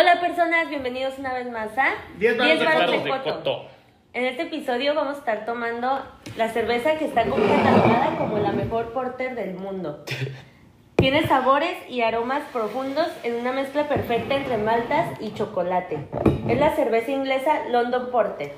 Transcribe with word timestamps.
Hola 0.00 0.20
personas, 0.20 0.68
bienvenidos 0.68 1.18
una 1.18 1.34
vez 1.34 1.50
más 1.50 1.76
a 1.76 1.88
Diez 2.18 2.38
baros 2.38 2.60
de 2.60 2.64
baros 2.64 2.82
Coto. 2.82 2.92
de 2.92 3.02
de 3.02 3.10
Coto. 3.10 3.34
Coto. 3.34 3.68
En 4.12 4.26
este 4.26 4.42
episodio 4.42 4.94
vamos 4.94 5.16
a 5.16 5.18
estar 5.18 5.44
tomando 5.44 6.06
la 6.36 6.48
cerveza 6.50 6.96
que 6.98 7.06
está 7.06 7.24
catalogada 7.24 8.16
como 8.16 8.38
la 8.38 8.52
mejor 8.52 8.92
porter 8.92 9.34
del 9.34 9.54
mundo. 9.54 10.04
Tiene 10.94 11.26
sabores 11.26 11.76
y 11.88 12.02
aromas 12.02 12.44
profundos 12.52 13.08
en 13.24 13.40
una 13.40 13.50
mezcla 13.50 13.88
perfecta 13.88 14.36
entre 14.36 14.56
maltas 14.56 15.20
y 15.20 15.34
chocolate. 15.34 16.06
Es 16.46 16.60
la 16.60 16.76
cerveza 16.76 17.10
inglesa 17.10 17.64
London 17.68 18.12
Porter. 18.12 18.52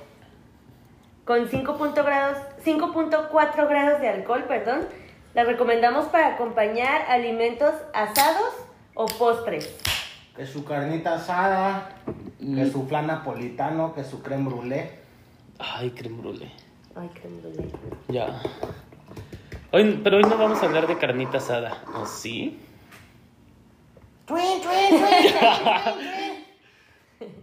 Con 1.25 1.49
5.4 1.49 2.05
grados, 2.05 2.37
5.4 2.67 3.67
grados 3.67 4.01
de 4.03 4.09
alcohol, 4.11 4.45
perdón. 4.47 4.87
La 5.33 5.45
recomendamos 5.45 6.05
para 6.09 6.35
acompañar 6.35 7.07
alimentos 7.09 7.73
asados 7.95 8.53
o 8.93 9.07
postres. 9.07 9.90
Que 10.41 10.47
su 10.47 10.65
carnita 10.65 11.17
asada, 11.17 11.91
Mm. 12.39 12.55
que 12.55 12.71
su 12.71 12.87
flan 12.87 13.09
napolitano, 13.09 13.93
que 13.93 14.03
su 14.03 14.23
creme 14.23 14.49
brûlée. 14.49 14.89
Ay, 15.59 15.91
creme 15.91 16.17
brulee. 16.17 16.51
Ay, 16.97 17.11
qué 17.13 17.29
brûlée. 17.29 17.71
Ya. 18.09 18.41
Hoy, 19.71 20.01
pero 20.03 20.17
hoy 20.17 20.23
no 20.23 20.39
vamos 20.39 20.63
a 20.63 20.65
hablar 20.65 20.87
de 20.87 20.97
carnita 20.97 21.37
asada, 21.37 21.85
¿o 21.95 22.07
sí? 22.07 22.59
Twin, 24.25 24.63
twin, 24.63 25.03
twin, 27.19 27.35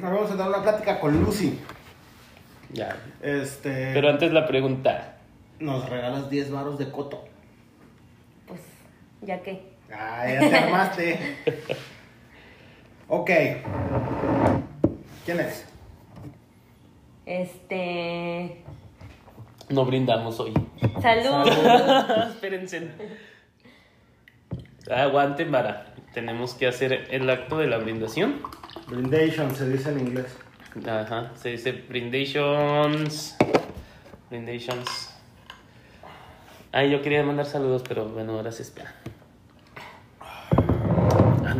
Nos 0.00 0.10
vamos 0.12 0.30
a 0.32 0.34
dar 0.34 0.48
una 0.48 0.62
plática 0.64 0.98
con 0.98 1.22
Lucy. 1.22 1.60
Ya. 2.72 2.96
Este. 3.22 3.92
Pero 3.94 4.08
antes 4.08 4.32
la 4.32 4.48
pregunta. 4.48 5.18
Nos 5.60 5.88
regalas 5.88 6.28
10 6.28 6.50
varos 6.50 6.76
de 6.76 6.90
coto. 6.90 7.22
Pues, 8.48 8.62
ya 9.22 9.40
que. 9.44 9.75
Ah, 9.92 10.24
ya 10.28 10.40
te 10.40 10.56
armaste. 10.56 11.36
ok. 13.08 13.30
¿Quién 15.24 15.40
es? 15.40 15.66
Este. 17.24 18.62
No 19.68 19.84
brindamos 19.84 20.38
hoy. 20.40 20.54
Salud. 21.02 21.48
Espérense. 22.30 22.90
Aguanten, 24.90 25.50
vara. 25.50 25.94
Tenemos 26.14 26.54
que 26.54 26.66
hacer 26.66 27.08
el 27.10 27.28
acto 27.28 27.58
de 27.58 27.66
la 27.66 27.78
brindación. 27.78 28.40
Brindation 28.88 29.54
se 29.54 29.68
dice 29.68 29.90
en 29.90 30.00
inglés. 30.00 30.36
Ajá, 30.88 31.32
se 31.34 31.50
dice 31.50 31.72
brindations. 31.72 33.36
Brindations. 34.30 35.14
Ay, 36.70 36.90
yo 36.90 37.02
quería 37.02 37.22
mandar 37.22 37.46
saludos, 37.46 37.82
pero 37.88 38.06
bueno, 38.08 38.34
ahora 38.34 38.52
se 38.52 38.62
espera. 38.62 38.94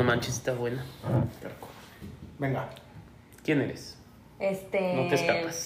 Manches, 0.07 0.37
está 0.37 0.53
buena. 0.53 0.85
Venga. 2.39 2.69
¿Quién 3.43 3.61
eres? 3.61 3.99
Este. 4.39 4.95
No 4.95 5.09
te 5.09 5.17
escapas. 5.17 5.65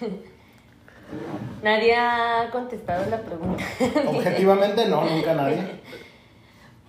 Nadie 1.62 1.94
ha 1.94 2.48
contestado 2.50 3.10
la 3.10 3.20
pregunta. 3.20 3.62
Objetivamente 4.06 4.88
no, 4.88 5.04
nunca 5.04 5.34
nadie. 5.34 5.80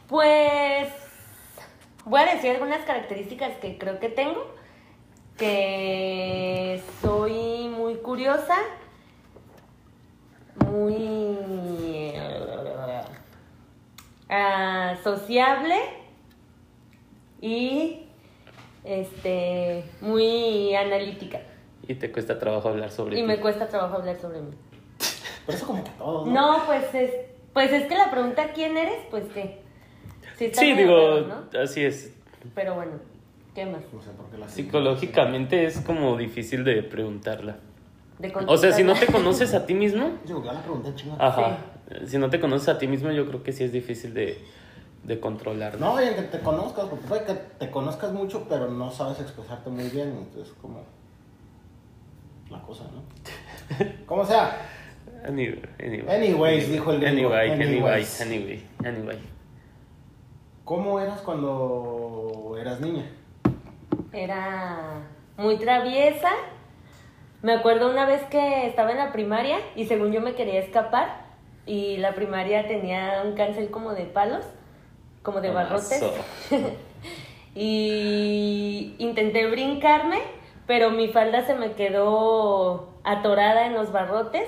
Pues. 0.08 0.88
Voy 2.06 2.22
a 2.22 2.34
decir 2.34 2.52
algunas 2.52 2.86
características 2.86 3.58
que 3.58 3.78
creo 3.78 4.00
que 4.00 4.08
tengo. 4.08 4.56
Que 5.38 6.82
soy 7.02 7.68
muy 7.68 7.96
curiosa. 7.96 8.56
Muy. 10.66 12.14
ah, 14.30 14.96
sociable. 15.04 16.05
Y. 17.46 18.02
Este. 18.84 19.84
Muy 20.02 20.76
analítica. 20.76 21.42
Y 21.88 21.96
te 21.96 22.12
cuesta 22.12 22.40
trabajo 22.40 22.70
hablar 22.70 22.92
sobre 22.92 23.16
Y 23.18 23.22
ti. 23.22 23.28
me 23.28 23.40
cuesta 23.40 23.68
trabajo 23.68 23.96
hablar 23.98 24.18
sobre 24.20 24.42
mí. 24.42 24.52
Pero 25.46 25.58
eso 25.58 25.68
como 25.68 25.84
que 25.84 25.92
todos, 25.92 26.28
¿no? 26.28 26.34
No, 26.34 26.66
pues 26.66 26.94
es, 26.96 27.12
pues 27.54 27.72
es 27.72 27.86
que 27.88 27.96
la 27.96 28.10
pregunta 28.10 28.52
¿quién 28.54 28.76
eres? 28.78 29.06
Pues 29.12 29.26
qué. 29.34 29.62
Sí, 30.38 30.50
Sí, 30.54 30.74
digo, 30.74 30.98
raro, 31.22 31.46
¿no? 31.54 31.60
así 31.62 31.84
es. 31.84 32.14
Pero 32.56 32.74
bueno, 32.76 32.94
¿qué 33.54 33.66
más? 33.66 33.82
No 33.94 34.02
sé 34.02 34.10
por 34.12 34.26
qué 34.32 34.38
la 34.40 34.48
Psicológicamente 34.48 35.66
es 35.66 35.80
como 35.82 36.18
difícil 36.18 36.64
de 36.64 36.82
preguntarla. 36.84 37.58
De 38.20 38.34
O 38.48 38.58
sea, 38.58 38.72
si 38.72 38.84
no 38.84 38.94
te 38.96 39.06
conoces 39.08 39.54
a 39.54 39.66
ti 39.66 39.74
mismo, 39.76 40.10
ya 40.26 40.36
la 40.54 40.62
pregunté, 40.62 40.96
chingada. 40.96 41.28
ajá. 41.28 41.58
Si 42.08 42.18
no 42.18 42.30
te 42.30 42.40
conoces 42.40 42.70
a 42.70 42.78
ti 42.80 42.88
mismo, 42.88 43.12
yo 43.12 43.28
creo 43.28 43.44
que 43.44 43.52
sí 43.52 43.64
es 43.64 43.72
difícil 43.72 44.14
de, 44.16 44.40
de 45.06 45.20
controlar. 45.20 45.80
No, 45.80 46.02
y 46.02 46.08
en 46.08 46.16
que 46.16 46.22
te 46.24 46.40
conozcas, 46.40 46.86
porque 46.86 47.06
puede 47.08 47.24
que 47.26 47.34
te 47.34 47.72
conozcas 47.72 48.12
mucho, 48.12 48.46
pero 48.50 48.70
no 48.70 48.92
sabes 48.92 49.20
expresarte 49.20 49.70
muy 49.70 49.90
bien, 49.90 50.10
entonces 50.18 50.54
como 50.62 50.84
la 52.50 52.62
cosa, 52.62 52.84
¿no? 52.86 53.04
Como 54.06 54.24
sea, 54.24 54.56
Anyway, 55.28 55.60
anyway. 55.80 56.16
Anyways, 56.16 56.72
dijo 56.72 56.92
el 56.92 57.00
gringo. 57.00 57.34
Anyway, 57.34 57.52
anyway, 57.52 57.78
Anyways. 57.80 58.22
anyway, 58.22 58.64
anyway. 58.84 59.20
¿cómo 60.64 61.00
eras 61.00 61.22
cuando 61.22 62.56
eras 62.60 62.80
niña? 62.80 63.06
Era 64.14 65.02
muy 65.38 65.58
traviesa. 65.58 66.30
Me 67.42 67.54
acuerdo 67.54 67.90
una 67.90 68.06
vez 68.06 68.24
que 68.24 68.68
estaba 68.68 68.92
en 68.92 68.98
la 68.98 69.12
primaria 69.12 69.58
y 69.76 69.86
según 69.86 70.12
yo 70.12 70.22
me 70.22 70.34
quería 70.36 70.60
escapar 70.60 71.26
y 71.66 71.98
la 71.98 72.14
primaria 72.14 72.68
tenía 72.68 73.24
un 73.26 73.34
cancel 73.36 73.70
como 73.70 73.94
de 73.94 74.06
palos, 74.06 74.46
como 75.26 75.42
de 75.42 75.52
barrotes. 75.52 76.02
Y 77.58 78.96
intenté 78.98 79.50
brincarme, 79.50 80.20
pero 80.68 80.92
mi 80.92 81.08
falda 81.08 81.46
se 81.46 81.56
me 81.56 81.72
quedó 81.72 82.90
atorada 83.06 83.66
en 83.66 83.74
los 83.76 83.94
barrotes 83.94 84.44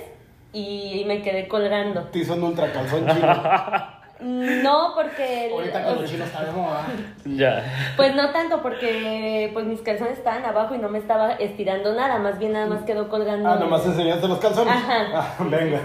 y 0.51 1.05
me 1.07 1.21
quedé 1.21 1.47
colgando. 1.47 2.01
Te 2.11 2.19
hizo 2.19 2.33
un 2.33 2.43
ultra 2.43 2.71
calzón 2.71 3.07
chino. 3.07 3.97
No, 4.19 4.93
porque... 4.95 5.51
Ahorita 5.53 5.83
con 5.83 6.01
los 6.01 6.09
chinos 6.09 6.27
está 6.27 6.43
de 6.43 6.51
moda. 6.51 6.87
Ya. 7.23 7.93
Pues 7.95 8.15
no 8.15 8.31
tanto 8.31 8.63
porque 8.63 9.51
pues 9.53 9.67
mis 9.67 9.79
calzones 9.81 10.17
estaban 10.17 10.43
abajo 10.43 10.73
y 10.73 10.79
no 10.79 10.89
me 10.89 10.97
estaba 10.97 11.33
estirando 11.33 11.93
nada, 11.93 12.17
más 12.17 12.39
bien 12.39 12.53
nada 12.53 12.65
más 12.65 12.81
quedó 12.81 13.09
colgando. 13.09 13.47
Ah, 13.47 13.57
nomás 13.57 13.85
enseñaste 13.85 14.27
los 14.27 14.39
calzones. 14.39 14.73
Ajá. 14.73 15.05
Ah, 15.13 15.35
venga. 15.39 15.81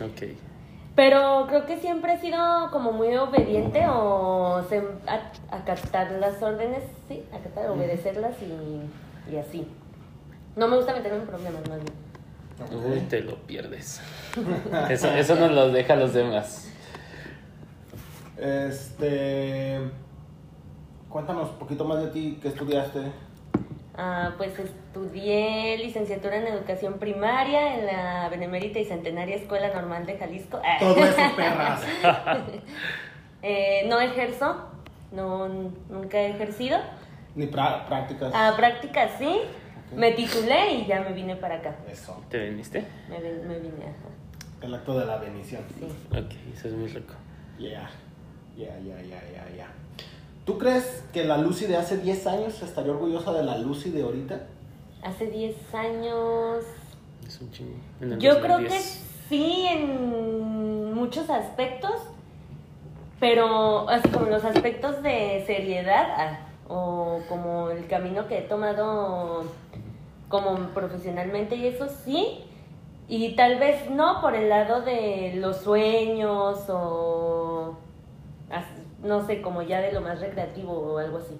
Ok. 0.00 0.34
Pero 0.94 1.46
creo 1.48 1.66
que 1.66 1.78
siempre 1.78 2.14
he 2.14 2.18
sido 2.20 2.70
como 2.70 2.92
muy 2.92 3.16
obediente 3.16 3.84
o 3.88 4.58
a- 4.58 5.56
acatar 5.56 6.12
las 6.12 6.40
órdenes, 6.42 6.84
sí, 7.08 7.24
acatar, 7.32 7.68
obedecerlas 7.70 8.34
y, 8.40 9.32
y 9.32 9.36
así. 9.38 9.66
No 10.54 10.68
me 10.68 10.76
gusta 10.76 10.92
meterme 10.92 11.18
en 11.18 11.26
problemas 11.26 11.68
más 11.68 11.78
bien. 11.82 12.84
Uy, 12.92 13.00
te 13.08 13.20
lo 13.22 13.34
pierdes. 13.46 14.00
Eso, 14.88 15.08
eso 15.08 15.34
nos 15.34 15.50
lo 15.50 15.72
deja 15.72 15.94
a 15.94 15.96
los 15.96 16.14
demás. 16.14 16.70
Este. 18.36 19.80
Cuéntanos 21.08 21.50
un 21.50 21.58
poquito 21.58 21.84
más 21.84 22.00
de 22.02 22.08
ti, 22.08 22.38
¿qué 22.42 22.48
estudiaste? 22.48 23.00
Ah, 23.96 24.32
pues 24.36 24.58
estudié 24.58 25.78
licenciatura 25.78 26.36
en 26.36 26.48
educación 26.48 26.94
primaria 26.98 27.78
en 27.78 27.86
la 27.86 28.28
Benemérita 28.28 28.80
y 28.80 28.84
Centenaria 28.84 29.36
Escuela 29.36 29.72
Normal 29.72 30.04
de 30.04 30.18
Jalisco. 30.18 30.60
Ah. 30.64 30.76
Todo 30.80 30.96
eso, 31.04 31.36
perras. 31.36 31.82
Eh, 33.46 33.84
no 33.90 34.00
ejerzo, 34.00 34.56
no, 35.12 35.48
nunca 35.90 36.18
he 36.18 36.30
ejercido. 36.30 36.78
Ni 37.34 37.46
pra- 37.46 37.84
prácticas. 37.86 38.34
A 38.34 38.56
prácticas 38.56 39.10
sí, 39.18 39.38
me 39.94 40.12
titulé 40.12 40.72
y 40.76 40.86
ya 40.86 41.00
me 41.02 41.12
vine 41.12 41.36
para 41.36 41.56
acá. 41.56 41.76
Eso. 41.90 42.22
¿Te 42.30 42.38
viniste? 42.38 42.86
Me, 43.10 43.20
ven- 43.20 43.46
me 43.46 43.58
vine, 43.58 43.82
ajá. 43.84 44.62
El 44.66 44.74
acto 44.74 44.98
de 44.98 45.04
la 45.04 45.18
bendición. 45.18 45.62
Sí. 45.78 45.84
Ok, 46.16 46.32
eso 46.56 46.68
es 46.68 46.74
muy 46.74 46.88
rico. 46.88 47.12
Yeah. 47.58 47.90
Yeah, 48.56 48.78
yeah, 48.78 48.96
yeah, 49.02 49.20
yeah, 49.30 49.54
yeah. 49.54 49.68
¿Tú 50.44 50.58
crees 50.58 51.04
que 51.12 51.24
la 51.24 51.38
Lucy 51.38 51.66
de 51.66 51.76
hace 51.76 51.96
10 51.96 52.26
años 52.26 52.62
estaría 52.62 52.92
orgullosa 52.92 53.32
de 53.32 53.44
la 53.44 53.56
Lucy 53.56 53.90
de 53.90 54.02
ahorita? 54.02 54.42
Hace 55.02 55.26
10 55.26 55.74
años. 55.74 56.64
Es 57.26 57.40
un 57.40 57.50
chingo. 57.50 57.76
Yo 58.18 58.40
creo 58.40 58.58
que 58.58 58.64
2010. 58.64 58.82
sí, 59.30 59.66
en 59.70 60.92
muchos 60.94 61.30
aspectos, 61.30 61.94
pero 63.20 63.88
así 63.88 64.08
como 64.10 64.26
los 64.26 64.44
aspectos 64.44 65.02
de 65.02 65.44
seriedad 65.46 66.06
ah, 66.16 66.38
o 66.68 67.20
como 67.28 67.70
el 67.70 67.86
camino 67.86 68.28
que 68.28 68.38
he 68.38 68.42
tomado 68.42 69.44
como 70.28 70.56
profesionalmente 70.74 71.56
y 71.56 71.66
eso 71.68 71.86
sí, 72.04 72.44
y 73.08 73.34
tal 73.34 73.58
vez 73.58 73.90
no 73.90 74.20
por 74.20 74.34
el 74.34 74.50
lado 74.50 74.82
de 74.82 75.34
los 75.36 75.58
sueños 75.58 76.64
o 76.68 77.53
no 79.04 79.26
sé, 79.26 79.40
como 79.42 79.62
ya 79.62 79.80
de 79.80 79.92
lo 79.92 80.00
más 80.00 80.20
recreativo 80.20 80.72
o 80.72 80.98
algo 80.98 81.18
así. 81.18 81.38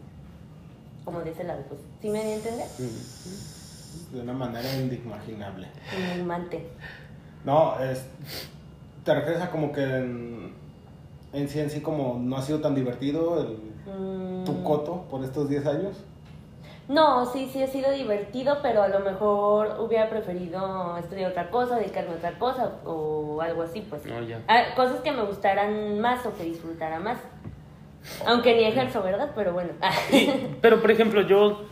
Como 1.05 1.21
de 1.21 1.31
ese 1.31 1.45
lado, 1.45 1.63
pues. 1.69 1.81
¿Sí 2.01 2.09
me 2.09 2.23
voy 2.23 2.33
a 2.33 2.35
entender? 2.37 2.67
De 4.13 4.21
una 4.21 4.33
manera 4.33 4.73
inimaginable. 4.75 5.69
Inimante. 6.15 6.69
No, 7.45 7.79
es, 7.81 8.07
te 9.05 9.15
refieres 9.15 9.43
a 9.43 9.51
como 9.51 9.73
que 9.73 9.83
en, 9.83 10.55
en 11.33 11.49
sí, 11.49 11.61
en 11.61 11.71
sí, 11.71 11.81
como 11.81 12.19
no 12.19 12.37
ha 12.37 12.43
sido 12.43 12.61
tan 12.61 12.75
divertido 12.75 13.41
el, 13.41 13.75
Mm, 13.87 14.45
tu 14.45 14.63
coto 14.63 15.05
por 15.11 15.23
estos 15.25 15.49
10 15.49 15.67
años? 15.67 15.97
No, 16.89 17.25
sí, 17.27 17.49
sí 17.53 17.63
ha 17.63 17.67
sido 17.67 17.91
divertido, 17.91 18.59
pero 18.63 18.83
a 18.83 18.89
lo 18.89 19.01
mejor 19.01 19.79
hubiera 19.81 20.11
preferido 20.11 20.97
estudiar 20.99 21.31
otra 21.31 21.51
cosa, 21.51 21.77
dedicarme 21.77 22.13
a 22.13 22.17
otra 22.17 22.39
cosa 22.39 22.73
o 22.85 23.41
algo 23.41 23.63
así, 23.63 23.81
pues. 23.83 24.05
No, 24.05 24.23
ya. 24.23 24.43
Ah, 24.49 24.75
cosas 24.77 25.01
que 25.01 25.13
me 25.13 25.23
gustaran 25.23 25.99
más 26.01 26.25
o 26.27 26.35
que 26.35 26.45
disfrutara 26.45 27.01
más. 27.01 27.19
Aunque 28.27 28.55
ni 28.55 28.65
ejerzo, 28.65 29.03
¿verdad? 29.03 29.33
Pero 29.35 29.53
bueno. 29.53 29.71
Y- 30.13 30.31
pero, 30.61 30.81
por 30.81 30.91
ejemplo, 30.91 31.23
yo 31.23 31.65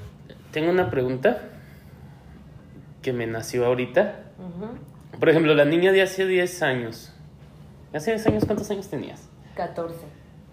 tengo 0.51 0.71
una 0.71 0.91
pregunta 0.91 1.43
que 3.03 3.13
me 3.13 3.27
nació 3.27 3.67
ahorita. 3.67 4.21
Ujú. 4.39 5.19
Por 5.19 5.29
ejemplo, 5.29 5.55
la 5.55 5.65
niña 5.65 5.93
de 5.93 6.03
hace 6.03 6.27
10 6.27 6.63
años. 6.63 7.13
¿Hace 7.93 8.13
10 8.13 8.27
años 8.29 8.45
cuántos 8.47 8.71
años 8.71 8.89
tenías? 8.89 9.29
14. 9.57 9.97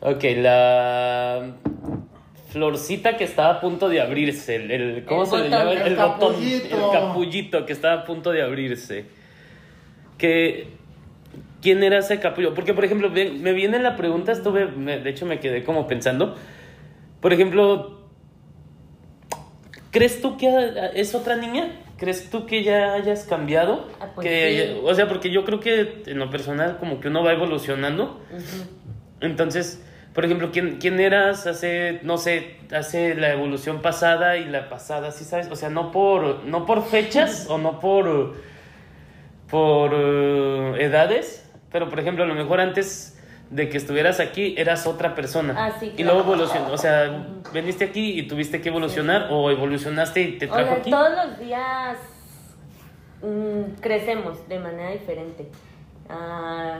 Ok, 0.02 0.24
la 0.38 1.54
florcita 2.52 3.16
que 3.18 3.24
estaba 3.24 3.50
a 3.56 3.62
punto 3.62 3.90
de 3.90 4.02
abrirse, 4.02 4.56
el, 4.56 4.72
el- 4.72 5.06
¿cómo 5.06 5.24
El 5.24 5.28
se 5.30 5.38
le 5.38 5.44
botón. 5.44 5.60
llama? 5.60 5.72
El 5.86 5.96
botón, 5.96 6.20
capullito. 6.34 6.76
el 6.76 6.92
capullito 7.00 7.66
que 7.66 7.74
estaba 7.74 8.02
a 8.02 8.04
punto 8.06 8.32
de 8.32 8.42
abrirse. 8.42 9.06
Que, 10.18 10.78
¿Quién 11.62 11.84
era 11.84 11.98
ese 12.00 12.20
capullo? 12.20 12.54
Porque, 12.54 12.74
por 12.74 12.86
ejemplo, 12.86 13.10
me 13.10 13.54
viene 13.54 13.80
la 13.80 13.96
pregunta, 13.98 14.32
estuve, 14.32 14.66
me- 14.68 15.00
de 15.00 15.10
hecho 15.10 15.26
me 15.26 15.40
quedé 15.40 15.64
como 15.64 15.88
pensando, 15.88 16.36
por 17.22 17.34
ejemplo, 17.34 18.00
¿crees 19.92 20.22
tú 20.22 20.38
que 20.38 20.50
es 20.94 21.16
otra 21.16 21.36
niña? 21.36 21.72
¿Crees 21.98 22.30
tú 22.30 22.46
que 22.46 22.64
ya 22.64 22.94
hayas 22.94 23.26
cambiado? 23.26 23.90
Ah, 24.00 24.08
pues 24.16 24.26
que, 24.28 24.74
sí. 24.74 24.82
O 24.86 24.94
sea, 24.96 25.10
porque 25.10 25.32
yo 25.32 25.44
creo 25.44 25.60
que 25.60 26.04
en 26.06 26.18
lo 26.18 26.30
personal 26.30 26.78
como 26.78 27.02
que 27.02 27.10
uno 27.10 27.24
va 27.24 27.34
evolucionando. 27.34 28.22
Entonces, 29.20 29.84
por 30.14 30.24
ejemplo, 30.24 30.50
¿quién, 30.54 30.78
quién 30.80 31.00
eras 31.02 31.46
hace, 31.46 32.00
no 32.04 32.18
sé, 32.18 32.56
hace 32.74 33.16
la 33.16 33.34
evolución 33.34 33.82
pasada 33.82 34.38
y 34.38 34.46
la 34.46 34.70
pasada, 34.70 35.12
¿sí 35.12 35.26
sabes? 35.26 35.50
O 35.52 35.58
sea, 35.58 35.70
no 35.70 35.92
por, 35.92 36.46
no 36.46 36.66
por 36.66 36.86
fechas 36.86 37.48
o 37.50 37.58
no 37.58 37.82
por, 37.82 38.36
por 39.50 39.92
eh, 39.94 40.76
edades, 40.80 41.49
pero 41.72 41.90
por 41.90 42.00
ejemplo, 42.00 42.24
a 42.24 42.28
lo 42.28 42.36
mejor 42.36 42.60
antes 42.60 43.16
de 43.50 43.68
que 43.70 43.78
estuvieras 43.78 44.20
aquí 44.20 44.54
eras 44.58 44.86
otra 44.86 45.16
persona. 45.16 45.56
Ah, 45.58 45.72
sí, 45.80 45.88
Y 45.88 46.04
claro. 46.04 46.14
luego 46.20 46.34
evolucionó, 46.34 46.72
o 46.72 46.78
sea, 46.78 47.26
veniste 47.52 47.86
aquí 47.86 48.20
y 48.20 48.28
tuviste 48.28 48.62
que 48.62 48.70
evolucionar 48.70 49.28
o 49.32 49.50
evolucionaste 49.50 50.22
y 50.22 50.38
te 50.38 50.46
O 50.48 50.54
trajo 50.54 50.68
sea, 50.70 50.78
aquí. 50.78 50.92
todos 50.92 51.10
los 51.16 51.40
días 51.40 51.98
mm, 53.24 53.80
crecemos 53.82 54.48
de 54.48 54.60
manera 54.60 54.92
diferente. 54.92 55.50
Ah, 56.10 56.80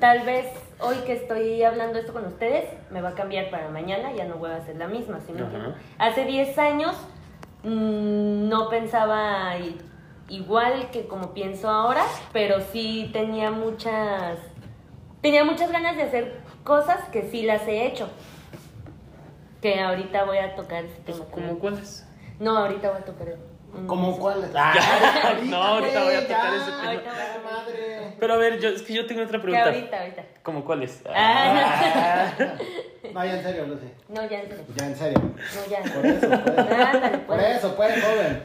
tal 0.00 0.20
vez 0.26 0.46
hoy 0.80 0.96
que 1.06 1.12
estoy 1.14 1.62
hablando 1.62 1.98
esto 1.98 2.12
con 2.12 2.26
ustedes 2.26 2.64
me 2.90 3.00
va 3.00 3.10
a 3.10 3.14
cambiar 3.14 3.50
para 3.50 3.68
mañana, 3.68 4.12
ya 4.12 4.24
no 4.26 4.36
voy 4.36 4.50
a 4.50 4.60
ser 4.64 4.76
la 4.76 4.88
misma. 4.88 5.20
¿sí 5.26 5.32
me? 5.32 5.42
Hace 5.98 6.24
10 6.24 6.58
años 6.58 6.94
mm, 7.62 8.48
no 8.48 8.68
pensaba 8.68 9.56
i- 9.58 9.78
igual 10.36 10.90
que 10.90 11.06
como 11.06 11.32
pienso 11.34 11.68
ahora, 11.70 12.04
pero 12.32 12.60
sí 12.72 13.10
tenía 13.12 13.50
muchas 13.50 14.38
tenía 15.20 15.44
muchas 15.44 15.70
ganas 15.70 15.96
de 15.96 16.02
hacer 16.04 16.40
cosas 16.64 17.08
que 17.10 17.30
sí 17.30 17.42
las 17.42 17.66
he 17.68 17.86
hecho. 17.86 18.08
Que 19.60 19.80
ahorita 19.80 20.24
voy 20.24 20.38
a 20.38 20.56
tocar 20.56 20.84
ese 20.84 21.00
tema. 21.02 21.24
¿Cómo 21.30 21.58
cuáles? 21.58 22.04
No, 22.40 22.56
ahorita 22.58 22.90
voy 22.90 23.00
a 23.00 23.04
tocar. 23.04 23.28
¿Cómo 23.86 24.18
cuál? 24.18 24.50
No, 25.44 25.56
ahorita 25.62 26.02
voy 26.04 26.14
a 26.14 26.20
tocar 26.26 26.52
ese 26.54 26.64
tema. 26.72 26.84
Ahorita 26.88 27.10
voy 27.10 27.20
a 27.20 27.50
madre. 27.62 28.16
Pero 28.18 28.34
a 28.34 28.36
ver, 28.36 28.60
yo, 28.60 28.68
es 28.70 28.82
que 28.82 28.92
yo 28.92 29.06
tengo 29.06 29.22
otra 29.22 29.38
Que 29.38 29.42
pregunta. 29.44 29.66
ahorita, 29.66 29.98
ahorita. 30.00 30.22
¿Cómo 30.42 30.64
cuáles? 30.64 31.02
Ah, 31.08 32.32
No, 33.14 33.24
ya 33.24 33.34
en 33.36 33.42
serio, 33.42 33.66
Lucy. 33.66 33.86
no, 34.08 34.28
ya 34.28 34.40
en 34.40 34.48
serio. 34.48 34.64
Ya 34.76 34.86
en 34.86 34.96
serio. 34.96 35.18
No, 35.20 35.70
ya. 35.70 35.82
Por 35.94 36.06
eso, 36.06 36.28
pues. 36.28 36.58
Ándale, 36.58 37.18
Por 37.18 37.36
pues. 37.38 37.56
eso, 37.56 37.76
pues, 37.76 38.04
joven. 38.04 38.42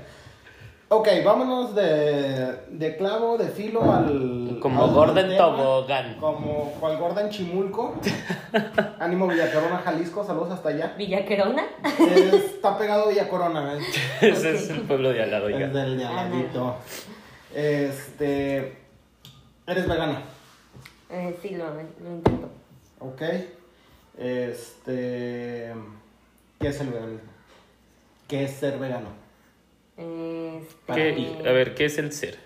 Ok, 0.89 1.07
vámonos 1.25 1.75
de, 1.75 2.53
de 2.69 2.95
clavo, 2.95 3.37
de 3.37 3.47
filo 3.49 3.91
al. 3.91 4.57
Como 4.61 4.85
al 4.85 4.91
Gordon 4.91 5.27
tema. 5.29 5.37
Tobogán. 5.37 6.15
Como 6.17 6.71
cual 6.79 6.97
Gordon 6.97 7.29
Chimulco. 7.29 7.95
Ánimo 8.99 9.27
Villacorona, 9.27 9.79
Jalisco, 9.79 10.23
saludos 10.23 10.51
hasta 10.51 10.69
allá. 10.69 10.95
Villaquerona. 10.97 11.65
Es- 11.83 12.33
Está 12.57 12.77
pegado 12.77 13.09
Villa 13.09 13.27
Corona, 13.27 13.73
¿ves? 13.73 13.83
Ese 14.21 14.55
es 14.55 14.69
el 14.69 14.81
pueblo 14.81 15.09
de 15.11 15.23
al 15.23 15.31
lado, 15.31 15.47
oiga. 15.47 15.67
Es 15.67 15.73
del 15.73 15.97
de 15.97 16.05
al 16.05 16.15
ladito. 16.15 16.75
Este. 17.53 18.77
Eres 19.67 19.87
vegana, 19.89 20.21
Eh, 21.09 21.37
sí, 21.41 21.49
lo, 21.49 21.65
lo 21.65 22.09
intento. 22.15 22.49
¿ok? 22.99 23.21
Este. 24.17 25.73
¿Qué 26.61 26.67
es 26.69 26.79
el 26.79 26.87
veganismo? 26.91 27.29
¿Qué 28.29 28.45
es 28.45 28.51
ser 28.51 28.79
vegano? 28.79 29.26
Este, 29.97 30.93
¿Qué- 30.93 31.43
a 31.47 31.51
ver, 31.51 31.73
¿qué 31.75 31.85
es 31.85 31.97
el 31.97 32.11
ser? 32.11 32.37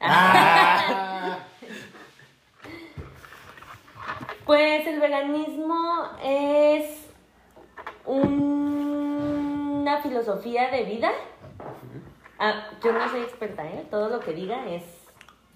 Ah. 0.00 1.38
Pues 4.46 4.84
el 4.86 4.98
veganismo 5.00 6.08
es 6.24 7.06
un- 8.04 9.78
una 9.82 10.02
filosofía 10.02 10.70
de 10.70 10.82
vida. 10.84 11.10
Ah, 12.38 12.70
yo 12.82 12.92
no 12.92 13.08
soy 13.08 13.20
experta, 13.20 13.64
¿eh? 13.64 13.84
Todo 13.90 14.08
lo 14.08 14.18
que 14.20 14.32
diga 14.32 14.66
es 14.68 14.82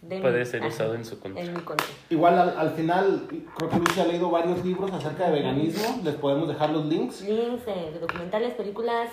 de 0.02 0.20
Puede 0.20 0.40
mi- 0.40 0.46
ser 0.46 0.62
usado 0.64 0.94
en 0.94 1.04
su 1.04 1.18
contra. 1.18 1.42
En 1.42 1.54
mi 1.54 1.60
contra. 1.62 1.86
Igual 2.10 2.38
al, 2.38 2.56
al 2.56 2.70
final, 2.74 3.26
creo 3.56 3.68
que 3.70 3.76
Luis 3.78 3.98
ha 3.98 4.04
leído 4.06 4.30
varios 4.30 4.64
libros 4.64 4.92
acerca 4.92 5.26
de 5.26 5.32
veganismo. 5.32 6.00
Les 6.04 6.14
podemos 6.14 6.46
dejar 6.46 6.70
los 6.70 6.84
links. 6.86 7.22
Links 7.22 7.64
eh, 7.66 7.90
de 7.94 7.98
documentales, 7.98 8.54
películas, 8.54 9.08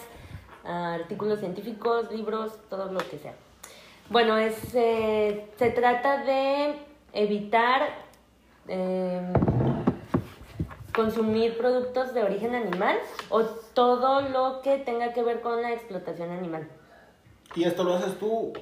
artículos 0.64 1.40
científicos, 1.40 2.12
libros, 2.12 2.54
todo 2.70 2.92
lo 2.92 3.00
que 3.00 3.18
sea. 3.18 3.34
Bueno, 4.10 4.38
es, 4.38 4.56
eh, 4.74 5.50
se 5.58 5.70
trata 5.70 6.24
de 6.24 6.76
evitar 7.14 7.90
em, 8.68 9.34
consumir 10.94 11.58
productos 11.58 12.14
de 12.14 12.24
origen 12.24 12.56
animal 12.56 12.98
o 13.30 13.44
todo 13.44 14.22
lo 14.22 14.62
que 14.62 14.78
tenga 14.80 15.14
que 15.14 15.24
ver 15.24 15.42
con 15.42 15.62
la 15.62 15.72
explotación 15.72 16.32
animal. 16.32 16.68
Y 17.56 17.64
esto 17.64 17.84
lo 17.84 17.94
haces 17.96 18.18
tú 18.20 18.54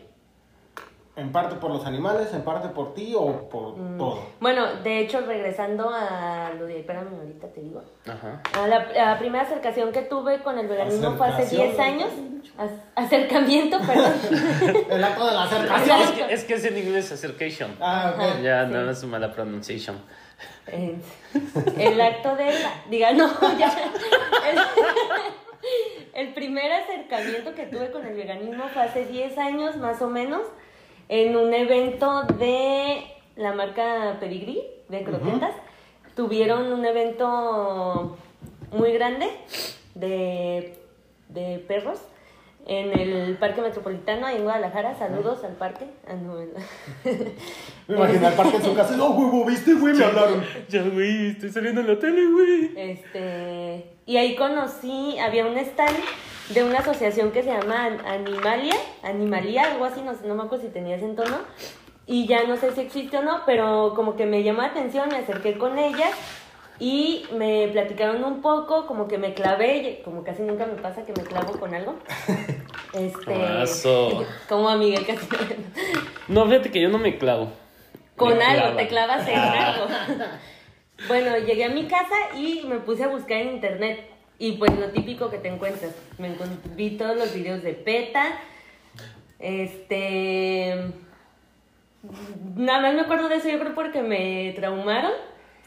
en 1.19 1.31
parte 1.31 1.55
por 1.55 1.69
los 1.71 1.85
animales, 1.85 2.33
en 2.33 2.41
parte 2.43 2.69
por 2.69 2.93
ti 2.93 3.13
o 3.17 3.49
por 3.49 3.77
Mm. 3.77 3.97
todo. 3.97 4.19
Bueno, 4.39 4.75
de 4.83 4.99
hecho, 4.99 5.21
regresando 5.21 5.89
a 5.89 6.51
lo 6.57 6.65
de, 6.65 6.79
espérame, 6.79 7.07
ahorita 7.19 7.47
te 7.47 7.61
digo. 7.61 7.81
Ajá. 8.07 8.41
A 8.61 8.67
la, 8.67 8.87
la 8.93 9.19
primera 9.19 9.43
acercación 9.43 9.91
que 9.91 10.01
tuve 10.03 10.41
con 10.41 10.57
el 10.57 10.67
veganismo 10.67 11.13
fue 11.15 11.27
hace 11.27 11.43
Acercación. 11.43 11.67
10 11.67 11.79
años. 11.79 12.09
Ac- 12.57 12.81
acercamiento, 12.95 13.77
perdón. 13.85 14.13
El 14.89 15.03
acto 15.03 15.25
de 15.27 15.33
la 15.33 15.45
Es 15.45 15.51
acercación. 15.53 16.13
que, 16.27 16.33
es 16.33 16.43
que 16.45 16.53
es 16.55 16.65
en 16.65 16.77
inglés 16.77 17.11
acercation. 17.11 17.75
Ah, 17.79 18.13
ok. 18.15 18.21
Ajá. 18.21 18.39
Ya, 18.41 18.65
Sí. 18.65 18.71
no 18.73 18.89
es 18.89 19.03
mala 19.05 19.31
pronunciation. 19.31 19.97
Eh, 20.67 20.95
El 21.77 21.99
acto 21.99 22.35
de 22.35 22.45
la... 22.45 22.71
Diga, 22.89 23.11
no, 23.13 23.27
ya. 23.59 23.67
El, 26.13 26.27
el 26.27 26.33
primer 26.33 26.71
acercamiento 26.71 27.53
que 27.55 27.65
tuve 27.65 27.91
con 27.91 28.05
el 28.05 28.15
veganismo 28.15 28.63
fue 28.73 28.83
hace 28.83 29.05
10 29.05 29.37
años, 29.37 29.75
más 29.77 30.01
o 30.01 30.07
menos, 30.09 30.41
en 31.09 31.35
un 31.35 31.53
evento 31.53 32.23
de 32.23 33.03
la 33.35 33.53
marca 33.53 34.17
Pedigree, 34.19 34.63
de 34.87 35.03
croquetas. 35.03 35.55
Tuvieron 36.15 36.71
un 36.71 36.85
evento 36.85 38.17
muy 38.71 38.93
grande 38.93 39.27
de, 39.95 40.77
de 41.29 41.59
perros 41.67 41.99
en 42.67 42.97
el 42.99 43.37
Parque 43.37 43.61
Metropolitano, 43.61 44.27
ahí 44.27 44.37
en 44.37 44.43
Guadalajara. 44.43 44.95
Saludos 44.99 45.43
al 45.43 45.53
parque. 45.53 45.85
Ah, 46.07 46.13
no, 46.13 46.35
Me 47.87 47.95
imagino 47.95 48.27
al 48.27 48.33
parque 48.33 48.57
en 48.57 48.63
su 48.63 48.75
casa. 48.75 48.95
No, 48.95 49.09
huevo, 49.09 49.45
¿viste, 49.45 49.73
güey? 49.73 49.95
Me 49.95 50.05
hablaron. 50.05 50.43
Ya, 50.67 50.83
güey, 50.83 51.31
estoy 51.31 51.49
saliendo 51.49 51.81
en 51.81 51.87
la 51.87 51.97
tele, 51.97 52.27
güey. 52.27 52.71
Este, 52.75 53.85
y 54.05 54.17
ahí 54.17 54.35
conocí, 54.35 55.17
había 55.17 55.47
un 55.47 55.57
stand 55.57 55.97
de 56.49 56.63
una 56.63 56.79
asociación 56.79 57.31
que 57.31 57.43
se 57.43 57.49
llama 57.51 57.85
An- 57.85 58.05
Animalia, 58.05 58.75
Animalia, 59.03 59.71
algo 59.71 59.85
así, 59.85 60.01
no, 60.01 60.13
sé, 60.13 60.27
no 60.27 60.35
me 60.35 60.43
acuerdo 60.43 60.65
si 60.65 60.71
tenía 60.71 60.95
ese 60.95 61.07
tono. 61.09 61.37
Y 62.07 62.25
ya 62.25 62.43
no 62.45 62.57
sé 62.57 62.71
si 62.71 62.81
existe 62.81 63.17
o 63.17 63.21
no, 63.21 63.41
pero 63.45 63.93
como 63.95 64.15
que 64.15 64.25
me 64.25 64.41
llamó 64.41 64.61
la 64.63 64.69
atención, 64.69 65.09
me 65.09 65.17
acerqué 65.17 65.57
con 65.59 65.77
ellas 65.77 66.11
y 66.79 67.25
me 67.33 67.67
platicaron 67.71 68.23
un 68.23 68.41
poco, 68.41 68.87
como 68.87 69.07
que 69.07 69.17
me 69.19 69.33
clavé, 69.35 70.01
como 70.03 70.23
casi 70.23 70.41
nunca 70.41 70.65
me 70.65 70.81
pasa 70.81 71.03
que 71.03 71.13
me 71.13 71.23
clavo 71.23 71.53
con 71.59 71.73
algo. 71.73 71.95
Este, 72.91 73.35
Aso. 73.45 74.25
como 74.47 74.67
amiga 74.67 74.99
casi. 75.05 75.27
No, 76.27 76.47
fíjate 76.47 76.71
que 76.71 76.81
yo 76.81 76.89
no 76.89 76.97
me 76.97 77.19
clavo. 77.19 77.51
Con 78.15 78.35
Me 78.35 78.43
algo, 78.43 78.75
te 78.75 78.87
clavas 78.87 79.27
en 79.27 79.37
algo. 79.37 79.85
Bueno, 81.07 81.37
llegué 81.37 81.65
a 81.65 81.69
mi 81.69 81.85
casa 81.87 82.15
y 82.35 82.63
me 82.65 82.79
puse 82.79 83.03
a 83.03 83.07
buscar 83.09 83.37
en 83.37 83.49
internet. 83.49 84.09
Y 84.39 84.53
pues 84.53 84.77
lo 84.79 84.89
típico 84.89 85.29
que 85.29 85.37
te 85.37 85.49
encuentras. 85.49 85.93
Me 86.17 86.33
vi 86.75 86.91
todos 86.91 87.17
los 87.17 87.33
videos 87.33 87.61
de 87.61 87.73
PETA. 87.73 88.39
Este. 89.37 90.91
Nada 92.55 92.81
más 92.81 92.93
me 92.93 93.01
acuerdo 93.01 93.27
de 93.27 93.35
eso, 93.35 93.49
yo 93.49 93.59
creo 93.59 93.75
porque 93.75 94.01
me 94.01 94.53
traumaron. 94.55 95.11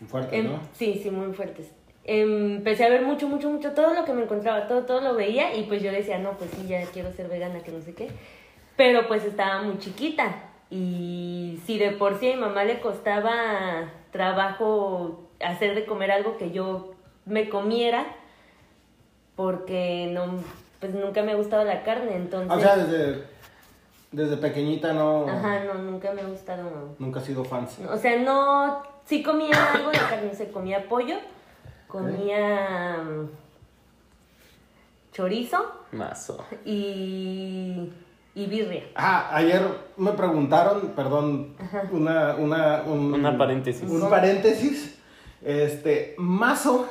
Fuerte, 0.08 0.38
Em, 0.38 0.46
¿no? 0.46 0.60
Sí, 0.72 0.98
sí, 1.02 1.10
muy 1.10 1.34
fuertes. 1.34 1.70
Empecé 2.04 2.84
a 2.84 2.88
ver 2.88 3.02
mucho, 3.02 3.28
mucho, 3.28 3.48
mucho, 3.50 3.72
todo 3.72 3.94
lo 3.94 4.04
que 4.04 4.12
me 4.12 4.22
encontraba, 4.22 4.66
todo, 4.66 4.84
todo 4.84 5.00
lo 5.02 5.14
veía 5.14 5.54
y 5.54 5.64
pues 5.64 5.82
yo 5.82 5.92
decía, 5.92 6.18
no, 6.18 6.32
pues 6.32 6.50
sí, 6.50 6.66
ya 6.66 6.84
quiero 6.86 7.12
ser 7.12 7.28
vegana, 7.28 7.60
que 7.60 7.70
no 7.70 7.80
sé 7.80 7.94
qué. 7.94 8.08
Pero 8.76 9.06
pues 9.06 9.24
estaba 9.24 9.62
muy 9.62 9.78
chiquita 9.78 10.34
y 10.70 11.60
si 11.66 11.78
de 11.78 11.90
por 11.90 12.18
sí 12.18 12.32
a 12.32 12.34
mi 12.34 12.40
mamá 12.40 12.64
le 12.64 12.80
costaba 12.80 13.92
trabajo 14.10 15.28
hacer 15.40 15.74
de 15.74 15.84
comer 15.84 16.10
algo 16.10 16.38
que 16.38 16.50
yo 16.50 16.94
me 17.24 17.48
comiera, 17.48 18.06
porque 19.42 20.08
no, 20.12 20.36
pues 20.78 20.94
nunca 20.94 21.20
me 21.24 21.32
ha 21.32 21.34
gustado 21.34 21.64
la 21.64 21.82
carne, 21.82 22.14
entonces... 22.14 22.56
O 22.56 22.60
sea, 22.60 22.76
desde, 22.76 23.24
desde 24.12 24.36
pequeñita 24.36 24.92
no... 24.92 25.26
Ajá, 25.28 25.64
no, 25.64 25.74
nunca 25.74 26.12
me 26.12 26.20
ha 26.20 26.26
gustado... 26.26 26.94
Nunca 27.00 27.18
has 27.18 27.26
sido 27.26 27.44
fan. 27.44 27.66
O 27.90 27.96
sea, 27.96 28.20
no. 28.20 28.84
Sí 29.04 29.20
comía 29.20 29.56
algo 29.74 29.90
de 29.90 29.98
carne, 29.98 30.28
no 30.28 30.34
sé, 30.34 30.52
comía 30.52 30.88
pollo, 30.88 31.16
comía 31.88 32.98
mm, 33.02 33.30
chorizo 35.12 35.72
Mazo. 35.90 36.44
y. 36.64 37.92
y 38.36 38.46
birria. 38.46 38.84
Ah, 38.94 39.28
ayer 39.32 39.60
me 39.96 40.12
preguntaron, 40.12 40.92
perdón, 40.94 41.56
una, 41.90 42.36
una, 42.36 42.82
un, 42.86 43.12
Una 43.12 43.36
paréntesis. 43.36 43.90
Un 43.90 44.08
paréntesis. 44.08 45.00
Este, 45.42 46.14
mazo. 46.16 46.88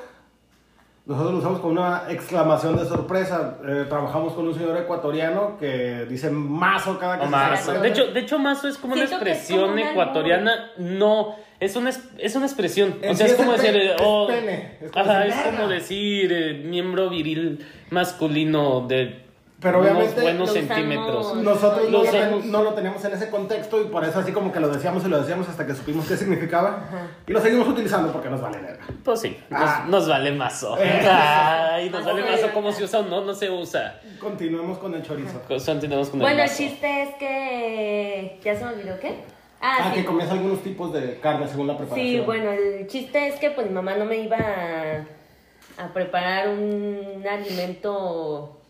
Nosotros 1.11 1.33
lo 1.33 1.39
usamos 1.39 1.59
con 1.59 1.71
una 1.71 2.03
exclamación 2.09 2.77
de 2.77 2.85
sorpresa. 2.85 3.57
Eh, 3.67 3.85
trabajamos 3.89 4.33
con 4.33 4.47
un 4.47 4.53
señor 4.53 4.77
ecuatoriano 4.77 5.57
que 5.59 6.05
dice 6.09 6.29
mazo 6.31 6.97
cada 6.97 7.19
que 7.19 7.27
mazo. 7.27 7.73
De 7.73 7.89
hecho, 7.89 8.07
de 8.07 8.19
hecho, 8.21 8.39
mazo 8.39 8.67
es 8.67 8.77
como 8.77 8.93
una 8.93 9.05
Siento 9.05 9.25
expresión 9.25 9.69
como 9.71 9.77
ecuatoriana. 9.77 10.71
No, 10.77 11.35
es 11.59 11.75
una, 11.75 11.89
es 11.89 12.35
una 12.35 12.45
expresión. 12.45 12.95
En 13.01 13.11
o 13.11 13.15
sea, 13.15 13.27
sí 13.27 13.33
es 13.33 13.39
es 13.39 13.45
como 13.45 13.53
el 13.55 13.61
decir. 13.61 13.73
pe- 13.73 13.93
es 13.95 14.01
oh, 14.03 14.27
pene. 14.27 14.77
Es 14.81 14.91
como 14.91 15.03
ajá, 15.05 15.19
decir, 15.19 15.39
es 15.41 15.45
como 15.55 15.67
decir 15.67 16.31
eh, 16.33 16.63
miembro 16.65 17.09
viril 17.09 17.65
masculino 17.89 18.87
de 18.87 19.25
Pero 19.61 19.79
unos 19.79 19.91
obviamente 19.91 20.21
buenos 20.21 20.51
centímetros. 20.53 21.35
Nosotros 21.35 21.83
no 21.85 21.89
Lo 21.91 22.03
lo, 22.03 22.09
usamos. 22.09 22.41
ten- 22.41 22.51
no 22.51 22.63
lo 22.63 22.73
teníamos 22.73 23.05
en 23.05 23.13
ese 23.13 23.29
contexto 23.29 23.79
y 23.79 23.85
por 23.85 24.03
eso 24.03 24.19
así 24.19 24.31
como 24.31 24.51
que 24.51 24.59
lo 24.59 24.69
decíamos 24.69 25.05
y 25.05 25.07
lo 25.07 25.19
decíamos 25.21 25.47
hasta 25.47 25.67
que 25.67 25.75
supimos 25.75 26.07
qué 26.07 26.17
significaba. 26.17 26.83
Y 27.27 27.31
lo 27.31 27.39
seguimos 27.39 27.67
utilizando 27.67 28.11
porque 28.11 28.29
nos 28.29 28.41
vale 28.41 28.57
verga. 28.57 28.83
Pues 29.03 29.21
sí, 29.21 29.37
nos, 29.49 29.61
Ah. 29.61 29.85
nos 29.87 30.07
vale 30.09 30.31
mazo. 30.31 30.75
Eh. 30.81 31.07
Ay, 31.07 31.89
nos 31.89 32.03
vale 32.03 32.23
Mazo. 32.23 32.47
¿Cómo 32.53 32.71
se 32.71 32.83
usa 32.83 32.99
o 32.99 33.03
no? 33.03 33.21
No 33.23 33.33
se 33.33 33.49
usa. 33.49 33.99
Continuemos 34.19 34.79
con 34.79 34.93
el 34.95 35.03
chorizo. 35.03 35.39
Continuamos 35.47 36.09
con 36.09 36.19
el 36.19 36.25
Bueno, 36.25 36.43
el 36.43 36.49
chiste 36.49 37.03
es 37.03 37.15
que. 37.19 38.39
¿Ya 38.43 38.55
se 38.57 38.65
me 38.65 38.71
olvidó 38.71 38.99
qué? 38.99 39.15
Ah, 39.61 39.77
Ah, 39.79 39.91
sí. 39.93 39.99
que 39.99 40.05
comías 40.05 40.31
algunos 40.31 40.63
tipos 40.63 40.91
de 40.91 41.19
carne 41.19 41.47
según 41.47 41.67
la 41.67 41.77
preparación. 41.77 42.07
Sí, 42.07 42.19
bueno, 42.25 42.51
el 42.51 42.87
chiste 42.87 43.27
es 43.27 43.35
que 43.39 43.51
pues 43.51 43.67
mi 43.67 43.73
mamá 43.73 43.93
no 43.95 44.05
me 44.05 44.17
iba 44.17 44.37
a, 44.37 45.83
a 45.83 45.93
preparar 45.93 46.49
un 46.49 47.23
alimento 47.29 48.60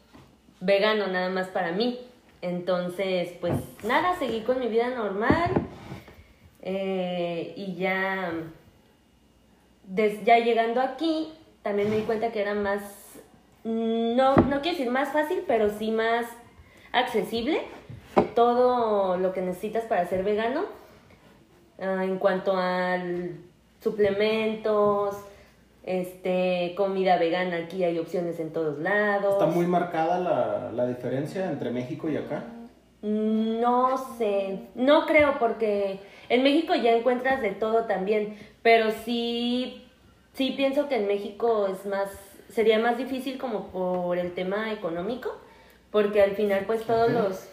vegano 0.61 1.07
nada 1.07 1.29
más 1.29 1.47
para 1.47 1.73
mí. 1.73 1.99
Entonces, 2.41 3.33
pues 3.41 3.53
nada, 3.83 4.15
seguí 4.17 4.41
con 4.41 4.59
mi 4.59 4.67
vida 4.67 4.89
normal 4.89 5.51
eh, 6.61 7.53
y 7.55 7.75
ya, 7.75 8.31
ya 10.23 10.39
llegando 10.39 10.81
aquí, 10.81 11.33
también 11.61 11.89
me 11.89 11.97
di 11.97 12.03
cuenta 12.03 12.31
que 12.31 12.41
era 12.41 12.55
más, 12.55 12.81
no, 13.63 14.35
no 14.35 14.61
quiero 14.61 14.77
decir 14.77 14.89
más 14.89 15.11
fácil, 15.11 15.43
pero 15.45 15.69
sí 15.69 15.91
más 15.91 16.25
accesible 16.91 17.61
todo 18.35 19.17
lo 19.17 19.33
que 19.33 19.41
necesitas 19.41 19.83
para 19.85 20.05
ser 20.07 20.23
vegano. 20.23 20.65
Ah, 21.79 22.03
en 22.03 22.17
cuanto 22.17 22.53
a 22.55 22.99
suplementos, 23.81 25.15
este, 25.83 26.73
comida 26.75 27.17
vegana, 27.17 27.57
aquí 27.57 27.83
hay 27.83 27.97
opciones 27.97 28.39
en 28.39 28.53
todos 28.53 28.79
lados. 28.79 29.33
Está 29.33 29.47
muy 29.47 29.65
marcada 29.65 30.19
la, 30.19 30.71
la 30.71 30.87
diferencia 30.87 31.49
entre 31.49 31.71
México 31.71 32.09
y 32.09 32.17
acá. 32.17 32.45
No 33.01 33.97
sé, 34.17 34.59
no 34.75 35.07
creo 35.07 35.39
porque 35.39 35.99
en 36.29 36.43
México 36.43 36.75
ya 36.75 36.91
encuentras 36.91 37.41
de 37.41 37.49
todo 37.49 37.85
también, 37.85 38.37
pero 38.61 38.91
sí, 39.03 39.87
sí 40.33 40.53
pienso 40.55 40.87
que 40.87 40.97
en 40.97 41.07
México 41.07 41.67
es 41.67 41.85
más, 41.87 42.09
sería 42.49 42.77
más 42.77 42.99
difícil 42.99 43.39
como 43.39 43.67
por 43.69 44.19
el 44.19 44.33
tema 44.33 44.71
económico, 44.71 45.35
porque 45.89 46.21
al 46.21 46.31
final 46.31 46.65
pues 46.67 46.83
todos 46.83 47.11
los, 47.11 47.49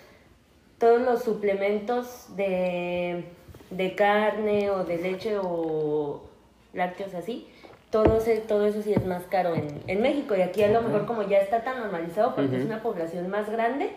todos 0.79 1.01
los 1.01 1.23
suplementos 1.23 2.27
de, 2.37 3.25
de 3.71 3.95
carne 3.95 4.71
o 4.71 4.85
de 4.85 4.99
leche 4.99 5.39
o 5.43 6.29
lácteos 6.75 7.15
así, 7.15 7.49
todo, 7.91 8.19
ese- 8.19 8.39
todo 8.39 8.67
eso 8.67 8.83
sí 8.83 8.93
es 8.93 9.05
más 9.07 9.23
caro 9.25 9.55
en, 9.55 9.81
en 9.87 10.01
México 10.03 10.35
y 10.37 10.43
aquí 10.43 10.63
a 10.63 10.69
lo 10.69 10.83
mejor 10.83 11.07
como 11.07 11.23
ya 11.23 11.39
está 11.39 11.63
tan 11.65 11.79
normalizado 11.81 12.35
porque 12.35 12.57
es 12.57 12.65
una 12.65 12.83
población 12.83 13.29
más 13.31 13.49
grande, 13.51 13.91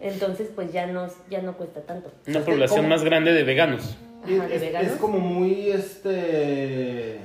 entonces 0.00 0.48
pues 0.54 0.72
ya 0.72 0.86
no, 0.86 1.06
ya 1.30 1.40
no 1.42 1.54
cuesta 1.54 1.80
tanto. 1.82 2.10
Una 2.26 2.40
población 2.40 2.88
más 2.88 3.02
grande 3.04 3.32
de 3.32 3.44
veganos. 3.44 3.96
Ajá, 4.24 4.46
de 4.46 4.54
es, 4.56 4.60
veganos. 4.60 4.92
es 4.92 4.98
como 4.98 5.18
muy 5.18 5.70
este 5.70 7.20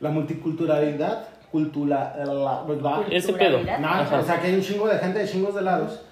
la 0.00 0.10
multiculturalidad 0.10 1.28
cultura 1.50 2.14
la, 2.24 2.62
¿verdad? 2.66 3.02
Ese 3.10 3.32
pedo. 3.32 3.58
O 3.58 4.22
sea 4.22 4.40
que 4.40 4.48
hay 4.48 4.54
un 4.54 4.60
chingo 4.62 4.88
de 4.88 4.98
gente 4.98 5.20
de 5.20 5.26
chingos 5.28 5.54
de 5.54 5.62
lados. 5.62 6.02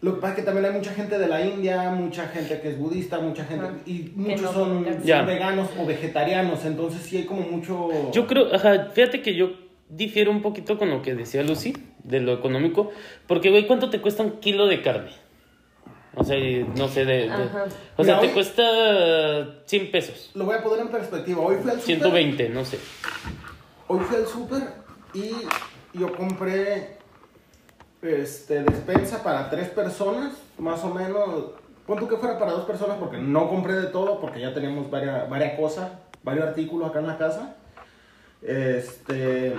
Lo 0.00 0.14
que 0.16 0.20
pasa 0.20 0.34
es 0.34 0.40
que 0.40 0.44
también 0.44 0.66
hay 0.66 0.72
mucha 0.72 0.92
gente 0.92 1.18
de 1.18 1.26
la 1.28 1.44
India, 1.44 1.90
mucha 1.90 2.28
gente 2.28 2.60
que 2.60 2.68
es 2.70 2.78
budista, 2.78 3.20
mucha 3.20 3.44
gente 3.44 3.64
Ajá. 3.64 3.74
y 3.86 4.12
muchos 4.14 4.42
no 4.42 4.52
son, 4.52 4.84
veganos 5.26 5.70
o 5.78 5.86
vegetarianos, 5.86 6.64
entonces 6.66 7.00
sí 7.02 7.16
hay 7.18 7.24
como 7.24 7.40
mucho 7.42 7.88
Yo 8.12 8.26
creo, 8.26 8.54
ajá, 8.54 8.90
fíjate 8.92 9.22
que 9.22 9.34
yo 9.34 9.52
difiero 9.88 10.30
un 10.30 10.42
poquito 10.42 10.78
con 10.78 10.90
lo 10.90 11.00
que 11.00 11.14
decía 11.14 11.42
Lucy, 11.42 11.72
de 12.02 12.20
lo 12.20 12.34
económico, 12.34 12.90
porque, 13.26 13.48
güey, 13.50 13.66
¿cuánto 13.66 13.88
te 13.88 14.00
cuesta 14.02 14.22
un 14.22 14.40
kilo 14.40 14.66
de 14.66 14.82
carne? 14.82 15.10
O 16.16 16.22
sea, 16.22 16.36
no 16.76 16.86
sé, 16.88 17.04
de... 17.06 17.14
de- 17.22 17.30
Ajá. 17.30 17.64
o 17.96 18.04
sea, 18.04 18.16
Mira, 18.16 18.20
te 18.20 18.26
hoy- 18.26 18.32
cuesta 18.34 18.62
100 19.64 19.90
pesos, 19.90 20.30
Lo 20.34 20.44
voy 20.44 20.56
a 20.56 20.62
poner 20.62 20.80
en 20.80 20.88
perspectiva. 20.88 21.40
Hoy 21.40 21.56
fui 21.62 21.70
al 21.70 21.80
súper. 21.80 21.96
120, 21.96 22.48
no 22.50 22.64
sé. 22.64 22.78
Hoy 23.88 24.00
fui 24.00 24.16
al 24.16 24.26
súper 24.26 24.62
y 25.14 25.30
yo 25.98 26.12
compré 26.14 26.98
este, 28.04 28.62
despensa 28.62 29.22
para 29.22 29.48
tres 29.50 29.68
personas, 29.70 30.34
más 30.58 30.84
o 30.84 30.92
menos. 30.92 31.46
Pon 31.86 31.98
tú 31.98 32.08
que 32.08 32.16
fuera 32.16 32.38
para 32.38 32.52
dos 32.52 32.64
personas 32.64 32.96
porque 32.98 33.18
no 33.18 33.48
compré 33.48 33.74
de 33.74 33.86
todo 33.88 34.20
porque 34.20 34.40
ya 34.40 34.54
teníamos 34.54 34.90
varias, 34.90 35.28
varias 35.28 35.58
cosas, 35.58 35.90
varios 36.22 36.46
artículos 36.46 36.88
acá 36.88 37.00
en 37.00 37.06
la 37.06 37.18
casa. 37.18 37.56
Este, 38.42 39.54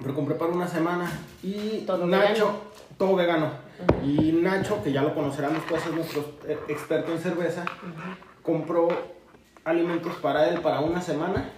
pero 0.00 0.14
compré 0.14 0.34
para 0.34 0.52
una 0.52 0.66
semana 0.66 1.10
y 1.42 1.84
Todo 1.86 2.06
Nacho, 2.06 2.28
vegano. 2.28 2.54
todo 2.96 3.16
vegano. 3.16 3.50
Y 4.04 4.32
Nacho, 4.32 4.82
que 4.82 4.92
ya 4.92 5.02
lo 5.02 5.14
conocerán 5.14 5.54
después, 5.54 5.84
es 5.86 5.92
nuestro 5.92 6.24
experto 6.68 7.12
en 7.12 7.18
cerveza, 7.20 7.64
compró 8.42 8.88
alimentos 9.64 10.14
para 10.16 10.48
él 10.48 10.60
para 10.60 10.80
una 10.80 11.00
semana. 11.00 11.50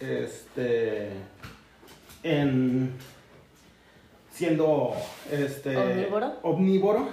Este. 0.00 1.10
En. 2.22 2.96
Siendo. 4.38 4.92
Este. 5.32 5.76
¿Omnívoro? 5.76 6.32
omnívoro, 6.42 7.08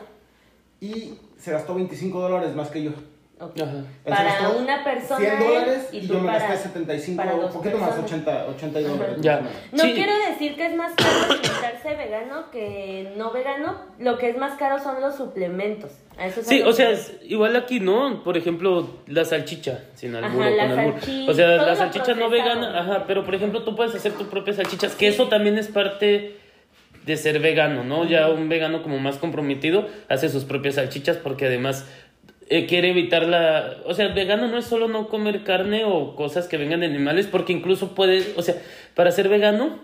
Y 0.80 1.14
se 1.40 1.52
gastó 1.52 1.74
25 1.74 2.20
dólares 2.22 2.54
más 2.56 2.70
que 2.70 2.84
yo. 2.84 2.92
Ok. 3.40 3.60
Ajá. 3.60 3.72
Él 3.80 3.86
se 4.04 4.10
Para 4.12 4.24
gastó 4.24 4.58
una 4.60 4.84
persona 4.84 5.20
100 5.20 5.40
dólares 5.40 5.90
y 5.92 6.02
tú 6.08 6.14
yo 6.14 6.20
me 6.20 6.28
para- 6.28 6.48
gasté 6.48 6.70
75, 6.70 7.18
para 7.24 7.36
un 7.36 7.52
poquito 7.52 7.78
más, 7.80 7.90
personas. 7.90 8.12
80, 8.12 8.46
80 8.50 8.80
dólares. 8.82 9.16
Ya. 9.22 9.42
más. 9.42 9.52
No 9.72 9.84
Sí. 9.84 9.94
quiero 9.94 10.14
decir 10.30 10.56
que 10.56 10.68
es 10.68 10.76
más 10.76 10.94
caro 10.96 11.10
alimentarse 11.34 11.96
vegano 11.96 12.52
que 12.52 13.14
no 13.18 13.32
vegano. 13.32 13.76
Lo 14.00 14.18
que 14.20 14.30
es 14.30 14.38
más 14.38 14.58
caro 14.60 14.78
son 14.80 15.02
los 15.02 15.16
suplementos. 15.16 15.92
Eso 16.20 16.44
Sí, 16.44 16.62
o 16.62 16.72
sea, 16.74 16.92
es 16.92 17.14
igual 17.24 17.56
aquí, 17.56 17.80
¿no? 17.80 18.24
Por 18.24 18.38
ejemplo, 18.38 18.88
la 19.08 19.26
salchicha, 19.26 19.84
sin 19.96 20.16
albur 20.16 20.44
Ajá, 20.44 20.68
con 20.68 20.76
salchicha, 21.02 21.32
O 21.32 21.34
sea, 21.34 21.48
la 21.58 21.76
salchicha 21.76 22.14
no 22.14 22.30
vegana, 22.30 22.80
ajá, 22.80 23.04
pero 23.08 23.26
por 23.26 23.34
ejemplo, 23.34 23.64
tú 23.64 23.76
puedes 23.76 23.96
hacer 23.96 24.12
tu 24.14 24.28
propia 24.28 24.54
salchichas, 24.54 24.94
que 24.96 25.08
eso 25.08 25.28
también 25.28 25.58
es 25.58 25.68
parte 25.68 26.38
de 27.06 27.18
ser 27.18 27.40
vegano, 27.40 27.84
¿no? 27.84 28.06
Ya 28.06 28.30
un 28.30 28.50
vegano 28.50 28.82
como 28.84 29.00
más 29.00 29.18
comprometido 29.18 29.88
hace 30.10 30.30
sus 30.30 30.44
propias 30.46 30.76
salchichas 30.76 31.18
porque 31.18 31.46
además 31.46 31.88
eh, 32.50 32.66
quiere 32.66 32.90
evitar 32.92 33.28
la... 33.28 33.78
O 33.86 33.94
sea, 33.94 34.08
vegano 34.10 34.48
no 34.48 34.58
es 34.58 34.66
solo 34.66 34.88
no 34.88 35.08
comer 35.08 35.44
carne 35.44 35.84
o 35.86 36.16
cosas 36.16 36.48
que 36.48 36.58
vengan 36.58 36.80
de 36.82 36.86
animales, 36.88 37.28
porque 37.28 37.54
incluso 37.54 37.96
puede, 37.96 38.24
o 38.38 38.42
sea, 38.42 38.56
para 38.96 39.12
ser 39.12 39.30
vegano, 39.30 39.80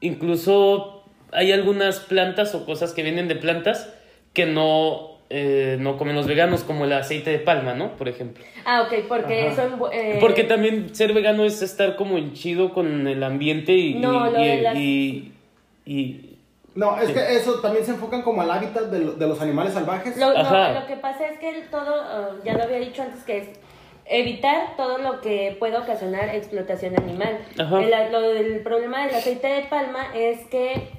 incluso 0.00 1.04
hay 1.32 1.52
algunas 1.52 2.00
plantas 2.00 2.54
o 2.54 2.64
cosas 2.64 2.92
que 2.92 3.02
vienen 3.02 3.28
de 3.28 3.36
plantas 3.36 3.92
que 4.32 4.46
no, 4.46 5.18
eh, 5.30 5.76
no 5.80 5.96
comen 5.96 6.14
los 6.14 6.26
veganos, 6.26 6.62
como 6.62 6.84
el 6.84 6.92
aceite 6.92 7.30
de 7.30 7.38
palma, 7.38 7.74
¿no? 7.74 7.96
Por 7.96 8.08
ejemplo. 8.08 8.44
Ah, 8.64 8.82
ok, 8.82 9.06
porque 9.08 9.42
Ajá. 9.48 9.64
eso... 9.64 9.90
eh, 9.92 10.18
Porque 10.20 10.44
también 10.44 10.94
ser 10.94 11.12
vegano 11.12 11.44
es 11.44 11.62
estar 11.62 11.96
como 11.96 12.18
en 12.18 12.32
chido 12.34 12.72
con 12.72 13.06
el 13.06 13.22
ambiente 13.22 13.74
y... 13.74 13.94
No, 13.94 14.28
y, 14.28 14.32
lo 14.32 14.38
de 14.40 14.54
y- 14.56 14.60
las- 14.60 14.76
y- 14.76 15.32
y- 15.86 16.35
No, 16.76 17.00
es 17.00 17.10
que 17.10 17.36
eso 17.36 17.60
también 17.60 17.84
se 17.84 17.92
enfocan 17.92 18.22
como 18.22 18.42
al 18.42 18.50
hábitat 18.50 18.84
de, 18.84 18.98
lo- 19.00 19.12
de 19.12 19.26
los 19.26 19.40
animales 19.40 19.72
salvajes. 19.72 20.16
Lo, 20.16 20.32
no, 20.32 20.72
lo 20.80 20.86
que 20.86 20.96
pasa 20.96 21.26
es 21.26 21.38
que 21.38 21.48
el 21.48 21.68
todo, 21.70 22.02
uh, 22.02 22.44
ya 22.44 22.52
lo 22.54 22.62
había 22.64 22.78
dicho 22.78 23.02
antes, 23.02 23.24
que 23.24 23.38
es 23.38 23.48
evitar 24.04 24.76
todo 24.76 24.98
lo 24.98 25.20
que 25.20 25.56
pueda 25.58 25.80
ocasionar 25.80 26.28
explotación 26.34 26.94
animal. 27.00 27.38
Ajá. 27.58 27.82
El, 27.82 28.12
lo 28.12 28.20
del 28.20 28.60
problema 28.60 29.06
del 29.06 29.14
aceite 29.16 29.46
de 29.48 29.62
palma 29.62 30.08
es 30.14 30.46
que 30.48 30.90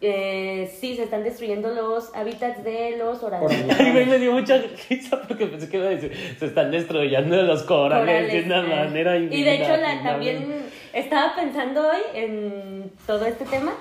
eh, 0.00 0.70
sí 0.78 0.96
se 0.96 1.04
están 1.04 1.24
destruyendo 1.24 1.70
los 1.70 2.14
hábitats 2.14 2.62
de 2.62 2.96
los 2.98 3.22
orangutanes. 3.22 3.80
Ay, 3.80 3.92
güey, 3.92 4.06
me 4.06 4.18
dio 4.18 4.32
mucha 4.32 4.62
risa 4.90 5.22
porque 5.26 5.46
pensé 5.46 5.68
que 5.70 5.78
iba 5.78 5.86
a 5.86 5.90
decir, 5.90 6.12
se 6.38 6.46
están 6.46 6.70
destruyendo 6.70 7.40
los 7.42 7.62
corales, 7.62 8.30
de 8.30 8.42
una 8.42 8.56
Corales, 8.62 8.78
ah. 8.80 8.84
manera 8.84 9.16
Y 9.16 9.42
de 9.42 9.54
hecho 9.54 9.76
la, 9.78 10.02
también 10.02 10.66
estaba 10.94 11.34
pensando 11.34 11.80
hoy 11.88 12.00
en 12.14 12.92
todo 13.06 13.26
este 13.26 13.44
tema 13.44 13.72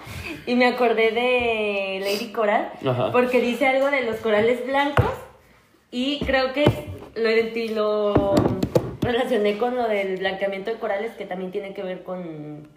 y 0.46 0.55
me 0.55 0.65
acordé 0.67 1.12
de 1.12 2.00
Lady 2.01 2.32
Coral 2.32 2.72
Ajá. 2.86 3.12
porque 3.12 3.39
dice 3.39 3.67
algo 3.67 3.89
de 3.91 4.01
los 4.01 4.17
corales 4.17 4.65
blancos 4.65 5.12
y 5.91 6.20
creo 6.25 6.53
que 6.53 6.65
lo, 7.15 7.75
lo 7.75 8.36
relacioné 9.01 9.58
con 9.58 9.75
lo 9.75 9.88
del 9.88 10.17
blanqueamiento 10.17 10.72
de 10.72 10.77
corales 10.77 11.12
que 11.13 11.25
también 11.25 11.51
tiene 11.51 11.74
que 11.74 11.84
ver 11.84 12.03
con 12.03 12.67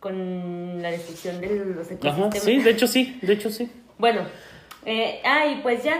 con 0.00 0.82
la 0.82 0.90
destrucción 0.90 1.40
de 1.40 1.46
los 1.48 1.86
Ajá, 1.86 1.94
ecosistemas. 1.94 2.38
sí, 2.42 2.58
de 2.58 2.70
hecho 2.70 2.86
sí, 2.86 3.18
de 3.22 3.32
hecho 3.32 3.48
sí. 3.50 3.70
Bueno, 3.96 4.20
eh, 4.84 5.20
ah, 5.24 5.46
y 5.46 5.62
pues 5.62 5.82
ya, 5.82 5.98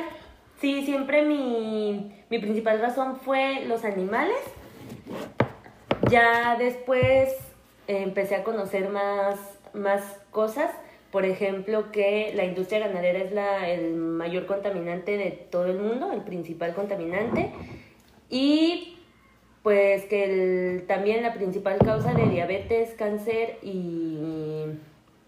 sí, 0.61 0.85
siempre 0.85 1.23
mi, 1.23 2.12
mi 2.29 2.38
principal 2.38 2.81
razón 2.81 3.17
fue 3.25 3.64
los 3.67 3.83
animales. 3.83 4.37
Ya 6.14 6.54
después 6.56 7.30
eh, 7.88 8.02
empecé 8.02 8.37
a 8.37 8.44
conocer 8.44 8.88
más, 8.88 9.37
más 9.73 10.00
cosas. 10.30 10.71
Por 11.11 11.25
ejemplo, 11.25 11.90
que 11.90 12.33
la 12.37 12.44
industria 12.44 12.78
ganadera 12.87 13.18
es 13.18 13.33
la, 13.33 13.68
el 13.68 13.94
mayor 13.97 14.47
contaminante 14.47 15.16
de 15.16 15.33
todo 15.50 15.66
el 15.66 15.80
mundo, 15.80 16.12
el 16.12 16.21
principal 16.23 16.73
contaminante. 16.73 17.50
Y 18.30 18.97
pues 19.64 20.04
que 20.04 20.23
el- 20.76 20.87
también 20.87 21.25
la 21.25 21.35
principal 21.35 21.78
causa 21.78 22.14
de 22.14 22.26
diabetes, 22.28 22.90
cáncer 22.97 23.59
y 23.62 24.66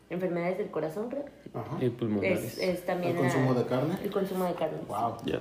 enfermedades 0.08 0.58
del 0.58 0.70
corazón, 0.70 1.08
creo. 1.10 1.24
Ajá. 1.52 1.84
Y 1.84 1.90
pulmonares. 1.90 2.44
Es, 2.44 2.58
es 2.58 2.86
también 2.86 3.16
¿El 3.16 3.22
consumo 3.22 3.54
la- 3.54 3.60
de 3.62 3.66
carne? 3.66 3.94
El 4.04 4.10
consumo 4.12 4.44
de 4.44 4.54
carne. 4.54 4.78
Wow. 4.86 5.16
Ya. 5.24 5.40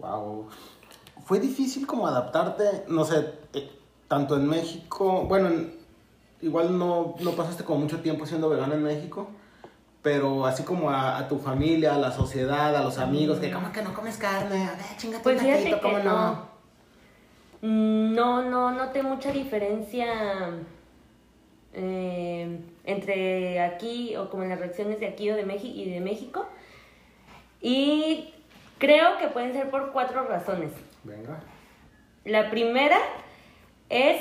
Wow. 0.00 0.48
Fue 1.24 1.38
difícil 1.38 1.86
como 1.86 2.08
adaptarte, 2.08 2.64
no 2.88 3.04
sé, 3.04 3.24
eh, 3.52 3.70
tanto 4.08 4.36
en 4.36 4.46
México, 4.48 5.24
bueno, 5.28 5.48
en- 5.48 5.72
igual 6.42 6.78
no, 6.78 7.14
no 7.20 7.30
pasaste 7.32 7.64
como 7.64 7.80
mucho 7.80 8.00
tiempo 8.00 8.26
siendo 8.26 8.48
vegano 8.48 8.74
en 8.74 8.82
México, 8.82 9.28
pero 10.02 10.46
así 10.46 10.62
como 10.62 10.90
a, 10.90 11.18
a 11.18 11.28
tu 11.28 11.38
familia, 11.38 11.94
a 11.94 11.98
la 11.98 12.10
sociedad, 12.12 12.74
a 12.74 12.82
los 12.82 12.98
amigos, 12.98 13.38
que 13.38 13.50
como 13.50 13.70
que 13.72 13.82
no 13.82 13.92
comes 13.94 14.16
carne, 14.16 14.64
a 14.64 14.72
ver, 14.72 14.96
chingate 14.96 15.22
Pues 15.22 15.42
un 15.42 15.48
que 15.64 15.78
¿cómo 15.82 15.98
no. 15.98 16.48
Mm, 17.62 18.14
No, 18.14 18.42
no 18.42 18.70
noté 18.70 19.02
mucha 19.02 19.32
diferencia 19.32 20.06
eh, 21.74 22.60
entre 22.84 23.60
aquí 23.60 24.16
o 24.16 24.30
como 24.30 24.44
en 24.44 24.48
las 24.50 24.58
reacciones 24.60 25.00
de 25.00 25.06
aquí 25.06 25.30
o 25.30 25.36
de 25.36 25.44
México 25.44 25.74
y 25.76 25.90
de 25.90 26.00
México. 26.00 26.46
Y 27.60 28.32
creo 28.78 29.18
que 29.18 29.28
pueden 29.28 29.52
ser 29.52 29.70
por 29.70 29.92
cuatro 29.92 30.24
razones. 30.24 30.70
Venga. 31.04 31.40
La 32.24 32.50
primera 32.50 32.96
es 33.90 34.20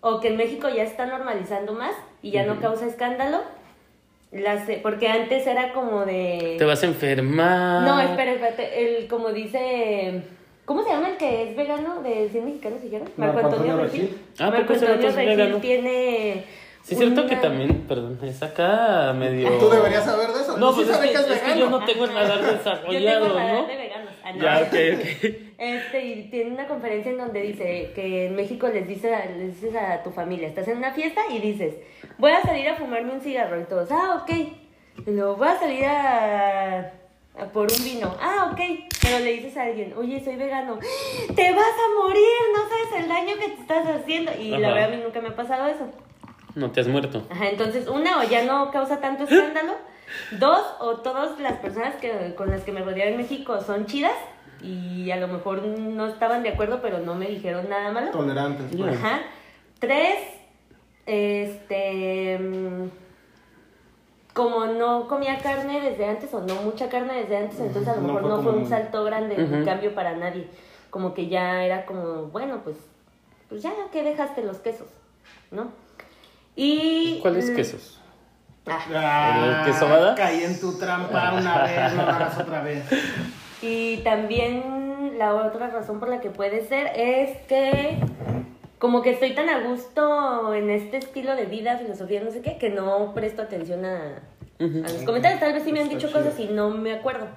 o 0.00 0.20
que 0.20 0.28
en 0.28 0.36
México 0.36 0.68
ya 0.68 0.82
está 0.82 1.06
normalizando 1.06 1.72
más 1.72 1.94
y 2.22 2.30
ya 2.32 2.44
no 2.44 2.60
causa 2.60 2.86
escándalo. 2.86 3.40
La 4.32 4.64
se- 4.64 4.78
porque 4.78 5.08
antes 5.08 5.46
era 5.46 5.72
como 5.74 6.04
de... 6.06 6.56
Te 6.58 6.64
vas 6.64 6.82
a 6.82 6.86
enfermar. 6.86 7.82
No, 7.82 8.00
espera, 8.00 8.32
espérate. 8.32 8.98
El, 8.98 9.06
como 9.06 9.30
dice. 9.30 10.22
¿Cómo 10.64 10.82
se 10.84 10.90
llama 10.90 11.10
el 11.10 11.16
que 11.18 11.50
es 11.50 11.56
vegano 11.56 12.02
de 12.02 12.28
100 12.30 12.44
mexicanos 12.46 12.82
dijeron? 12.82 13.08
Marco 13.16 13.40
Antonio 13.40 13.76
Regil. 13.76 14.16
Ah, 14.38 14.46
¿por 14.46 14.52
Marco 14.58 14.72
Antonio 14.72 15.10
Regil 15.12 15.60
tiene. 15.60 16.44
Sí, 16.82 16.94
es 16.94 16.98
cierto 16.98 17.26
que 17.26 17.34
una- 17.34 17.42
también, 17.42 17.80
perdón, 17.86 18.18
es 18.24 18.42
acá 18.42 19.12
medio. 19.12 19.50
Tú 19.58 19.68
deberías 19.68 20.04
saber 20.04 20.30
de 20.30 20.40
eso. 20.40 20.56
No, 20.56 20.74
pues 20.74 20.88
es 20.88 20.94
sabes 20.96 21.10
que, 21.10 21.16
que 21.16 21.22
es 21.22 21.30
es 21.30 21.38
que 21.40 21.44
vegano. 21.52 21.60
yo 21.60 21.70
no 21.78 21.84
tengo 21.84 22.04
el 22.06 22.12
radar 22.14 22.38
Yo 22.40 22.44
tengo 22.46 22.58
desarrollado, 22.58 23.26
el 23.26 23.32
radar 23.34 23.54
¿no? 23.54 23.66
de 23.66 23.76
veganos. 23.76 24.12
Ah, 24.24 24.32
no. 24.32 24.42
Ya, 24.42 24.58
ok, 24.62 24.74
ok. 24.98 25.51
Este, 25.62 26.04
y 26.04 26.22
tiene 26.28 26.50
una 26.50 26.66
conferencia 26.66 27.12
en 27.12 27.18
donde 27.18 27.40
dice 27.40 27.92
que 27.94 28.26
en 28.26 28.34
México 28.34 28.66
les, 28.66 28.88
dice, 28.88 29.14
a- 29.14 29.26
les 29.26 29.60
dices 29.60 29.76
a 29.80 30.02
tu 30.02 30.10
familia, 30.10 30.48
estás 30.48 30.66
en 30.66 30.78
una 30.78 30.90
fiesta 30.92 31.20
y 31.30 31.38
dices, 31.38 31.76
voy 32.18 32.32
a 32.32 32.42
salir 32.42 32.68
a 32.68 32.74
fumarme 32.74 33.12
un 33.12 33.20
cigarro 33.20 33.60
y 33.60 33.64
todos, 33.66 33.88
ah, 33.92 34.20
ok. 34.24 35.06
Luego 35.06 35.36
voy 35.36 35.46
a 35.46 35.58
salir 35.60 35.84
a, 35.84 36.90
por 37.52 37.70
un 37.70 37.84
vino, 37.84 38.12
ah, 38.20 38.50
ok. 38.52 38.60
Pero 39.02 39.20
le 39.20 39.34
dices 39.34 39.56
a 39.56 39.62
alguien, 39.62 39.94
oye, 39.96 40.18
soy 40.24 40.34
vegano, 40.34 40.80
te 41.36 41.52
vas 41.52 41.60
a 41.64 42.02
morir, 42.02 42.38
no 42.56 42.62
sabes 42.68 43.04
el 43.04 43.08
daño 43.08 43.36
que 43.38 43.48
te 43.50 43.60
estás 43.60 43.86
haciendo. 43.86 44.32
Y 44.36 44.48
la 44.50 44.66
Ajá. 44.66 44.74
verdad 44.74 44.92
a 44.92 44.96
mí 44.96 45.00
nunca 45.04 45.20
me 45.20 45.28
ha 45.28 45.36
pasado 45.36 45.68
eso. 45.68 45.86
No 46.56 46.72
te 46.72 46.80
has 46.80 46.88
muerto. 46.88 47.24
Ajá, 47.30 47.48
entonces, 47.50 47.86
una, 47.86 48.18
o 48.18 48.24
ya 48.24 48.42
no 48.42 48.72
causa 48.72 49.00
tanto 49.00 49.22
escándalo. 49.24 49.74
Dos, 50.32 50.60
o 50.80 50.96
todas 50.96 51.38
las 51.38 51.58
personas 51.58 51.94
que, 52.00 52.34
con 52.36 52.50
las 52.50 52.62
que 52.62 52.72
me 52.72 52.82
rodeaba 52.82 53.12
en 53.12 53.16
México 53.16 53.60
son 53.60 53.86
chidas 53.86 54.12
y 54.62 55.10
a 55.10 55.16
lo 55.16 55.28
mejor 55.28 55.62
no 55.64 56.06
estaban 56.06 56.42
de 56.42 56.50
acuerdo, 56.50 56.80
pero 56.80 56.98
no 57.00 57.14
me 57.14 57.26
dijeron 57.26 57.68
nada 57.68 57.90
malo. 57.92 58.10
Tolerantes. 58.12 58.74
Pues. 58.76 58.96
Ajá. 58.96 59.20
Tres, 59.78 60.18
este. 61.06 62.38
Como 64.34 64.64
no 64.64 65.08
comía 65.08 65.38
carne 65.38 65.80
desde 65.80 66.06
antes, 66.08 66.32
o 66.32 66.40
no 66.40 66.54
mucha 66.62 66.88
carne 66.88 67.14
desde 67.20 67.36
antes, 67.36 67.60
entonces 67.60 67.86
a 67.88 67.96
lo 67.96 68.00
No 68.00 68.06
mejor 68.14 68.22
fue 68.22 68.30
no 68.30 68.42
fue 68.42 68.52
un 68.52 68.68
salto 68.68 69.04
grande, 69.04 69.34
un 69.36 69.54
Ujú. 69.56 69.64
cambio 69.66 69.94
para 69.94 70.16
nadie. 70.16 70.46
Como 70.88 71.12
que 71.12 71.28
ya 71.28 71.64
era 71.64 71.84
como, 71.84 72.26
bueno, 72.28 72.60
pues, 72.64 72.76
pues 73.50 73.62
ya 73.62 73.72
que 73.92 74.02
dejaste 74.02 74.42
los 74.42 74.56
quesos, 74.58 74.88
¿no? 75.50 75.70
Y. 76.56 77.18
¿Cuáles 77.20 77.50
quesos? 77.50 78.00
ah, 78.66 78.78
Ah, 78.94 79.64
¿El 79.66 79.72
queso? 79.72 79.86
Caí 80.16 80.44
en 80.44 80.58
tu 80.60 80.78
trampa 80.78 81.34
una 81.36 81.62
vez, 81.64 81.92
no 81.94 82.02
lo 82.06 82.10
hagas 82.12 82.38
otra 82.38 82.62
vez. 82.62 82.84
Y 83.62 83.98
también 83.98 85.18
la 85.18 85.34
otra 85.34 85.68
razón 85.68 86.00
por 86.00 86.08
la 86.08 86.20
que 86.20 86.30
puede 86.30 86.66
ser 86.66 86.88
es 86.96 87.38
que 87.46 87.98
como 88.78 89.02
que 89.02 89.10
estoy 89.10 89.34
tan 89.34 89.48
a 89.48 89.60
gusto 89.60 90.52
en 90.54 90.68
este 90.68 90.96
estilo 90.96 91.36
de 91.36 91.46
vida, 91.46 91.78
filosofía, 91.78 92.20
no 92.22 92.32
sé 92.32 92.40
qué, 92.40 92.58
que 92.58 92.68
no 92.68 93.14
presto 93.14 93.40
atención 93.42 93.84
a, 93.84 94.20
a 94.58 94.64
los 94.64 95.02
comentarios. 95.04 95.38
Tal 95.38 95.52
vez 95.52 95.62
sí 95.62 95.72
me 95.72 95.80
han 95.80 95.88
dicho 95.88 96.10
cosas 96.10 96.38
y 96.40 96.46
no 96.46 96.70
me 96.70 96.92
acuerdo. 96.92 97.28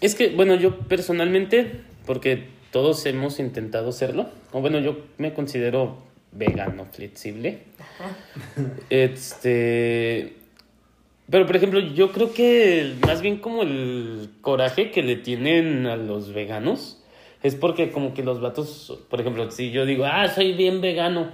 Es 0.00 0.14
que, 0.14 0.28
bueno, 0.28 0.54
yo 0.54 0.78
personalmente, 0.78 1.80
porque 2.06 2.46
todos 2.70 3.04
hemos 3.06 3.40
intentado 3.40 3.90
serlo, 3.90 4.26
o 4.52 4.60
bueno, 4.60 4.78
yo 4.78 4.98
me 5.18 5.34
considero 5.34 5.96
vegano 6.30 6.84
flexible. 6.84 7.62
Este. 8.90 10.43
Pero, 11.30 11.46
por 11.46 11.56
ejemplo, 11.56 11.80
yo 11.80 12.12
creo 12.12 12.32
que 12.34 12.94
más 13.06 13.22
bien 13.22 13.38
como 13.38 13.62
el 13.62 14.28
coraje 14.42 14.90
que 14.90 15.02
le 15.02 15.16
tienen 15.16 15.86
a 15.86 15.96
los 15.96 16.32
veganos 16.34 17.00
es 17.42 17.54
porque, 17.54 17.90
como 17.90 18.12
que 18.14 18.22
los 18.22 18.40
vatos, 18.40 18.98
por 19.08 19.20
ejemplo, 19.20 19.50
si 19.50 19.70
yo 19.70 19.86
digo, 19.86 20.04
ah, 20.06 20.28
soy 20.28 20.52
bien 20.52 20.80
vegano, 20.80 21.28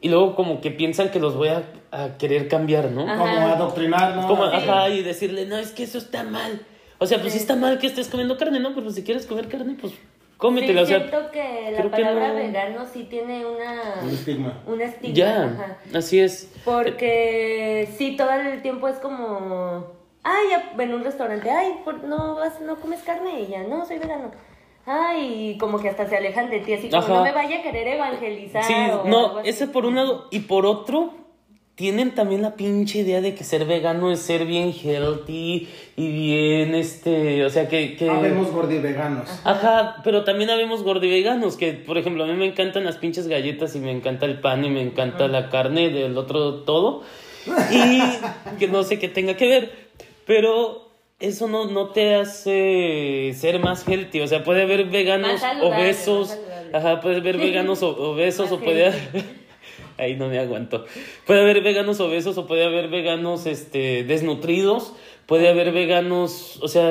y 0.00 0.08
luego, 0.08 0.34
como 0.34 0.60
que 0.60 0.70
piensan 0.70 1.10
que 1.10 1.20
los 1.20 1.34
voy 1.36 1.48
a, 1.48 1.62
a 1.92 2.16
querer 2.18 2.48
cambiar, 2.48 2.90
¿no? 2.90 3.02
Ajá. 3.08 3.18
Como 3.18 3.46
adoctrinar, 3.48 4.16
¿no? 4.16 4.26
Como, 4.26 4.50
Sí. 4.50 4.56
ajá, 4.56 4.88
y 4.88 5.02
decirle, 5.02 5.46
no, 5.46 5.56
es 5.58 5.70
que 5.70 5.84
eso 5.84 5.98
está 5.98 6.24
mal. 6.24 6.60
O 6.98 7.06
sea, 7.06 7.20
pues 7.20 7.32
sí 7.32 7.38
Sí. 7.38 7.42
está 7.44 7.54
mal 7.56 7.78
que 7.78 7.86
estés 7.86 8.08
comiendo 8.08 8.36
carne, 8.36 8.58
¿no? 8.60 8.70
Pero 8.70 8.82
pues, 8.84 8.96
si 8.96 9.02
quieres 9.04 9.26
comer 9.26 9.48
carne, 9.48 9.76
pues 9.80 9.92
Sí, 10.42 10.48
cómetela. 10.48 10.82
o 10.82 10.86
sea, 10.86 10.98
siento 10.98 11.30
que 11.30 11.70
la 11.70 11.78
creo 11.78 11.90
que 11.90 12.02
palabra 12.02 12.28
no- 12.28 12.34
vegano 12.34 12.86
sí 12.92 13.04
tiene 13.04 13.46
una... 13.46 14.00
Un 14.02 14.10
estigma. 14.10 14.62
Un 14.66 14.80
estigma. 14.80 15.14
ya, 15.14 15.44
ajá. 15.44 15.76
así 15.94 16.18
es. 16.20 16.52
Porque 16.64 17.88
sí, 17.96 18.16
todo 18.16 18.30
el 18.32 18.60
tiempo 18.62 18.88
es 18.88 18.96
como, 18.96 19.86
ay, 20.24 20.46
en 20.78 20.94
un 20.94 21.04
restaurante, 21.04 21.50
ay, 21.50 21.80
por- 21.84 22.02
no 22.04 22.34
vas, 22.36 22.60
no 22.60 22.76
comes 22.76 23.00
carne 23.02 23.40
y 23.42 23.46
ya, 23.46 23.62
no, 23.62 23.86
soy 23.86 23.98
vegano. 23.98 24.30
Ay, 24.84 25.56
como 25.60 25.78
que 25.78 25.88
hasta 25.88 26.08
se 26.08 26.16
alejan 26.16 26.50
de 26.50 26.58
ti, 26.58 26.74
así 26.74 26.90
como 26.90 27.02
Ajá. 27.02 27.14
no 27.14 27.22
me 27.22 27.30
vaya 27.32 27.60
a 27.60 27.62
querer 27.62 27.86
evangelizar. 27.86 28.64
Sí, 28.64 28.74
o 28.74 29.04
no, 29.04 29.38
ese 29.40 29.68
por 29.68 29.86
un 29.86 29.94
lado. 29.94 30.26
Y 30.32 30.40
por 30.40 30.66
otro, 30.66 31.14
tienen 31.74 32.14
también 32.14 32.42
la 32.42 32.54
pinche 32.54 32.98
idea 32.98 33.20
de 33.20 33.34
que 33.34 33.44
ser 33.44 33.64
vegano 33.64 34.12
es 34.12 34.20
ser 34.20 34.44
bien 34.44 34.72
healthy 34.72 35.68
y 35.96 36.12
bien, 36.12 36.74
este, 36.74 37.44
o 37.44 37.50
sea, 37.50 37.68
que... 37.68 37.96
que... 37.96 38.10
Habemos 38.10 38.50
gordiveganos. 38.50 39.28
Ajá, 39.44 39.96
pero 40.04 40.24
también 40.24 40.50
habemos 40.50 40.82
gordiveganos, 40.82 41.56
que 41.56 41.72
por 41.72 41.96
ejemplo 41.96 42.24
a 42.24 42.26
mí 42.26 42.34
me 42.34 42.46
encantan 42.46 42.84
las 42.84 42.96
pinches 42.98 43.26
galletas 43.26 43.74
y 43.74 43.80
me 43.80 43.90
encanta 43.90 44.26
el 44.26 44.40
pan 44.40 44.64
y 44.64 44.70
me 44.70 44.82
encanta 44.82 45.28
la 45.28 45.48
carne 45.48 45.88
del 45.88 46.16
otro 46.18 46.56
todo 46.64 47.02
y 47.70 48.02
que 48.58 48.68
no 48.68 48.82
sé 48.82 48.98
qué 48.98 49.08
tenga 49.08 49.36
que 49.36 49.48
ver, 49.48 49.72
pero 50.26 50.90
eso 51.20 51.48
no, 51.48 51.66
no 51.66 51.88
te 51.88 52.16
hace 52.16 53.32
ser 53.34 53.60
más 53.60 53.88
healthy, 53.88 54.20
o 54.20 54.26
sea, 54.26 54.44
puede 54.44 54.62
haber 54.62 54.84
veganos 54.84 55.40
obesos, 55.62 56.38
ajá, 56.74 57.00
puede 57.00 57.16
haber 57.16 57.38
veganos 57.38 57.82
obesos 57.82 58.52
o 58.52 58.58
puede 58.60 58.90
healthy. 58.90 59.41
Ahí 60.02 60.16
no 60.16 60.28
me 60.28 60.38
aguanto. 60.38 60.84
Puede 61.26 61.40
haber 61.42 61.62
veganos 61.62 62.00
obesos 62.00 62.36
o 62.38 62.46
puede 62.46 62.64
haber 62.64 62.88
veganos 62.88 63.46
este, 63.46 64.04
desnutridos. 64.04 64.92
Puede 65.26 65.48
haber 65.48 65.72
veganos, 65.72 66.58
o 66.62 66.68
sea, 66.68 66.82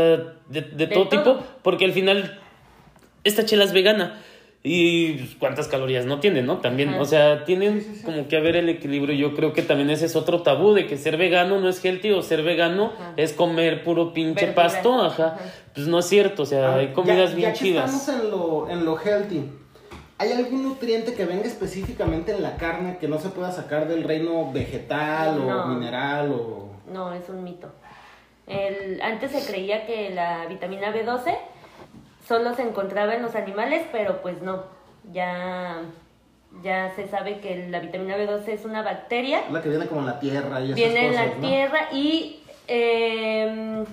de, 0.49 0.61
de 0.61 0.87
todo 0.87 1.07
todo. 1.07 1.19
tipo. 1.35 1.43
Porque 1.63 1.85
al 1.85 1.91
final, 1.91 2.39
esta 3.23 3.45
chela 3.45 3.63
es 3.65 3.73
vegana. 3.73 4.21
y 4.63 5.13
pues, 5.13 5.35
cuántas 5.39 5.67
calorías 5.67 6.05
no 6.05 6.19
tiene, 6.19 6.41
¿no? 6.43 6.57
También, 6.59 6.89
Ajá. 6.89 7.01
o 7.01 7.05
sea, 7.05 7.45
tienen 7.45 7.81
Sí, 7.81 7.87
sí, 7.89 7.95
sí. 7.97 8.03
como 8.05 8.27
que 8.27 8.37
haber 8.37 8.55
el 8.55 8.69
equilibrio. 8.69 9.15
Yo 9.15 9.35
creo 9.35 9.53
que 9.53 9.63
también 9.63 9.89
ese 9.89 10.05
es 10.05 10.15
otro 10.15 10.43
tabú 10.43 10.73
de 10.73 10.85
que 10.85 10.97
ser 10.97 11.17
vegano 11.17 11.59
no 11.59 11.67
es 11.67 11.83
healthy 11.83 12.11
o 12.11 12.21
ser 12.21 12.43
vegano 12.43 12.93
Ajá. 12.95 13.13
es 13.17 13.33
comer 13.33 13.83
puro 13.83 14.13
pinche 14.13 14.47
pasto, 14.47 15.01
ajá. 15.01 15.35
Ajá. 15.35 15.39
Pues 15.73 15.87
no 15.87 15.97
es 15.99 16.05
cierto, 16.05 16.43
o 16.43 16.45
sea, 16.45 16.73
Ah, 16.73 16.77
hay 16.77 16.87
comidas 16.89 17.31
ya- 17.31 17.35
bien 17.35 17.49
ya 17.49 17.53
que 17.53 17.59
chidas. 17.59 17.91
estamos 17.93 18.23
en 18.23 18.29
lo, 18.31 18.69
en 18.69 18.85
lo 18.85 18.97
healthy. 18.99 19.41
¿Hay 20.21 20.31
algún 20.33 20.61
nutriente 20.61 21.15
que 21.15 21.25
venga 21.25 21.47
específicamente 21.47 22.31
en 22.31 22.43
la 22.43 22.55
carne 22.55 22.99
que 22.99 23.07
no 23.07 23.17
se 23.17 23.29
pueda 23.29 23.51
sacar 23.51 23.87
del 23.87 24.03
reino 24.03 24.51
vegetal 24.51 25.39
o 25.39 25.65
mineral 25.65 26.31
o...? 26.31 26.69
No, 26.93 27.11
es 27.11 27.27
un 27.27 27.43
mito. 27.43 27.71
El, 28.45 29.01
antes 29.01 29.31
se 29.31 29.51
creía 29.51 29.87
que 29.87 30.11
la 30.11 30.45
vitamina 30.45 30.93
B12 30.93 31.35
solo 32.27 32.53
se 32.53 32.61
encontraba 32.61 33.15
en 33.15 33.23
los 33.23 33.33
animales, 33.33 33.83
pero 33.91 34.21
pues 34.21 34.43
no. 34.43 34.65
Ya, 35.11 35.81
ya 36.61 36.93
se 36.95 37.07
sabe 37.07 37.39
que 37.39 37.67
la 37.69 37.79
vitamina 37.79 38.15
B12 38.15 38.47
es 38.49 38.63
una 38.63 38.83
bacteria, 38.83 39.41
La 39.49 39.63
que 39.63 39.69
viene 39.69 39.87
como 39.87 40.01
en 40.01 40.05
la 40.05 40.19
tierra 40.19 40.61
y 40.61 40.65
esas 40.65 40.75
viene 40.75 41.07
en 41.07 41.15
la 41.15 41.25
¿no? 41.25 41.47
tierra 41.47 41.79
y 41.91 42.43
em, 42.67 43.85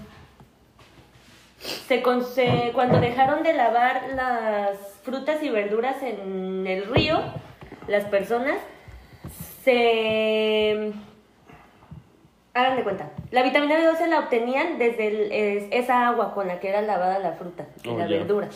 se, 1.59 2.03
con- 2.03 2.25
se- 2.25 2.71
cuando 2.75 3.01
dejaron 3.01 3.43
de 3.43 3.53
lavar 3.55 4.03
las 4.15 4.79
frutas 5.03 5.43
y 5.43 5.51
verduras 5.51 6.03
en 6.03 6.67
el 6.67 6.87
río, 6.87 7.21
las 7.89 8.05
personas 8.05 8.59
se 9.65 10.93
hagan 12.55 12.77
de 12.77 12.83
cuenta. 12.83 13.11
La 13.31 13.43
vitamina 13.43 13.77
B12 13.79 14.07
la 14.09 14.21
obtenían 14.21 14.79
desde 14.79 15.07
el- 15.09 15.33
es- 15.33 15.65
esa 15.71 16.09
agua 16.09 16.35
con 16.35 16.47
la 16.49 16.61
que 16.61 16.69
era 16.69 16.81
lavada 16.83 17.19
la 17.19 17.33
fruta 17.33 17.67
y 17.83 17.89
Oh, 17.91 17.99
la 17.99 18.07
verdura 18.07 18.49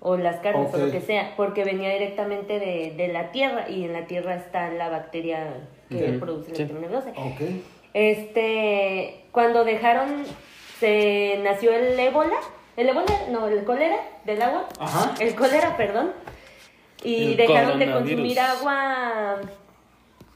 o 0.00 0.16
las 0.16 0.36
carnes 0.36 0.72
o 0.72 0.76
lo 0.78 0.90
que 0.92 1.00
sea, 1.00 1.34
porque 1.36 1.64
venía 1.64 1.90
directamente 1.92 2.60
de, 2.60 2.94
de 2.96 3.08
la 3.08 3.32
tierra 3.32 3.68
y 3.68 3.84
en 3.84 3.92
la 3.92 4.06
tierra 4.06 4.36
está 4.36 4.70
la 4.70 4.88
bacteria 4.88 5.54
que 5.88 6.12
produce 6.20 6.50
la 6.50 6.56
sí. 6.56 6.62
vitamina 6.64 6.88
B12. 6.88 7.10
Ok. 7.16 7.40
Este, 7.94 9.24
cuando 9.32 9.64
dejaron, 9.64 10.24
se 10.80 11.40
nació 11.42 11.72
el 11.72 11.98
ébola, 11.98 12.36
el 12.76 12.88
ébola, 12.88 13.06
no, 13.30 13.48
el 13.48 13.64
cólera 13.64 13.96
del 14.24 14.40
agua, 14.42 14.68
Ajá. 14.78 15.14
el 15.20 15.34
cólera, 15.34 15.76
perdón, 15.76 16.12
y 17.02 17.32
El 17.32 17.36
dejaron 17.36 17.78
de 17.78 17.90
consumir 17.92 18.38
agua 18.40 19.36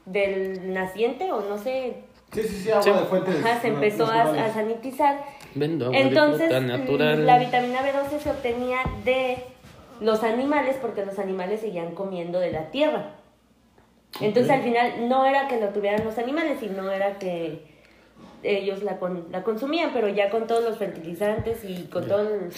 del 0.05 0.73
naciente 0.73 1.31
o 1.31 1.41
no 1.41 1.57
sé, 1.57 1.95
Sí, 2.33 2.41
sí, 2.41 2.63
sí, 2.63 2.71
agua 2.71 2.83
Sí. 2.83 2.89
de 2.91 2.99
fuentes 3.05 3.45
ajá, 3.45 3.61
se 3.61 3.67
empezó 3.67 4.05
a, 4.07 4.21
a 4.23 4.51
sanitizar. 4.53 5.23
Vendo 5.55 5.91
Entonces, 5.93 6.49
natural. 6.63 7.27
la 7.27 7.37
vitamina 7.37 7.81
B12 7.83 8.19
se 8.19 8.31
obtenía 8.31 8.79
de 9.05 9.37
los 10.01 10.23
animales 10.23 10.77
porque 10.81 11.05
los 11.05 11.19
animales 11.19 11.61
seguían 11.61 11.93
comiendo 11.93 12.39
de 12.39 12.51
la 12.51 12.71
tierra. 12.71 13.11
Entonces, 14.19 14.51
al 14.51 14.63
final, 14.63 15.07
no 15.07 15.25
era 15.27 15.47
que 15.47 15.59
lo 15.61 15.69
tuvieran 15.69 16.03
los 16.03 16.17
animales, 16.17 16.59
sino 16.59 16.91
era 16.91 17.19
que 17.19 17.61
ellos 18.43 18.83
la, 18.83 18.97
con- 18.99 19.27
la 19.31 19.43
consumían, 19.43 19.91
pero 19.93 20.07
ya 20.09 20.29
con 20.29 20.47
todos 20.47 20.63
los 20.63 20.77
fertilizantes 20.77 21.63
y 21.63 21.83
con 21.85 22.07
todo 22.07 22.21
el- 22.21 22.51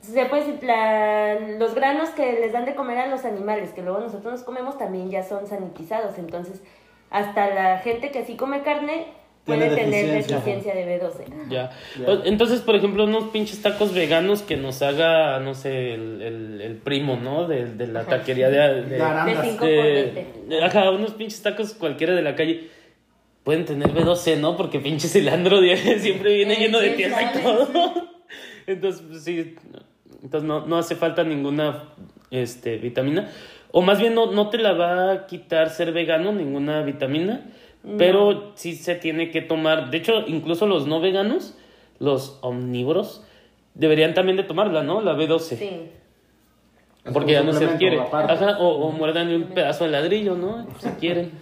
Se 0.00 0.24
puede 0.26 0.44
decir, 0.44 0.64
la- 0.64 1.38
los 1.58 1.74
granos 1.76 2.10
que 2.10 2.32
les 2.32 2.52
dan 2.52 2.64
de 2.64 2.74
comer 2.74 2.98
a 2.98 3.06
los 3.06 3.24
animales, 3.24 3.70
que 3.70 3.82
luego 3.82 4.00
nosotros 4.00 4.32
nos 4.32 4.42
comemos, 4.42 4.76
también 4.76 5.10
ya 5.10 5.22
son 5.22 5.46
sanitizados. 5.46 6.18
Entonces, 6.18 6.60
hasta 7.10 7.48
la 7.54 7.78
gente 7.78 8.10
que 8.10 8.24
sí 8.24 8.34
come 8.36 8.62
carne 8.62 9.06
puede 9.44 9.68
Tiene 9.68 9.74
tener 9.76 10.06
deficiencia. 10.24 10.74
de 10.74 10.86
B12. 11.00 11.24
Ya. 11.50 11.70
Ya. 12.00 12.08
O- 12.10 12.24
Entonces, 12.24 12.60
por 12.62 12.74
ejemplo, 12.74 13.04
unos 13.04 13.24
pinches 13.30 13.62
tacos 13.62 13.94
veganos 13.94 14.42
que 14.42 14.56
nos 14.56 14.82
haga, 14.82 15.38
no 15.38 15.54
sé, 15.54 15.94
el, 15.94 16.20
el, 16.22 16.60
el 16.60 16.76
primo, 16.78 17.16
¿no? 17.16 17.46
De, 17.46 17.66
de 17.66 17.86
la 17.86 18.00
Ajá. 18.00 18.10
taquería 18.18 18.48
de... 18.50 18.82
de- 18.82 18.98
De. 18.98 19.66
De 19.66 20.26
de- 20.48 20.64
ajá, 20.64 20.90
unos 20.90 21.12
pinches 21.12 21.42
tacos 21.42 21.74
cualquiera 21.74 22.14
de 22.14 22.22
la 22.22 22.34
calle. 22.34 22.70
Pueden 23.44 23.64
tener 23.64 23.92
B12, 23.92 24.38
¿no? 24.38 24.56
Porque 24.56 24.78
pinche 24.78 25.08
cilantro 25.08 25.60
siempre 25.98 26.34
viene 26.34 26.56
lleno 26.56 26.78
de 26.78 26.90
tierra 26.90 27.22
y 27.22 27.42
todo. 27.42 27.68
Entonces, 28.66 29.02
pues, 29.08 29.24
sí. 29.24 29.56
Entonces 30.22 30.46
no, 30.46 30.66
no 30.66 30.78
hace 30.78 30.94
falta 30.94 31.24
ninguna 31.24 31.84
este, 32.30 32.76
vitamina. 32.76 33.30
O 33.72 33.82
más 33.82 33.98
bien 33.98 34.14
no, 34.14 34.30
no 34.30 34.48
te 34.50 34.58
la 34.58 34.72
va 34.72 35.12
a 35.12 35.26
quitar 35.26 35.70
ser 35.70 35.92
vegano, 35.92 36.32
ninguna 36.32 36.82
vitamina. 36.82 37.46
Pero 37.98 38.52
sí 38.54 38.76
se 38.76 38.94
tiene 38.94 39.30
que 39.30 39.42
tomar. 39.42 39.90
De 39.90 39.98
hecho, 39.98 40.20
incluso 40.28 40.68
los 40.68 40.86
no 40.86 41.00
veganos, 41.00 41.58
los 41.98 42.38
omnívoros, 42.40 43.24
deberían 43.74 44.14
también 44.14 44.36
de 44.36 44.44
tomarla, 44.44 44.84
¿no? 44.84 45.00
La 45.00 45.14
B12. 45.14 45.40
Sí. 45.40 45.70
Porque 47.12 47.32
ya 47.32 47.42
no 47.42 47.52
se 47.52 47.66
suplemento, 47.66 47.78
quiere. 47.78 48.00
aparte. 48.00 48.32
Ajá, 48.34 48.58
o, 48.60 48.86
o 48.86 48.92
muerdan 48.92 49.34
un 49.34 49.46
pedazo 49.48 49.82
de 49.82 49.90
ladrillo, 49.90 50.36
¿no? 50.36 50.64
Si 50.78 50.90
quieren. 51.00 51.32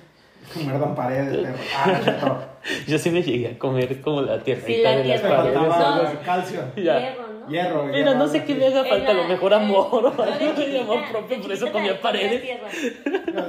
Muerdan 0.65 0.95
paredes, 0.95 1.37
perro. 1.39 1.59
Ah. 1.77 2.39
Yo 2.87 2.99
sí 2.99 3.11
me 3.11 3.23
llegué 3.23 3.49
a 3.49 3.59
comer 3.59 4.01
como 4.01 4.23
la 4.23 4.39
tierra 4.41 4.63
Sí, 4.67 4.79
la 4.83 4.97
de 4.97 5.05
las 5.05 5.21
paredes. 5.21 5.55
faltaba 5.59 6.13
No. 6.13 6.21
calcio. 6.25 6.61
Ya. 6.77 6.99
Hierro, 6.99 7.23
¿no? 7.29 7.49
Hierro. 7.51 7.85
Mira, 7.87 7.97
hierro, 7.99 8.15
no 8.15 8.29
sé 8.29 8.45
qué 8.45 8.55
me 8.55 8.67
haga 8.67 8.85
falta, 8.85 9.11
a 9.11 9.15
lo 9.15 9.25
mejor 9.25 9.55
amor 9.55 10.05
o 10.07 10.23
algo 10.23 10.53
de 10.61 10.81
amor 10.81 11.01
propio, 11.11 11.41
por 11.41 11.53
eso 11.53 11.73
comía 11.73 12.01
paredes. 12.01 12.43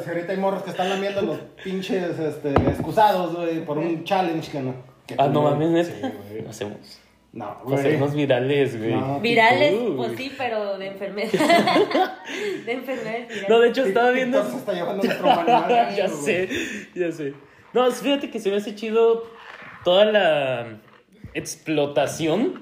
Si 0.04 0.10
ahorita 0.10 0.32
hay 0.32 0.38
morros 0.38 0.64
que 0.64 0.70
están 0.72 0.90
lamiendo 0.90 1.22
los 1.22 1.38
pinches 1.64 2.18
este, 2.20 2.52
excusados, 2.70 3.36
güey, 3.36 3.64
por 3.66 3.78
un 3.78 4.04
challenge 4.04 4.50
que 4.52 4.60
no. 4.62 4.74
que 5.06 5.16
Ah, 5.18 5.28
no 5.28 5.42
mames, 5.44 5.88
Sí. 5.88 6.44
Hacemos. 6.50 7.01
No, 7.34 7.62
Pues 7.63 7.80
Hacernos 7.80 8.12
güey. 8.12 8.26
virales, 8.26 8.78
güey. 8.78 8.91
No. 8.91 9.20
Virales, 9.22 9.74
pues 9.96 10.17
sí, 10.17 10.34
pero 10.38 10.78
de 10.78 10.88
enfermedad. 10.88 11.32
de 12.65 12.72
enfermedades 12.74 13.28
virales. 13.30 13.50
No, 13.50 13.60
de 13.60 13.70
hecho 13.70 13.86
estaba 13.86 14.12
viendo. 14.12 14.44
Se 14.44 14.58
está 14.58 14.74
llevando 14.74 15.04
nuestro 15.04 15.26
manual. 15.28 15.96
ya 15.96 16.08
sé, 16.10 16.50
ya 16.94 17.12
sé. 17.12 17.34
No, 17.74 17.89
fíjate 17.89 18.30
que 18.30 18.39
se 18.39 18.50
me 18.50 18.58
hace 18.58 18.76
chido 18.76 19.24
toda 19.86 20.04
la 20.06 20.67
explotación 21.34 22.60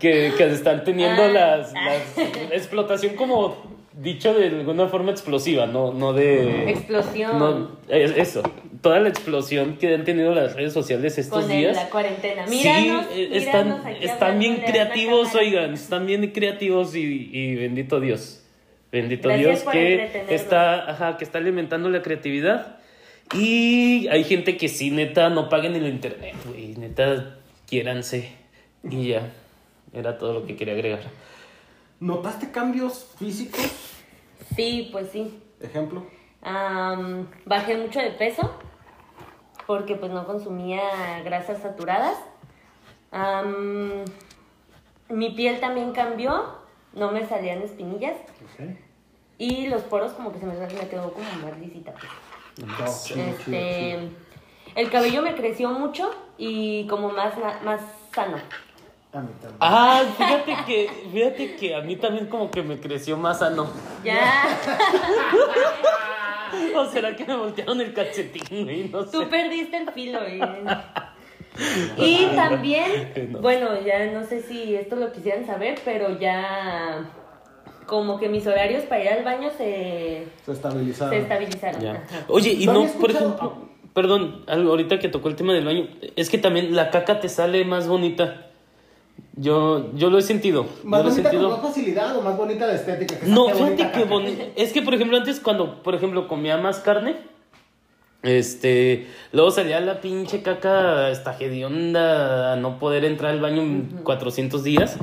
que, 0.00 0.32
que 0.36 0.46
están 0.46 0.82
teniendo 0.82 1.22
Ah. 1.22 1.28
las, 1.28 1.72
las- 1.72 2.18
Explotación 2.52 3.14
como 3.14 3.56
dicho 3.92 4.34
de 4.34 4.46
alguna 4.48 4.88
forma 4.88 5.12
explosiva, 5.12 5.66
no, 5.66 5.92
no 5.92 6.12
de... 6.12 6.70
Explosión. 6.70 7.38
No, 7.38 7.78
es- 7.88 8.16
eso, 8.16 8.42
toda 8.82 8.98
la 9.00 9.08
explosión 9.08 9.78
que 9.78 9.94
han 9.94 10.04
tenido 10.04 10.34
las 10.34 10.54
redes 10.54 10.72
sociales 10.72 11.16
estos 11.16 11.44
con 11.44 11.50
días. 11.50 11.76
la 11.76 11.88
cuarentena. 11.88 12.46
Míranos, 12.46 13.06
sí, 13.06 13.22
eh, 13.22 13.28
míranos 13.28 13.36
están, 13.36 13.86
aquí 13.86 14.04
están 14.04 14.38
bien 14.38 14.56
creativos, 14.56 15.34
oigan, 15.34 15.72
están 15.72 16.06
bien 16.06 16.30
creativos 16.32 16.94
y, 16.94 17.30
y 17.32 17.54
bendito 17.54 18.00
Dios. 18.00 18.44
Bendito 18.90 19.28
Gracias 19.28 19.62
Dios 19.62 19.72
que 19.72 20.26
está, 20.28 20.90
ajá, 20.90 21.16
que 21.16 21.24
está 21.24 21.38
alimentando 21.38 21.88
la 21.88 22.02
creatividad. 22.02 22.80
Y 23.32 24.08
hay 24.08 24.24
gente 24.24 24.58
que 24.58 24.68
sí, 24.68 24.90
neta, 24.90 25.30
no 25.30 25.48
paguen 25.48 25.74
el 25.76 25.86
internet, 25.86 26.34
güey. 26.44 26.74
Neta, 26.76 27.38
quiéranse. 27.66 28.32
Y 28.84 29.08
ya. 29.08 29.30
Era 29.94 30.18
todo 30.18 30.34
lo 30.34 30.46
que 30.46 30.56
quería 30.56 30.74
agregar. 30.74 31.00
¿Notaste 32.00 32.50
cambios 32.50 33.06
físicos? 33.18 33.60
Sí, 34.56 34.90
pues 34.92 35.08
sí. 35.10 35.38
Ejemplo. 35.60 36.06
Am, 36.42 37.28
bajé 37.46 37.76
mucho 37.76 38.00
de 38.00 38.10
peso 38.10 38.58
porque 39.66 39.96
pues 39.96 40.12
no 40.12 40.26
consumía 40.26 40.82
grasas 41.24 41.60
saturadas. 41.62 42.16
Mi 45.08 45.30
piel 45.30 45.60
también 45.60 45.92
cambió, 45.92 46.54
no 46.94 47.10
me 47.12 47.26
salían 47.26 47.62
espinillas 47.62 48.16
y 49.38 49.66
los 49.68 49.82
poros 49.82 50.12
como 50.12 50.32
que 50.32 50.38
se 50.38 50.46
me, 50.46 50.54
me 50.54 50.88
quedó 50.88 51.12
como 51.12 51.26
más 51.42 51.58
lisita. 51.58 51.92
pues. 52.78 53.04
Chido, 53.04 53.20
Este, 53.26 54.08
el 54.74 54.90
cabello 54.90 55.22
me 55.22 55.34
creció 55.34 55.70
mucho 55.70 56.10
y 56.38 56.86
como 56.86 57.10
más, 57.10 57.34
más 57.64 57.80
sano. 58.14 58.36
A 59.12 59.20
mí 59.20 59.28
también. 59.40 59.56
Ah, 59.60 60.02
fíjate 60.16 60.56
que, 60.64 61.08
fíjate 61.12 61.56
que 61.56 61.74
a 61.74 61.80
mí 61.82 61.96
también 61.96 62.26
como 62.28 62.50
que 62.50 62.62
me 62.62 62.80
creció 62.80 63.16
más 63.18 63.40
sano. 63.40 63.68
Ya, 64.02 64.44
¿O 66.76 66.84
será 66.86 67.14
que 67.16 67.24
me 67.24 67.36
voltearon 67.36 67.80
el 67.80 67.92
calcetín, 67.92 68.64
güey? 68.64 68.88
No 68.88 69.04
sé. 69.04 69.10
tú 69.12 69.28
perdiste 69.28 69.76
el 69.76 69.90
filo. 69.90 70.20
eh. 70.26 70.40
Y 71.98 72.26
también, 72.34 73.12
No. 73.32 73.40
bueno, 73.40 73.68
ya 73.84 74.06
no 74.10 74.24
sé 74.24 74.40
si 74.42 74.74
esto 74.74 74.96
lo 74.96 75.12
quisieran 75.12 75.44
saber, 75.46 75.78
pero 75.84 76.18
ya 76.18 77.10
como 77.86 78.18
que 78.18 78.28
mis 78.30 78.46
horarios 78.46 78.84
para 78.84 79.02
ir 79.04 79.08
al 79.10 79.22
baño 79.24 79.50
se, 79.50 80.24
Se 80.46 80.52
estabilizaron. 80.52 81.12
se 81.14 81.20
estabilizaron. 81.20 81.80
Ya. 81.82 82.06
Oye, 82.28 82.52
y 82.52 82.64
no, 82.66 82.86
por 82.98 83.10
ejemplo, 83.10 83.68
perdón, 83.92 84.44
algo 84.46 84.70
ahorita 84.70 84.98
que 84.98 85.08
tocó 85.10 85.28
el 85.28 85.36
tema 85.36 85.52
del 85.52 85.66
baño, 85.66 85.88
es 86.16 86.30
que 86.30 86.38
también 86.38 86.74
la 86.74 86.90
caca 86.90 87.20
te 87.20 87.28
sale 87.28 87.66
más 87.66 87.86
bonita. 87.86 88.46
Yo, 89.34 89.90
yo 89.94 90.10
lo 90.10 90.18
he 90.18 90.22
sentido. 90.22 90.66
¿Más 90.84 91.00
yo 91.00 91.04
lo 91.04 91.10
he 91.10 91.12
bonita 91.12 91.30
con 91.30 91.30
sentido. 91.40 91.50
más 91.50 91.60
facilidad 91.60 92.16
o 92.16 92.22
más 92.22 92.36
bonita 92.36 92.66
la 92.66 92.74
estética? 92.74 93.18
Que 93.18 93.26
No, 93.26 93.46
fíjate 93.46 93.62
bonita 93.62 93.92
que 93.92 94.00
caca? 94.00 94.10
bonito. 94.10 94.42
Es 94.56 94.72
que, 94.72 94.82
por 94.82 94.94
ejemplo, 94.94 95.16
antes 95.16 95.40
cuando, 95.40 95.82
por 95.82 95.94
ejemplo, 95.94 96.28
comía 96.28 96.58
más 96.58 96.80
carne, 96.80 97.16
este, 98.22 99.06
luego 99.32 99.50
salía 99.50 99.80
la 99.80 100.00
pinche 100.00 100.42
caca 100.42 101.10
esta 101.10 101.36
hedionda 101.40 102.52
a 102.52 102.56
no 102.56 102.78
poder 102.78 103.04
entrar 103.04 103.32
al 103.32 103.40
baño 103.40 103.62
en 103.62 104.00
400 104.04 104.62
días. 104.62 104.96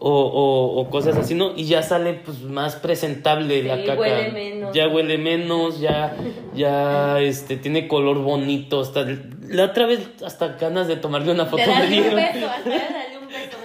o, 0.00 0.10
o, 0.10 0.80
o 0.80 0.90
cosas 0.90 1.16
así, 1.16 1.34
¿no? 1.34 1.52
Y 1.56 1.64
ya 1.64 1.82
sale 1.82 2.14
pues 2.14 2.42
más 2.42 2.76
presentable 2.76 3.62
la 3.62 3.84
caca. 3.84 4.00
huele 4.00 4.32
menos. 4.32 4.74
Ya 4.74 4.88
huele 4.88 5.18
menos, 5.18 5.80
ya, 5.80 6.14
ya 6.54 7.20
este, 7.20 7.56
tiene 7.56 7.88
color 7.88 8.18
bonito. 8.18 8.80
Hasta, 8.80 9.06
la 9.48 9.64
otra 9.64 9.86
vez 9.86 10.00
hasta 10.24 10.48
ganas 10.56 10.88
de 10.88 10.96
tomarle 10.96 11.32
una 11.32 11.46
foto 11.46 11.62
De 11.62 11.66
me 11.68 11.72
darle 11.74 11.86
un 11.86 12.02
dieron. 12.02 12.16
beso, 12.16 12.46
hasta 12.50 12.70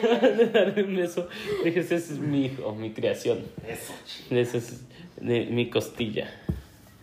de 0.37 0.45
darle 0.49 0.83
un 0.83 0.95
beso. 0.95 1.27
Dije, 1.63 1.79
ese 1.81 1.95
es 1.95 2.11
mi 2.19 2.45
hijo, 2.45 2.73
mi 2.73 2.91
creación. 2.93 3.39
Eso, 3.67 3.93
Ese 4.29 4.57
es 4.57 4.81
de 5.17 5.45
mi 5.47 5.69
costilla. 5.69 6.29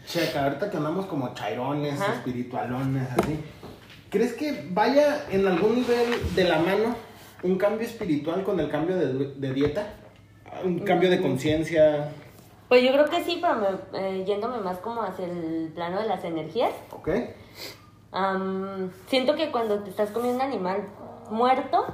Checa, 0.06 0.44
ahorita 0.44 0.70
que 0.70 0.76
andamos 0.76 1.06
como 1.06 1.34
chairones, 1.34 2.00
Ajá. 2.00 2.14
espiritualones, 2.14 3.08
así. 3.10 3.38
¿Crees 4.10 4.34
que 4.34 4.66
vaya 4.70 5.24
en 5.30 5.46
algún 5.46 5.74
nivel 5.76 6.34
de 6.34 6.44
la 6.44 6.58
mano 6.60 6.94
un 7.42 7.58
cambio 7.58 7.86
espiritual 7.86 8.44
con 8.44 8.58
el 8.60 8.70
cambio 8.70 8.96
de, 8.96 9.32
de 9.34 9.52
dieta? 9.52 9.94
Un 10.64 10.78
cambio 10.78 11.10
de 11.10 11.20
conciencia, 11.20 12.12
Pues 12.68 12.82
yo 12.82 12.92
creo 12.92 13.04
que 13.06 13.22
sí, 13.24 13.38
pero 13.42 13.56
me- 13.56 13.98
eh, 14.00 14.24
yéndome 14.24 14.58
más 14.60 14.78
como 14.78 15.02
hacia 15.02 15.26
el 15.26 15.70
plano 15.74 16.00
de 16.00 16.06
las 16.06 16.24
energías. 16.24 16.72
¿ok? 16.92 17.08
Am, 18.12 18.90
siento 19.08 19.34
que 19.34 19.50
cuando 19.50 19.80
te 19.80 19.90
estás 19.90 20.10
comiendo 20.10 20.42
un 20.42 20.50
animal 20.50 20.84
muerto, 21.30 21.84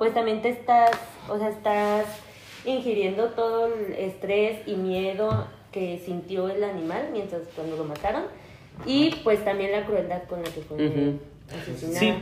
pues 0.00 0.14
también 0.14 0.40
te 0.40 0.48
estás, 0.48 0.92
o 1.28 1.36
sea, 1.36 1.50
estás 1.50 2.06
ingiriendo 2.64 3.26
todo 3.36 3.66
el 3.66 3.92
estrés 3.92 4.66
y 4.66 4.74
miedo 4.76 5.46
que 5.72 6.00
sintió 6.02 6.48
el 6.48 6.64
animal 6.64 7.10
mientras 7.12 7.42
cuando 7.54 7.76
lo 7.76 7.84
mataron 7.84 8.22
y 8.86 9.10
pues 9.22 9.44
también 9.44 9.72
la 9.72 9.84
crueldad 9.84 10.22
con 10.22 10.42
la 10.42 10.48
que 10.48 10.62
fue 10.62 10.86
Ujú. 10.86 11.18
asesinada. 11.54 12.00
Sí. 12.00 12.14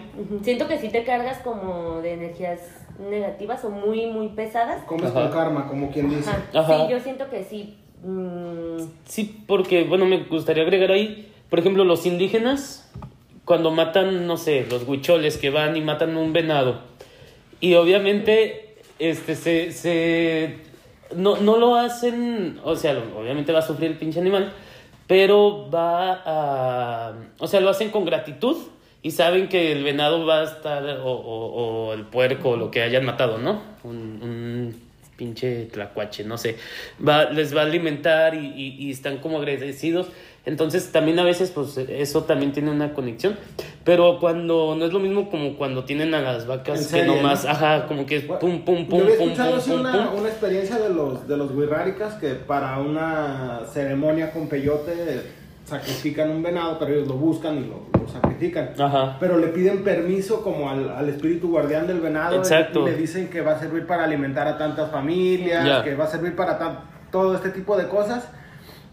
Siento 0.43 0.67
que 0.67 0.79
sí 0.79 0.89
te 0.89 1.05
cargas 1.05 1.39
como 1.39 2.01
de 2.03 2.15
energías 2.15 2.59
negativas 2.99 3.65
o 3.65 3.71
muy 3.71 4.07
muy 4.07 4.31
pesadas. 4.31 4.83
Comes 4.83 5.13
con 5.13 5.31
karma, 5.31 5.69
como 5.69 5.93
quien 5.93 6.11
dice. 6.11 6.31
Ajá. 6.31 6.43
Ajá. 6.55 6.87
Sí, 6.87 6.93
yo 6.93 6.99
siento 6.99 7.31
que 7.31 7.45
sí. 7.45 7.79
Mm, 8.03 8.89
Sí, 9.07 9.45
porque, 9.47 9.85
bueno, 9.85 10.05
me 10.05 10.25
gustaría 10.25 10.65
agregar 10.65 10.91
ahí, 10.91 11.33
por 11.49 11.61
ejemplo, 11.61 11.85
los 11.85 12.07
indígenas, 12.07 12.91
cuando 13.45 13.71
matan, 13.71 14.27
no 14.27 14.37
sé, 14.37 14.67
los 14.69 14.83
huicholes 14.83 15.37
que 15.37 15.51
van 15.51 15.77
y 15.77 15.81
matan 15.81 16.17
un 16.17 16.33
venado. 16.33 16.98
Y 17.61 17.75
obviamente, 17.75 18.77
este, 18.99 19.35
se, 19.35 19.73
se, 19.73 20.55
no, 21.17 21.37
no 21.39 21.57
lo 21.57 21.77
hacen, 21.77 22.59
o 22.65 22.77
sea, 22.77 22.97
obviamente 23.17 23.53
va 23.53 23.61
a 23.61 23.63
sufrir 23.63 23.91
el 23.91 23.97
pinche 23.97 24.21
animal, 24.21 24.53
pero 25.07 25.69
va 25.71 26.23
a, 26.25 27.15
o 27.39 27.47
sea, 27.49 27.61
lo 27.61 27.71
hacen 27.71 27.91
con 27.91 28.05
gratitud 28.05 28.57
y 29.03 29.11
saben 29.13 29.49
que 29.49 29.73
el 29.73 29.83
venado 29.85 30.25
va 30.27 30.41
a 30.41 30.45
estar, 30.45 30.85
o, 31.03 31.11
o- 31.13 31.95
el 31.95 32.03
puerco, 32.05 32.51
o 32.51 32.57
lo 32.57 32.71
que 32.71 32.83
hayan 32.83 33.05
matado, 33.05 33.39
¿no? 33.39 33.63
Un, 33.85 33.95
un 34.23 34.83
pinche 35.17 35.65
tlacuache, 35.67 36.23
no 36.25 36.39
sé, 36.39 36.57
va, 37.07 37.25
les 37.31 37.57
va 37.57 37.63
a 37.63 37.65
alimentar 37.65 38.35
y- 38.35 38.77
y 38.79 38.91
están 38.91 39.19
como 39.19 39.39
agradecidos. 39.39 40.09
Entonces 40.47 40.91
también 40.93 41.19
a 41.19 41.25
veces 41.25 41.51
pues 41.51 41.77
eso 41.77 42.25
también 42.25 42.53
tiene 42.53 42.71
una 42.71 42.95
conexión, 42.95 43.37
pero 43.85 44.19
cuando 44.19 44.75
no 44.79 44.85
es 44.87 44.93
lo 44.93 44.99
mismo 44.99 45.29
como 45.31 45.57
cuando 45.59 45.85
tienen 45.85 46.15
a 46.15 46.23
las 46.23 46.47
vacas 46.47 46.79
que 46.79 46.85
serie, 46.85 47.17
nomás, 47.17 47.45
¿no? 47.45 47.51
ajá, 47.51 47.87
como 47.87 48.07
que 48.07 48.17
es 48.17 48.27
Bueno, 48.27 48.41
pum 48.41 48.65
pum 48.65 48.87
pum 48.89 48.99
Yo 49.01 49.05
había 49.05 49.19
pum 49.19 49.25
escuchado 49.27 49.51
pum 49.51 49.59
así 49.59 49.71
pum, 49.71 49.81
una, 49.81 49.93
pum. 50.11 50.21
una 50.21 50.29
experiencia 50.29 50.79
de 50.79 50.89
los, 50.89 51.29
de 51.29 51.37
los 51.37 51.51
wixárikas 51.55 52.15
que 52.15 52.31
para 52.35 52.79
una 52.79 53.61
ceremonia 53.71 54.33
con 54.33 54.49
peyote 54.49 55.23
sacrifican 55.67 56.31
un 56.31 56.43
venado, 56.43 56.79
pero 56.79 56.95
ellos 56.95 57.09
lo 57.09 57.15
buscan 57.15 57.59
y 57.59 57.67
lo, 57.69 58.01
lo 58.01 58.09
sacrifican. 58.09 58.71
Ajá. 58.79 59.19
Pero 59.21 59.37
le 59.37 59.49
piden 59.49 59.85
permiso 59.85 60.43
como 60.43 60.71
al, 60.71 60.89
al 60.89 61.09
espíritu 61.11 61.51
guardián 61.51 61.87
del 61.87 62.01
venado 62.01 62.37
Exacto. 62.37 62.89
y 62.89 62.93
le 62.93 62.97
dicen 62.97 63.29
que 63.29 63.43
va 63.43 63.53
a 63.53 63.59
servir 63.61 63.87
para 63.87 64.05
alimentar 64.05 64.49
a 64.49 64.57
tantas 64.57 64.91
familias, 64.91 65.67
Ya. 65.67 65.85
que 65.85 65.95
va 65.95 66.05
a 66.05 66.09
servir 66.09 66.35
para 66.35 66.59
tan- 66.59 66.79
todo 67.13 67.35
este 67.35 67.51
tipo 67.51 67.77
de 67.77 67.87
cosas 67.89 68.29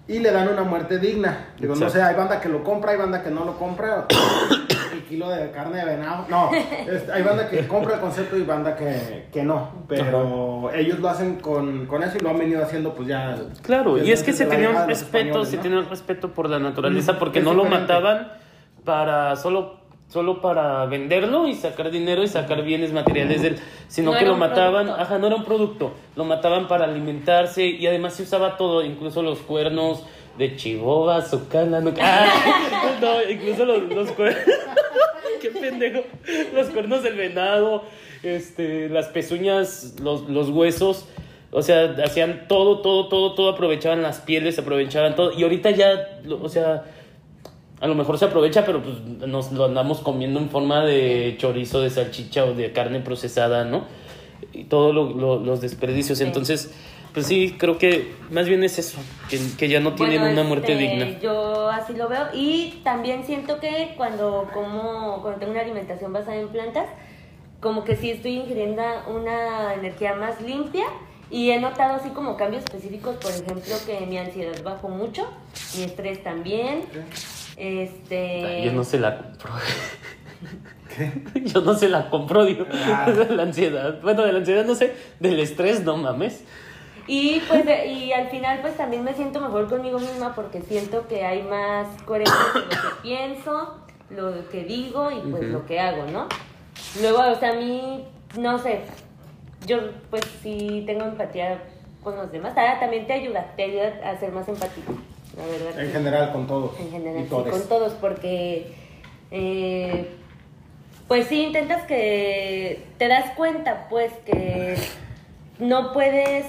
y 0.07 0.19
le 0.19 0.31
dan 0.31 0.47
una 0.49 0.63
muerte 0.63 0.99
digna. 0.99 1.47
Digo, 1.59 1.75
no 1.75 1.89
sé, 1.89 2.01
hay 2.01 2.15
banda 2.15 2.39
que 2.39 2.49
lo 2.49 2.63
compra, 2.63 2.91
hay 2.91 2.97
banda 2.97 3.23
que 3.23 3.31
no 3.31 3.43
lo 3.45 3.57
compra. 3.57 4.05
el 4.93 5.03
kilo 5.03 5.29
de 5.29 5.51
carne 5.51 5.79
de 5.79 5.85
venado. 5.85 6.25
No, 6.29 6.51
es- 6.53 7.09
hay 7.09 7.21
banda 7.23 7.49
que 7.49 7.67
compra 7.67 7.95
el 7.95 7.99
concepto 7.99 8.37
y 8.37 8.43
banda 8.43 8.75
que, 8.75 9.27
que 9.33 9.43
no. 9.43 9.69
Pero 9.89 10.71
ellos 10.73 10.99
lo 10.99 11.09
hacen 11.09 11.35
con, 11.37 11.85
con 11.87 12.03
eso 12.03 12.17
y 12.17 12.21
lo 12.21 12.29
han 12.29 12.37
venido 12.39 12.63
haciendo 12.63 12.93
pues 12.93 13.07
ya. 13.07 13.35
Claro, 13.61 13.97
y 13.97 14.11
es 14.11 14.23
que 14.23 14.31
se 14.33 14.45
tenía 14.45 14.69
un 14.69 14.87
respeto, 14.87 15.43
se 15.43 15.57
¿no? 15.57 15.61
tenía 15.63 15.79
un 15.79 15.89
respeto 15.89 16.29
por 16.33 16.49
la 16.49 16.59
naturaleza, 16.59 17.13
Mm, 17.13 17.19
porque 17.19 17.39
es 17.39 17.45
no 17.45 17.53
lo 17.53 17.65
mataban 17.65 18.31
para 18.83 19.35
solo 19.35 19.84
solo 20.07 20.41
para 20.41 20.85
venderlo 20.85 21.47
y 21.47 21.55
sacar 21.55 21.91
dinero 21.91 22.23
y 22.23 22.27
sacar 22.27 22.63
bienes 22.63 22.93
materiales 22.93 23.41
de 23.41 23.47
él, 23.49 23.59
sino 23.87 24.13
No 24.13 24.19
que 24.19 24.25
lo 24.25 24.37
mataban, 24.37 24.85
producto. 24.85 25.01
ajá, 25.01 25.17
no 25.17 25.27
era 25.27 25.35
un 25.35 25.43
producto, 25.43 25.93
lo 26.15 26.25
mataban 26.25 26.67
para 26.67 26.85
alimentarse 26.85 27.65
y 27.65 27.85
además 27.87 28.13
se 28.13 28.23
usaba 28.23 28.57
todo, 28.57 28.83
incluso 28.83 29.21
los 29.21 29.39
cuernos 29.39 30.03
de 30.37 30.55
chihuahua, 30.55 31.21
su 31.21 31.47
cana, 31.47 31.79
no, 31.81 31.93
ah, 32.01 32.97
no, 33.01 33.29
incluso 33.29 33.65
los, 33.65 33.83
los 33.83 34.11
cuernos, 34.11 34.43
qué 35.41 35.49
pendejo, 35.49 36.01
los 36.53 36.67
cuernos 36.67 37.03
del 37.03 37.15
venado, 37.15 37.83
este, 38.23 38.89
las 38.89 39.07
pezuñas, 39.07 39.95
los, 40.01 40.29
los 40.29 40.49
huesos, 40.49 41.07
o 41.51 41.61
sea, 41.61 41.95
hacían 42.03 42.47
todo, 42.49 42.81
todo, 42.81 43.07
todo, 43.07 43.33
todo, 43.33 43.49
aprovechaban 43.49 44.01
las 44.01 44.19
pieles, 44.19 44.59
aprovechaban 44.59 45.15
todo. 45.15 45.31
Y 45.31 45.43
ahorita 45.43 45.71
ya, 45.71 46.19
o 46.41 46.49
sea, 46.49 46.83
a 47.81 47.87
lo 47.87 47.95
mejor 47.95 48.17
se 48.17 48.25
aprovecha, 48.25 48.65
pero 48.65 48.81
pues 48.81 48.99
nos 49.27 49.51
lo 49.51 49.65
andamos 49.65 49.99
comiendo 49.99 50.39
en 50.39 50.49
forma 50.49 50.83
de 50.85 51.35
chorizo, 51.37 51.81
de 51.81 51.89
salchicha 51.89 52.45
o 52.45 52.53
de 52.53 52.71
carne 52.71 52.99
procesada, 53.01 53.65
¿no? 53.65 53.83
Y 54.53 54.65
todos 54.65 54.93
lo- 54.95 55.09
lo- 55.11 55.39
los 55.39 55.61
desperdicios. 55.61 56.17
Sí. 56.19 56.23
Entonces, 56.23 56.73
pues 57.13 57.27
sí, 57.27 57.55
creo 57.57 57.77
que 57.77 58.13
más 58.31 58.47
bien 58.47 58.63
es 58.63 58.77
eso, 58.79 58.97
que, 59.29 59.39
que 59.57 59.67
ya 59.69 59.79
no 59.79 59.93
tienen 59.93 60.19
Bueno, 60.19 60.33
una 60.33 60.43
muerte 60.47 60.73
este, 60.73 60.83
digna. 60.83 61.19
Yo 61.21 61.69
así 61.69 61.93
lo 61.93 62.07
veo. 62.09 62.27
Y 62.33 62.81
también 62.83 63.23
siento 63.25 63.59
que 63.59 63.93
cuando 63.97 64.49
como, 64.53 65.19
cuando 65.21 65.39
tengo 65.39 65.51
una 65.53 65.61
alimentación 65.61 66.11
basada 66.13 66.37
en 66.37 66.49
plantas, 66.49 66.87
como 67.61 67.83
que 67.83 67.95
sí 67.95 68.11
estoy 68.11 68.33
ingiriendo 68.35 68.81
una 69.13 69.73
energía 69.73 70.13
más 70.15 70.41
limpia. 70.41 70.85
Y 71.31 71.51
he 71.51 71.59
notado 71.59 71.95
así 71.95 72.09
como 72.09 72.37
cambios 72.37 72.63
específicos, 72.63 73.15
por 73.15 73.31
ejemplo, 73.31 73.75
que 73.85 74.05
mi 74.05 74.17
ansiedad 74.17 74.61
bajó 74.63 74.89
mucho, 74.89 75.27
mi 75.75 75.83
estrés 75.83 76.23
también. 76.23 76.85
Este. 77.57 78.63
Yo 78.63 78.73
no 78.73 78.83
se 78.83 78.99
la 78.99 79.17
compro. 79.17 79.51
Yo 81.43 81.61
no 81.61 81.73
se 81.73 81.89
la 81.89 82.09
compro, 82.09 82.45
digo. 82.45 82.65
Ah. 82.71 83.09
De 83.09 83.25
la 83.35 83.43
ansiedad. 83.43 84.01
Bueno, 84.01 84.23
de 84.23 84.31
la 84.31 84.39
ansiedad 84.39 84.65
no 84.65 84.75
sé. 84.75 84.95
Del 85.19 85.39
estrés, 85.39 85.83
no 85.83 85.97
mames. 85.97 86.43
Y 87.07 87.39
pues 87.47 87.65
de- 87.65 87.85
y 87.87 88.11
al 88.13 88.29
final 88.29 88.61
pues 88.61 88.75
también 88.77 89.03
me 89.03 89.13
siento 89.13 89.39
mejor 89.39 89.69
conmigo 89.69 89.99
misma 89.99 90.33
porque 90.33 90.61
siento 90.61 91.07
que 91.07 91.23
hay 91.23 91.43
más 91.43 91.87
coherencia 92.03 92.35
entre 92.55 92.61
lo 92.63 92.81
que 92.81 93.01
pienso, 93.03 93.77
lo 94.09 94.49
que 94.49 94.63
digo 94.63 95.11
y 95.11 95.19
pues 95.29 95.43
lo 95.43 95.65
que 95.67 95.79
hago, 95.79 96.05
¿no? 96.11 96.27
Luego, 96.99 97.19
o 97.31 97.35
sea, 97.35 97.51
a 97.51 97.55
mí, 97.55 98.05
no 98.39 98.57
sé, 98.57 98.81
yo 99.67 99.77
pues 100.09 100.23
sí 100.41 100.83
tengo 100.85 101.05
empatía 101.05 101.59
con 102.03 102.15
los 102.15 102.31
demás. 102.31 102.53
Ah, 102.55 102.77
también 102.79 103.07
te 103.07 103.13
ayuda, 103.13 103.53
te 103.55 103.63
ayuda 103.63 103.93
a 104.03 104.17
ser 104.19 104.31
más 104.31 104.47
empático, 104.47 104.93
la 105.37 105.45
verdad. 105.47 105.79
En 105.79 105.87
sí. 105.87 105.93
general, 105.93 106.31
con 106.31 106.45
todos. 106.47 106.79
En 106.79 106.91
general, 106.91 107.23
sí, 107.23 107.29
con 107.29 107.67
todos, 107.67 107.93
porque 107.93 108.73
eh, 109.31 110.07
pues 111.07 111.27
sí 111.27 111.43
intentas 111.43 111.83
que 111.83 112.83
te 112.97 113.07
das 113.07 113.31
cuenta, 113.35 113.87
pues 113.89 114.11
que 114.25 114.75
no 115.59 115.93
puedes 115.93 116.45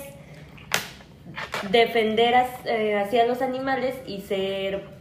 defender 1.71 2.35
as- 2.35 2.67
eh, 2.67 2.97
hacia 2.97 3.27
los 3.27 3.43
animales 3.43 3.95
y 4.07 4.21
ser 4.23 4.96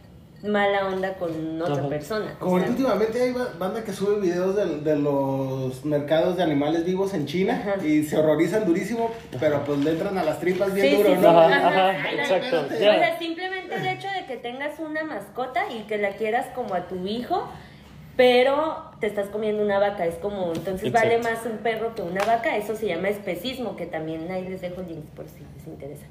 mala 0.46 0.86
onda 0.88 1.14
con 1.14 1.60
otra 1.60 1.74
Ajá. 1.80 1.88
persona. 1.88 2.34
o 2.36 2.44
Como 2.44 2.58
sea, 2.60 2.68
últimamente 2.70 3.20
hay 3.22 3.32
ba- 3.32 3.52
banda 3.58 3.82
que 3.84 3.92
sube 3.92 4.20
videos 4.20 4.56
de, 4.56 4.80
de 4.80 4.96
los 4.96 5.84
mercados 5.84 6.36
de 6.36 6.42
animales 6.42 6.84
vivos 6.84 7.12
en 7.14 7.26
China 7.26 7.60
Ajá. 7.74 7.84
y 7.86 8.02
se 8.04 8.16
horrorizan 8.16 8.64
durísimo, 8.64 9.10
pero 9.40 9.62
pues 9.64 9.78
le 9.80 9.90
entran 9.92 10.16
a 10.18 10.22
las 10.24 10.40
tripas 10.40 10.72
bien 10.72 10.86
Sí, 10.88 10.96
duro, 10.96 11.08
sí, 11.08 11.14
¿no? 11.14 11.20
sí. 11.20 11.26
Ajá, 11.26 11.46
Ajá, 11.46 11.68
ajá, 11.68 11.90
ajá. 11.90 12.12
exacto. 12.12 12.74
O 12.74 12.78
sea, 12.78 13.18
simplemente 13.18 13.74
el 13.74 13.86
hecho 13.86 14.08
de 14.08 14.26
que 14.26 14.36
tengas 14.36 14.78
una 14.78 15.04
mascota 15.04 15.64
y 15.72 15.82
que 15.84 15.98
la 15.98 16.10
quieras 16.16 16.46
como 16.54 16.74
a 16.74 16.88
tu 16.88 17.06
hijo, 17.06 17.48
pero 18.16 18.82
te 19.00 19.06
estás 19.08 19.26
comiendo 19.28 19.62
una 19.62 19.78
vaca, 19.78 20.06
es 20.06 20.14
como, 20.14 20.52
entonces 20.54 20.88
Exacto. 20.88 21.08
vale 21.08 21.18
más 21.22 21.44
un 21.44 21.58
perro 21.58 21.94
que 21.94 22.00
una 22.02 22.24
vaca, 22.24 22.56
eso 22.56 22.74
se 22.74 22.86
llama 22.86 23.08
especismo, 23.10 23.76
que 23.76 23.84
también 23.86 24.30
ahí 24.30 24.48
les 24.48 24.62
dejo 24.62 24.80
links 24.82 25.10
por 25.10 25.26
si 25.28 25.40
les 25.56 25.66
interesa. 25.66 26.06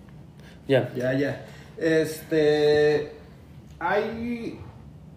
Ya. 0.68 0.90
Ya, 0.96 1.14
ya. 1.14 1.42
Este. 1.78 3.12
Hay 3.88 4.60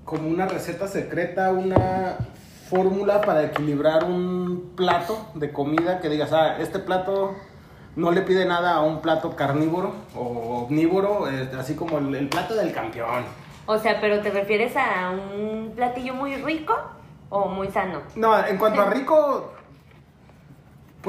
como 0.04 0.28
una 0.28 0.46
receta 0.46 0.88
secreta, 0.88 1.52
una 1.52 2.18
fórmula 2.68 3.22
para 3.22 3.44
equilibrar 3.44 4.04
un 4.04 4.74
plato 4.76 5.26
de 5.34 5.50
comida 5.52 6.00
que 6.00 6.10
digas, 6.10 6.34
ah, 6.34 6.58
este 6.58 6.78
plato 6.78 7.34
no 7.96 8.10
le 8.10 8.20
pide 8.20 8.44
nada 8.44 8.74
a 8.74 8.82
un 8.82 9.00
plato 9.00 9.34
carnívoro 9.34 9.94
o 10.14 10.66
omnívoro, 10.66 11.28
este, 11.28 11.56
así 11.56 11.74
como 11.76 11.96
el, 11.96 12.14
el 12.14 12.28
plato 12.28 12.54
del 12.54 12.74
campeón. 12.74 13.24
O 13.64 13.78
sea, 13.78 14.02
pero 14.02 14.20
¿te 14.20 14.30
refieres 14.30 14.76
a 14.76 15.12
un 15.12 15.72
platillo 15.74 16.12
muy 16.12 16.36
rico 16.36 16.74
o 17.30 17.48
muy 17.48 17.68
sano? 17.68 18.02
No, 18.16 18.46
en 18.46 18.58
cuanto 18.58 18.82
a 18.82 18.90
rico, 18.90 19.54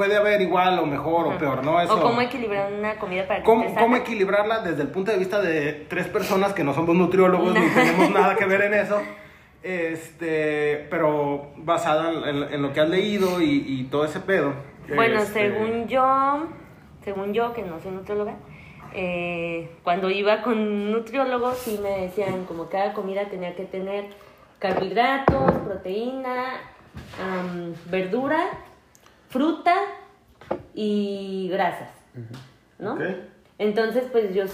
puede 0.00 0.16
haber 0.16 0.40
igual 0.40 0.78
o 0.78 0.86
mejor 0.86 1.26
o 1.26 1.36
peor, 1.36 1.62
¿no? 1.62 1.78
Eso, 1.78 1.94
O 1.94 2.00
cómo 2.00 2.22
equilibrar 2.22 2.72
una 2.72 2.94
comida 2.96 3.26
para 3.26 3.40
que 3.40 3.44
¿Cómo, 3.44 3.64
esté 3.64 3.78
cómo 3.78 3.96
equilibrarla 3.96 4.60
desde 4.60 4.80
el 4.80 4.88
punto 4.88 5.10
de 5.12 5.18
vista 5.18 5.42
de 5.42 5.84
tres 5.90 6.06
personas 6.08 6.54
que 6.54 6.64
no 6.64 6.72
somos 6.72 6.94
nutriólogos 6.96 7.52
ni 7.52 7.68
tenemos 7.68 8.10
nada 8.10 8.34
que 8.34 8.46
ver 8.46 8.62
en 8.62 8.74
eso? 8.84 8.98
Este, 9.62 10.86
pero 10.90 11.50
basada 11.56 12.10
en, 12.12 12.24
en- 12.36 12.54
en 12.54 12.62
lo 12.62 12.72
que 12.72 12.80
has 12.80 12.88
leído 12.88 13.42
y, 13.42 13.62
y 13.66 13.84
todo 13.90 14.06
ese 14.06 14.20
pedo. 14.20 14.54
Bueno, 14.94 15.18
este, 15.20 15.50
según 15.50 15.86
yo, 15.86 16.46
según 17.04 17.34
yo, 17.34 17.52
que 17.52 17.60
no 17.62 17.78
soy 17.78 17.92
nutrióloga, 17.92 18.36
eh, 18.94 19.70
cuando 19.82 20.08
iba 20.08 20.40
con 20.40 20.90
nutriólogos 20.92 21.58
sí 21.58 21.78
me 21.82 21.90
decían 22.06 22.46
como 22.46 22.70
cada 22.70 22.94
comida 22.94 23.26
tenía 23.28 23.54
que 23.54 23.64
tener 23.64 24.06
carbohidratos, 24.58 25.52
proteína, 25.66 26.54
am, 27.22 27.74
verdura, 27.90 28.40
fruta 29.30 29.74
y 30.74 31.48
grasas, 31.50 31.90
¿no? 32.78 32.98
Entonces, 33.58 34.04
pues 34.12 34.34
yo 34.34 34.44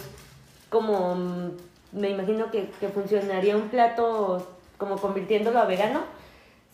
como 0.71 1.15
mm, 1.15 1.51
me 1.93 2.11
imagino 2.11 2.51
que, 2.51 2.71
que 2.79 2.89
funcionaría 2.89 3.57
un 3.57 3.69
plato 3.69 4.47
como 4.79 4.97
convirtiéndolo 4.97 5.59
a 5.59 5.65
vegano, 5.65 6.01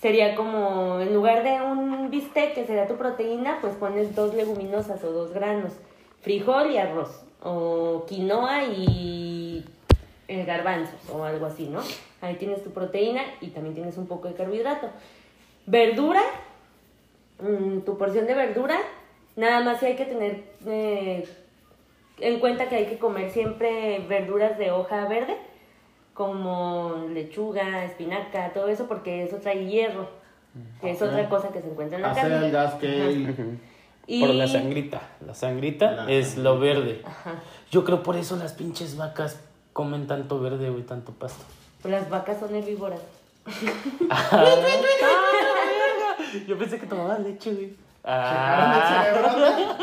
sería 0.01 0.35
como 0.35 1.01
en 1.01 1.15
lugar 1.15 1.45
de 1.45 1.63
un 1.63 2.11
bistec 2.11 2.55
que 2.55 2.67
sería 2.67 2.89
tu 2.89 2.97
proteína, 2.97 3.59
pues 3.61 3.75
pones 3.77 4.15
dos 4.15 4.35
leguminosas 4.35 5.03
o 5.05 5.13
dos 5.13 5.33
granos, 5.33 5.73
frijol 6.21 6.73
y 6.73 6.79
arroz, 6.79 7.25
o 7.43 8.05
quinoa 8.09 8.65
y 8.65 9.65
eh, 10.27 10.45
garbanzos 10.45 11.01
o 11.13 11.23
algo 11.25 11.47
así, 11.47 11.69
¿no? 11.69 11.81
Ahí 12.21 12.35
tienes 12.37 12.65
tu 12.65 12.71
proteína 12.71 13.23
y 13.41 13.49
también 13.49 13.75
tienes 13.75 13.97
un 13.97 14.07
poco 14.07 14.29
de 14.29 14.35
carbohidrato. 14.35 14.89
Verdura, 15.67 16.23
mm, 17.43 17.81
tu 17.81 17.99
porción 17.99 18.27
de 18.27 18.35
verdura, 18.35 18.79
nada 19.37 19.61
más 19.61 19.81
sí 19.81 19.87
hay 19.87 19.97
que 19.97 20.05
tener 20.07 20.45
eh, 20.67 21.29
en 22.21 22.41
cuenta 22.41 22.69
que 22.69 22.77
hay 22.77 22.87
que 22.87 22.99
comer 22.99 23.31
siempre 23.31 24.05
verduras 24.09 24.59
de 24.59 24.71
hoja 24.71 25.07
verde, 25.09 25.37
como 26.15 27.07
lechuga, 27.11 27.85
espinaca, 27.85 28.53
todo 28.53 28.69
eso, 28.69 28.87
porque 28.87 29.25
eso 29.25 29.37
trae 29.39 29.67
hierro, 29.67 30.09
que 30.81 30.91
es 30.91 31.01
otra 31.03 31.29
cosa 31.29 31.49
que 31.49 31.61
se 31.63 31.69
encuentra 31.69 31.97
en 31.97 32.03
la 32.03 32.15
carne. 32.15 32.37
Acelgas, 32.37 32.75
kale. 32.75 33.25
Ajá. 33.25 33.35
Por 34.03 34.09
Y- 34.09 34.33
la 34.35 34.49
sangrita. 34.49 35.01
La 35.25 35.35
sangrita 35.35 35.93
La 35.93 36.11
es 36.11 36.37
lo 36.37 36.59
verde. 36.59 37.03
Ajá. 37.05 37.35
Yo 37.71 37.85
creo 37.85 38.03
por 38.03 38.17
eso 38.17 38.37
las 38.37 38.53
pinches 38.53 38.97
vacas 38.97 39.41
comen 39.73 40.07
tanto 40.07 40.41
verde, 40.41 40.71
güey, 40.71 40.83
tanto 40.83 41.13
pasto. 41.13 41.45
Las 41.85 42.11
vacas 42.11 42.39
son 42.41 42.55
herbívoras. 42.55 43.01
Yo 46.47 46.59
pensé 46.59 46.79
que 46.79 46.87
tomaba 46.87 47.19
leche, 47.19 47.53
güey. 47.53 47.73
Ah. 48.05 49.05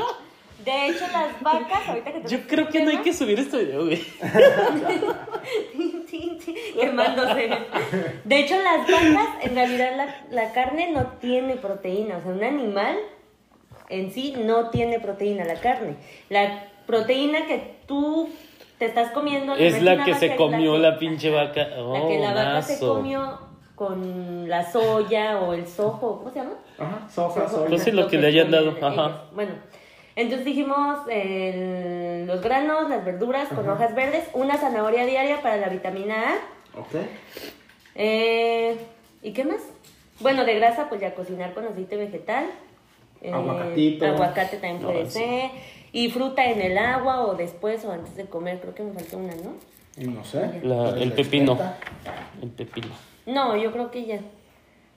De 0.66 0.88
hecho, 0.88 1.06
las 1.14 1.42
vacas, 1.42 1.88
ahorita 1.88 2.12
que 2.12 2.20
te 2.20 2.28
Yo 2.28 2.42
creo 2.46 2.68
que 2.68 2.84
no 2.84 2.90
hay 2.90 2.98
que 2.98 3.14
subir 3.14 3.40
este 3.40 3.64
video, 3.64 3.86
güey. 3.86 4.04
Quemándose. 6.80 7.50
De 8.24 8.40
hecho, 8.40 8.56
las 8.62 8.82
vacas, 8.88 9.30
en 9.44 9.56
realidad 9.56 9.92
la, 9.96 10.16
la 10.32 10.52
carne 10.52 10.92
no 10.92 11.06
tiene 11.22 11.56
proteína. 11.56 12.18
O 12.18 12.22
sea, 12.22 12.32
un 12.32 12.44
animal 12.44 12.98
en 13.90 14.12
sí 14.12 14.34
no 14.38 14.70
tiene 14.70 15.00
proteína, 15.00 15.46
la 15.46 15.56
carne. 15.56 15.96
La 16.30 16.66
proteína 16.86 17.46
que 17.46 17.76
tú 17.88 18.30
te 18.78 18.86
estás 18.86 19.12
comiendo... 19.12 19.56
Es 19.56 19.82
la 19.82 20.04
que 20.04 20.14
se 20.16 20.36
comió 20.36 20.74
que- 20.74 20.80
la 20.80 20.98
pinche 21.00 21.30
vaca. 21.30 21.68
La 21.68 21.84
Oh, 21.84 22.08
que 22.08 22.20
la 22.20 22.34
vaca 22.34 22.62
se 22.62 22.80
comió 22.80 23.40
con 23.80 24.50
la 24.50 24.70
soya 24.70 25.40
o 25.40 25.54
el 25.54 25.66
sojo, 25.66 26.18
¿cómo 26.20 26.30
se 26.32 26.40
llama? 26.40 26.56
Ajá, 26.78 27.10
soja, 27.10 27.48
Soja. 27.48 27.66
Pues 27.68 27.82
sí, 27.82 27.92
lo 27.92 28.10
que 28.10 28.18
le 28.18 28.28
hayan 28.28 28.52
dado, 28.52 28.72
ajá. 28.82 28.90
ellos. 29.06 29.12
Bueno, 29.34 29.52
entonces 30.18 30.46
dijimos 30.46 31.00
el- 31.10 32.28
los 32.28 32.42
granos, 32.42 32.90
las 32.90 33.06
verduras 33.06 33.48
con 33.48 33.68
hojas 33.70 33.96
verdes, 33.96 34.26
una 34.34 34.58
zanahoria 34.58 35.06
diaria 35.06 35.42
para 35.42 35.56
la 35.56 35.70
vitamina 35.70 36.16
A. 36.34 36.80
Ok. 36.80 36.94
Eh, 37.96 38.78
¿Y 39.24 39.32
qué 39.32 39.46
más? 39.46 39.62
Bueno, 40.20 40.44
de 40.44 40.56
grasa, 40.56 40.90
pues 40.90 41.00
ya 41.00 41.16
cocinar 41.16 41.54
con 41.54 41.66
aceite 41.66 41.96
vegetal. 41.96 42.48
Eh, 43.22 43.32
Aguacatito. 43.32 44.06
Aguacate 44.08 44.58
también 44.58 44.82
puede 44.82 45.04
No, 45.06 45.10
sí. 45.10 45.20
ser. 45.20 45.50
Y 45.94 46.10
fruta 46.12 46.44
en 46.46 46.62
el 46.62 46.78
agua 46.78 47.26
o 47.26 47.36
después 47.36 47.84
o 47.86 47.92
antes 47.94 48.16
de 48.18 48.26
comer. 48.26 48.60
Creo 48.60 48.76
que 48.76 48.84
me 48.84 48.92
faltó 48.94 49.18
una, 49.18 49.34
¿no? 49.36 49.54
No 50.12 50.24
sé. 50.26 50.60
La- 50.64 50.90
Eres 50.90 51.02
el 51.02 51.10
la 51.12 51.16
pepino. 51.16 51.58
El 52.42 52.50
pepino. 52.50 52.88
No, 53.30 53.56
yo 53.58 53.72
creo 53.72 53.92
que 53.92 54.06
ya. 54.06 54.20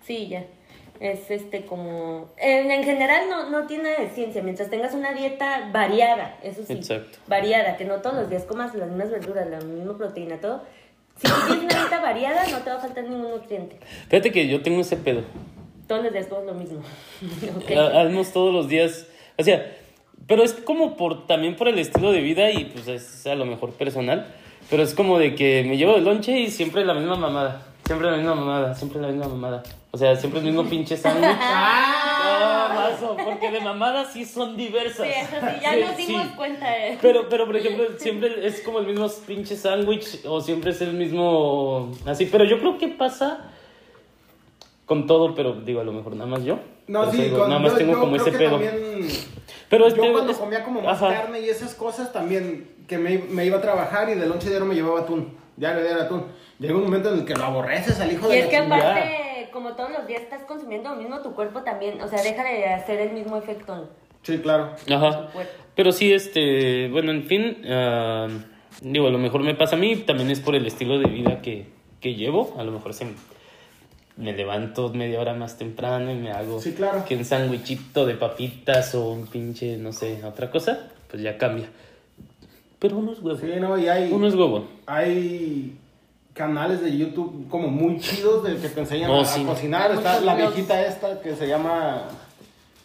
Sí, 0.06 0.28
ya. 0.28 0.44
Es 1.00 1.30
este 1.30 1.64
como... 1.66 2.28
En, 2.36 2.70
en 2.70 2.84
general 2.84 3.22
no, 3.28 3.50
no 3.50 3.66
tiene 3.66 3.90
ciencia. 4.14 4.42
Mientras 4.42 4.70
tengas 4.70 4.94
una 4.94 5.12
dieta 5.12 5.68
variada, 5.72 6.38
eso 6.42 6.62
sí. 6.64 6.72
Exacto. 6.74 7.18
Variada, 7.26 7.76
que 7.76 7.84
no 7.84 7.96
todos 7.96 8.16
los 8.16 8.30
días 8.30 8.44
comas 8.44 8.74
las 8.74 8.88
mismas 8.88 9.10
verduras, 9.10 9.48
la 9.48 9.58
misma 9.60 9.96
proteína, 9.96 10.36
todo. 10.40 10.62
Si 11.16 11.22
tienes 11.30 11.64
una 11.64 11.80
dieta 11.80 12.00
variada, 12.00 12.46
no 12.50 12.58
te 12.58 12.70
va 12.70 12.76
a 12.76 12.80
faltar 12.80 13.04
ningún 13.04 13.30
nutriente. 13.30 13.78
Fíjate 14.08 14.30
que 14.32 14.46
yo 14.48 14.62
tengo 14.62 14.80
ese 14.80 14.96
pedo. 14.96 15.22
Todos 15.88 16.04
los 16.04 16.12
días 16.12 16.26
comes 16.26 16.46
lo 16.46 16.54
mismo. 16.54 16.80
Ok. 17.56 17.70
Ha- 17.76 18.00
Hacemos 18.02 18.32
todos 18.32 18.52
los 18.54 18.68
días. 18.68 19.06
O 19.38 19.42
sea, 19.42 19.74
pero 20.28 20.44
es 20.44 20.52
como 20.52 20.96
por 20.96 21.26
también 21.26 21.56
por 21.56 21.66
el 21.68 21.78
estilo 21.80 22.12
de 22.12 22.20
vida 22.20 22.50
y 22.52 22.66
pues 22.66 22.86
es 22.86 23.26
a 23.26 23.34
lo 23.34 23.44
mejor 23.44 23.72
personal. 23.72 24.32
Pero 24.70 24.84
es 24.84 24.94
como 24.94 25.18
de 25.18 25.34
que 25.34 25.64
me 25.64 25.76
llevo 25.76 25.94
de 25.94 26.00
lonche 26.02 26.38
y 26.38 26.48
siempre 26.50 26.84
la 26.84 26.94
misma 26.94 27.16
mamada. 27.16 27.66
Siempre 27.84 28.10
la 28.10 28.16
misma 28.16 28.34
mamada, 28.34 28.74
siempre 28.74 29.00
la 29.00 29.08
misma 29.08 29.28
mamada. 29.28 29.62
O 29.90 29.98
sea, 29.98 30.14
siempre 30.16 30.40
el 30.40 30.46
mismo 30.46 30.64
pinche 30.64 30.96
sándwich. 30.96 31.30
Ah. 31.40 32.68
No, 32.68 32.74
mazo, 32.74 33.16
porque 33.24 33.50
de 33.50 33.60
mamadas 33.60 34.12
sí 34.12 34.24
son 34.24 34.56
diversas. 34.56 35.06
Sí, 35.06 35.12
eso 35.12 35.36
sí, 35.40 35.60
ya 35.62 35.72
Sí, 35.74 35.80
nos 35.80 35.96
dimos 35.96 36.22
sí. 36.28 36.32
cuenta 36.36 36.70
de... 36.70 36.98
Pero, 37.02 37.28
pero, 37.28 37.46
por 37.46 37.56
ejemplo, 37.56 37.84
siempre 37.98 38.46
es 38.46 38.60
como 38.62 38.78
el 38.78 38.86
mismo 38.86 39.08
pinche 39.26 39.56
sándwich 39.56 40.20
o 40.26 40.40
siempre 40.40 40.70
es 40.70 40.80
el 40.80 40.94
mismo 40.94 41.90
así. 42.06 42.26
Pero 42.26 42.44
yo 42.44 42.58
creo 42.60 42.78
que 42.78 42.88
pasa 42.88 43.50
con 44.86 45.06
todo, 45.06 45.34
pero 45.34 45.52
digo, 45.54 45.80
a 45.80 45.84
lo 45.84 45.92
mejor 45.92 46.14
nada 46.16 46.30
más 46.30 46.44
yo. 46.44 46.58
No, 46.86 47.00
Pero 47.00 47.12
sí, 47.12 47.22
digo, 47.22 47.38
con- 47.40 47.48
nada 47.48 47.60
más 47.60 47.72
yo- 47.72 47.78
tengo 47.78 47.92
yo 47.92 48.00
como 48.00 48.12
creo 48.12 48.22
ese 48.22 48.32
que 48.32 48.38
pedo. 48.38 48.50
también- 48.58 49.08
Pero 49.68 49.86
este, 49.86 50.06
yo 50.06 50.12
cuando 50.12 50.32
es- 50.32 50.38
comía 50.38 50.64
como 50.64 50.80
más 50.82 51.02
ajá. 51.02 51.14
carne 51.22 51.40
y 51.40 51.48
esas 51.48 51.74
cosas 51.74 52.12
también, 52.12 52.68
que 52.88 52.98
me, 52.98 53.18
me 53.18 53.44
iba 53.44 53.58
a 53.58 53.60
trabajar 53.60 54.08
y 54.08 54.14
de 54.14 54.26
lonche 54.26 54.48
diario 54.48 54.66
me 54.66 54.74
llevaba 54.74 55.00
atún. 55.00 55.34
Diario, 55.56 55.82
diario 55.82 56.02
atún. 56.02 56.24
Llega 56.62 56.74
un 56.76 56.84
momento 56.84 57.12
en 57.12 57.20
el 57.20 57.24
que 57.26 57.34
lo 57.34 57.44
aborreces 57.44 58.00
al 58.00 58.12
hijo 58.12 58.26
Y 58.28 58.36
de 58.36 58.38
es 58.38 58.44
la 58.46 58.50
que 58.50 58.56
chingada. 58.60 58.90
aparte, 58.92 59.48
como 59.52 59.72
todos 59.74 59.90
los 59.90 60.06
días 60.06 60.22
estás 60.22 60.42
consumiendo 60.44 60.90
lo 60.90 60.96
mismo, 60.96 61.20
tu 61.20 61.34
cuerpo 61.34 61.62
también, 61.62 62.00
o 62.00 62.08
sea, 62.08 62.22
deja 62.22 62.42
de 62.44 62.66
hacer 62.66 63.00
el 63.00 63.12
mismo 63.12 63.36
efecto. 63.36 63.88
Sí, 64.22 64.38
claro. 64.38 64.70
Ajá. 64.90 65.28
Pero 65.74 65.90
sí, 65.92 66.12
este, 66.12 66.88
bueno, 66.90 67.10
en 67.12 67.24
fin, 67.24 67.62
ah, 67.68 68.28
digo, 68.80 69.08
a 69.08 69.10
lo 69.10 69.18
mejor 69.18 69.42
me 69.42 69.54
pasa 69.54 69.76
a 69.76 69.78
mí, 69.78 69.96
también 69.96 70.30
es 70.30 70.40
por 70.40 70.54
el 70.54 70.64
estilo 70.66 70.98
de 70.98 71.06
vida 71.08 71.42
que, 71.42 71.66
que 72.00 72.14
llevo. 72.14 72.54
A 72.58 72.62
lo 72.64 72.70
mejor 72.72 72.94
se 72.94 73.06
me, 73.06 73.12
me 74.16 74.32
levanto 74.32 74.90
media 74.90 75.20
hora 75.20 75.34
más 75.34 75.58
temprano 75.58 76.12
y 76.12 76.14
me 76.14 76.30
hago 76.30 76.60
Sí, 76.60 76.72
claro. 76.74 77.04
que 77.04 77.16
un 77.16 77.24
sándwichito 77.24 78.06
de 78.06 78.14
papitas 78.14 78.94
o 78.94 79.10
un 79.10 79.26
pinche, 79.26 79.76
no 79.78 79.92
sé, 79.92 80.24
otra 80.24 80.50
cosa, 80.50 80.88
pues 81.10 81.22
ya 81.22 81.36
cambia. 81.36 81.68
Pero 82.78 82.98
uno 82.98 83.12
es 83.12 83.18
huevo. 83.20 83.38
Sí, 83.38 83.46
no, 83.60 83.76
y 83.78 83.88
hay, 83.88 84.12
Uno 84.12 84.26
es 84.28 84.34
huevo. 84.34 84.68
hay 84.86 85.76
canales 86.34 86.80
de 86.80 86.96
YouTube 86.96 87.48
como 87.48 87.68
muy 87.68 87.98
chidos 87.98 88.44
de 88.44 88.56
que 88.56 88.68
te 88.68 88.80
enseñan 88.80 89.10
a, 89.10 89.16
cocinar. 89.44 89.90
Hay 89.90 89.98
Está 89.98 90.20
la 90.20 90.34
blogs. 90.34 90.54
viejita 90.54 90.82
esta 90.82 91.20
que 91.20 91.36
se 91.36 91.46
llama... 91.46 92.02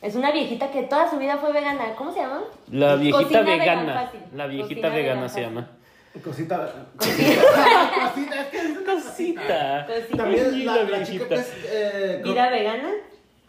Es 0.01 0.15
una 0.15 0.31
viejita 0.31 0.69
que 0.69 0.83
toda 0.83 1.10
su 1.10 1.17
vida 1.17 1.38
fue 1.38 1.51
vegana. 1.51 1.95
¿Cómo 1.97 2.13
se 2.13 2.19
llama? 2.19 2.41
La 2.71 2.95
viejita 2.95 3.23
Cocina 3.23 3.41
vegana. 3.41 4.12
La 4.36 4.47
viejita 4.47 4.81
Cocina 4.81 4.95
vegana 4.95 5.29
se 5.29 5.41
llama. 5.41 5.67
Cosita... 6.23 6.88
Cosita, 6.97 8.41
es 8.41 8.47
que 8.47 8.57
es 8.57 8.77
una 8.77 8.93
Cosita. 8.93 9.88
Cosita. 9.88 10.17
También 10.17 10.65
la, 10.65 10.75
la 10.75 10.83
la 10.83 11.03
chica 11.05 11.25
viejita. 11.25 11.27
que 11.27 11.36
es 11.36 11.53
eh, 11.65 12.21
¿Vida 12.23 12.49
vegana? 12.49 12.89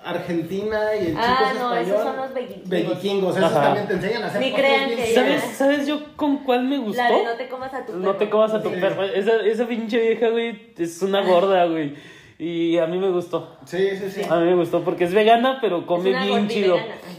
Argentina 0.03 0.95
y 0.95 0.99
el 0.99 1.07
chico 1.09 1.21
Ah, 1.23 1.51
es 1.53 1.61
no, 1.61 1.75
español. 1.75 1.87
esos 1.87 2.03
son 2.03 2.17
los 2.17 2.35
vikingos. 2.35 2.69
Vikingos, 2.71 3.37
esos 3.37 3.51
Ajá. 3.53 3.63
también 3.63 3.87
te 3.89 3.95
enseñan 3.95 4.23
a 4.23 4.27
hacer 4.27 4.41
Ni 4.41 4.53
crean 4.53 4.89
que. 4.91 5.07
¿Sabes, 5.15 5.43
¿Sabes 5.57 5.87
yo 5.87 6.01
con 6.17 6.39
cuál 6.45 6.65
me 6.65 6.79
gustó? 6.79 7.03
La 7.03 7.11
de 7.11 7.25
no 7.25 7.33
te 7.35 7.49
comas 7.49 7.75
a 7.75 7.85
tu 7.85 7.93
No 7.95 8.01
perro. 8.03 8.17
te 8.17 8.31
comas 8.31 8.55
a 8.55 8.63
tu 8.63 8.69
Sí. 8.71 8.77
perro. 8.81 9.05
Esa, 9.05 9.41
esa 9.45 9.67
pinche 9.67 9.99
vieja, 10.01 10.29
güey, 10.29 10.73
es 10.79 11.03
una 11.03 11.23
gorda, 11.23 11.65
güey. 11.67 11.95
Y 12.41 12.79
a 12.79 12.87
mí 12.87 12.99
me 12.99 13.11
gustó. 13.11 13.57
Sí, 13.65 13.89
sí, 13.97 14.11
sí. 14.11 14.23
A 14.31 14.37
mí 14.37 14.45
me 14.47 14.55
gustó 14.55 14.85
porque 14.85 15.03
es 15.05 15.13
vegana, 15.13 15.59
pero 15.61 15.85
come 15.87 16.11
una 16.11 16.25
bien 16.25 16.47
chido. 16.49 16.77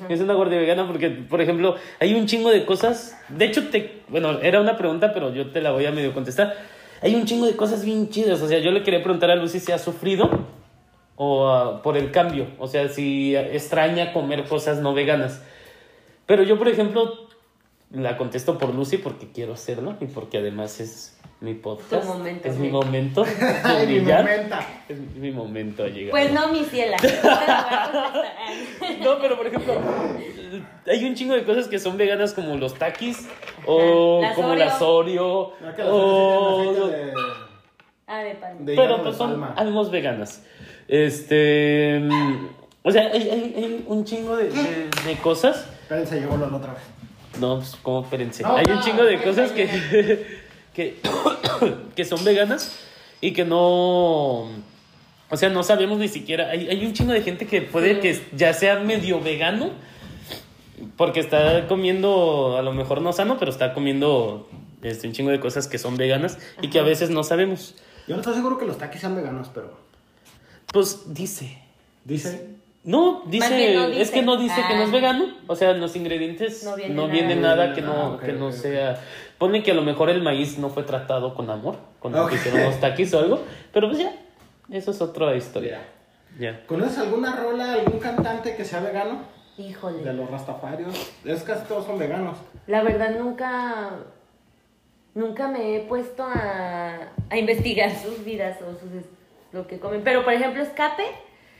Es 0.07 0.21
una 0.21 0.33
gordi 0.33 0.55
vegana 0.57 0.87
porque, 0.87 1.09
por 1.09 1.41
ejemplo, 1.41 1.75
hay 1.99 2.13
un 2.15 2.25
chingo 2.25 2.49
de 2.49 2.65
cosas. 2.65 3.17
De 3.27 3.43
hecho, 3.45 3.67
te, 3.67 4.01
bueno, 4.07 4.39
era 4.39 4.61
una 4.61 4.77
pregunta, 4.77 5.11
pero 5.13 5.33
yo 5.33 5.51
te 5.51 5.59
la 5.59 5.71
voy 5.71 5.85
a 5.85 5.91
medio 5.91 6.13
contestar. 6.13 6.55
Hay 7.01 7.15
un 7.15 7.25
chingo 7.25 7.45
de 7.47 7.57
cosas 7.57 7.83
bien 7.83 8.09
chidas. 8.09 8.41
O 8.41 8.47
sea, 8.47 8.59
yo 8.59 8.71
le 8.71 8.81
quería 8.81 9.03
preguntar 9.03 9.29
a 9.29 9.35
Lucy 9.35 9.59
si 9.59 9.73
ha 9.73 9.77
sufrido 9.77 10.29
o 11.21 11.49
ah, 11.49 11.81
por 11.81 11.97
el 11.97 12.11
cambio. 12.11 12.47
O 12.59 12.67
sea, 12.67 12.87
si 12.87 13.35
extraña 13.35 14.13
comer 14.13 14.45
cosas 14.45 14.79
no 14.79 14.93
veganas. 14.93 15.41
Pero 16.25 16.43
yo, 16.43 16.57
por 16.57 16.69
ejemplo, 16.69 17.13
la 17.91 18.15
contesto 18.17 18.57
por 18.57 18.73
Lucy 18.73 18.97
porque 18.97 19.29
quiero 19.31 19.53
hacerlo 19.53 19.95
y 19.99 20.05
porque 20.05 20.37
además 20.37 20.79
es 20.79 21.19
mi 21.41 21.55
podcast. 21.55 22.05
Momento, 22.05 22.47
es 22.47 22.55
sí. 22.55 22.61
mi 22.61 22.69
momento. 22.69 23.23
de 23.25 23.31
Ay, 23.63 23.87
mi 23.87 23.99
momento. 24.01 24.55
Es 24.87 24.99
mi 25.15 25.31
momento 25.31 25.83
a 25.83 25.87
llegar. 25.87 26.11
Pues 26.11 26.31
no, 26.31 26.47
mi 26.53 26.63
ciela. 26.63 26.95
No. 27.01 28.19
No, 29.03 29.19
pero 29.19 29.35
por 29.37 29.47
ejemplo, 29.47 29.73
hay 30.87 31.05
un 31.05 31.15
chingo 31.15 31.33
de 31.33 31.43
cosas 31.43 31.67
que 31.67 31.79
son 31.79 31.97
veganas 31.97 32.33
como 32.33 32.55
los 32.57 32.73
takis 32.75 33.27
o 33.65 34.21
Las 34.21 34.35
como 34.35 34.49
Oreo. 34.49 34.65
las 34.65 34.81
Oreo 34.81 35.53
Ah, 35.63 35.73
que 35.75 35.83
las 35.83 35.91
o 35.91 36.87
de- 36.87 37.13
Ah, 38.07 38.23
de 38.23 38.35
pan. 38.35 38.65
de 38.65 38.75
pero 38.75 38.97
pues 39.01 39.13
de 39.13 39.17
son 39.17 39.29
palma. 39.31 39.53
algo 39.55 39.89
veganas. 39.89 40.43
Este, 40.89 41.99
mm, 42.03 42.47
o 42.83 42.91
sea, 42.91 43.03
hay, 43.13 43.21
hay- 43.29 43.53
hay 43.55 43.83
un 43.87 44.03
chingo 44.03 44.35
de, 44.35 44.49
de- 44.49 44.89
de 45.05 45.15
cosas. 45.21 45.67
Espérense, 45.83 46.19
llegó 46.19 46.35
Lolo 46.35 46.57
otra 46.57 46.73
vez. 46.73 46.81
No, 47.39 47.57
pues 47.57 47.75
como 47.83 48.01
espérense. 48.01 48.41
No, 48.43 48.55
hay 48.57 48.65
un 48.69 48.81
chingo 48.81 49.03
de 49.03 49.21
cosas 49.21 49.51
que, 49.51 49.67
que, 50.73 50.99
que 51.95 52.05
son 52.05 52.23
veganas 52.25 52.79
y 53.21 53.31
que 53.33 53.45
no. 53.45 54.49
O 55.31 55.37
sea, 55.37 55.49
no 55.49 55.61
sabemos 55.61 55.99
ni 55.99 56.07
siquiera. 56.07 56.49
Hay, 56.49 56.67
hay 56.67 56.83
un 56.85 56.93
chingo 56.93 57.13
de 57.13 57.21
gente 57.21 57.45
que 57.45 57.61
puede 57.61 57.99
que 57.99 58.19
ya 58.35 58.53
sea 58.53 58.79
medio 58.79 59.21
vegano 59.21 59.69
porque 60.97 61.19
está 61.19 61.67
comiendo, 61.67 62.57
a 62.57 62.61
lo 62.63 62.73
mejor 62.73 63.01
no 63.01 63.13
sano, 63.13 63.37
pero 63.37 63.51
está 63.51 63.73
comiendo 63.75 64.49
este, 64.81 65.05
un 65.07 65.13
chingo 65.13 65.29
de 65.29 65.39
cosas 65.39 65.67
que 65.67 65.77
son 65.77 65.97
veganas 65.97 66.39
y 66.63 66.69
que 66.71 66.79
a 66.79 66.83
veces 66.83 67.11
no 67.11 67.23
sabemos. 67.23 67.75
Yo 68.07 68.15
no 68.15 68.21
estoy 68.21 68.33
seguro 68.33 68.57
que 68.57 68.65
los 68.65 68.79
taquis 68.79 69.01
sean 69.01 69.15
veganos, 69.15 69.51
pero. 69.53 69.87
Pues 70.71 71.13
dice. 71.13 71.57
Dice. 72.05 72.47
No, 72.83 73.23
dice, 73.25 73.75
no 73.75 73.83
es 73.87 74.09
que 74.09 74.21
no 74.21 74.37
dice 74.37 74.55
que 74.67 74.75
no 74.75 74.83
es 74.83 74.89
Ah. 74.89 74.93
vegano. 74.93 75.25
O 75.47 75.55
sea, 75.55 75.71
en 75.71 75.81
los 75.81 75.95
ingredientes 75.95 76.63
No 76.63 76.71
no 76.71 76.75
viene 76.77 77.07
viene, 77.07 77.35
nada. 77.35 77.73
que 77.73 77.81
no, 77.81 78.13
Ah, 78.13 78.19
que 78.23 78.31
no 78.33 78.51
sea. 78.51 78.99
Ponen 79.37 79.63
que 79.63 79.71
a 79.71 79.73
lo 79.73 79.81
mejor 79.81 80.09
el 80.09 80.21
maíz 80.21 80.57
no 80.57 80.69
fue 80.69 80.83
tratado 80.83 81.33
con 81.35 81.49
amor, 81.49 81.75
cuando 81.99 82.23
Ok. 82.25 82.33
hicieron 82.33 82.63
los 82.63 82.79
taquis 82.79 83.13
o 83.13 83.19
algo. 83.19 83.41
Pero 83.73 83.87
pues 83.89 83.99
ya, 83.99 84.13
eso 84.71 84.91
es 84.91 85.01
otra 85.01 85.35
historia. 85.35 85.81
Ya. 86.39 86.65
¿Conoces 86.67 86.97
alguna 86.99 87.35
rola, 87.35 87.73
algún 87.73 87.99
cantante 87.99 88.55
que 88.55 88.63
sea 88.63 88.79
vegano? 88.79 89.23
De 89.57 89.63
Híjole. 89.63 90.13
los 90.13 90.29
rastafarios. 90.31 90.93
Es 91.25 91.43
casi 91.43 91.65
todos 91.67 91.85
son 91.85 91.99
veganos. 91.99 92.37
La 92.67 92.81
verdad 92.81 93.11
nunca. 93.19 93.89
Nunca 95.15 95.47
me 95.49 95.75
he 95.75 95.79
puesto 95.81 96.23
a, 96.23 97.09
a 97.29 97.37
investigar 97.37 97.91
sus 97.93 98.23
vidas 98.23 98.57
o 98.61 98.71
sus, 98.79 99.03
lo 99.51 99.67
que 99.67 99.79
comen. 99.79 100.01
Pero 100.03 100.23
por 100.23 100.33
ejemplo, 100.33 100.61
Escape, 100.61 101.03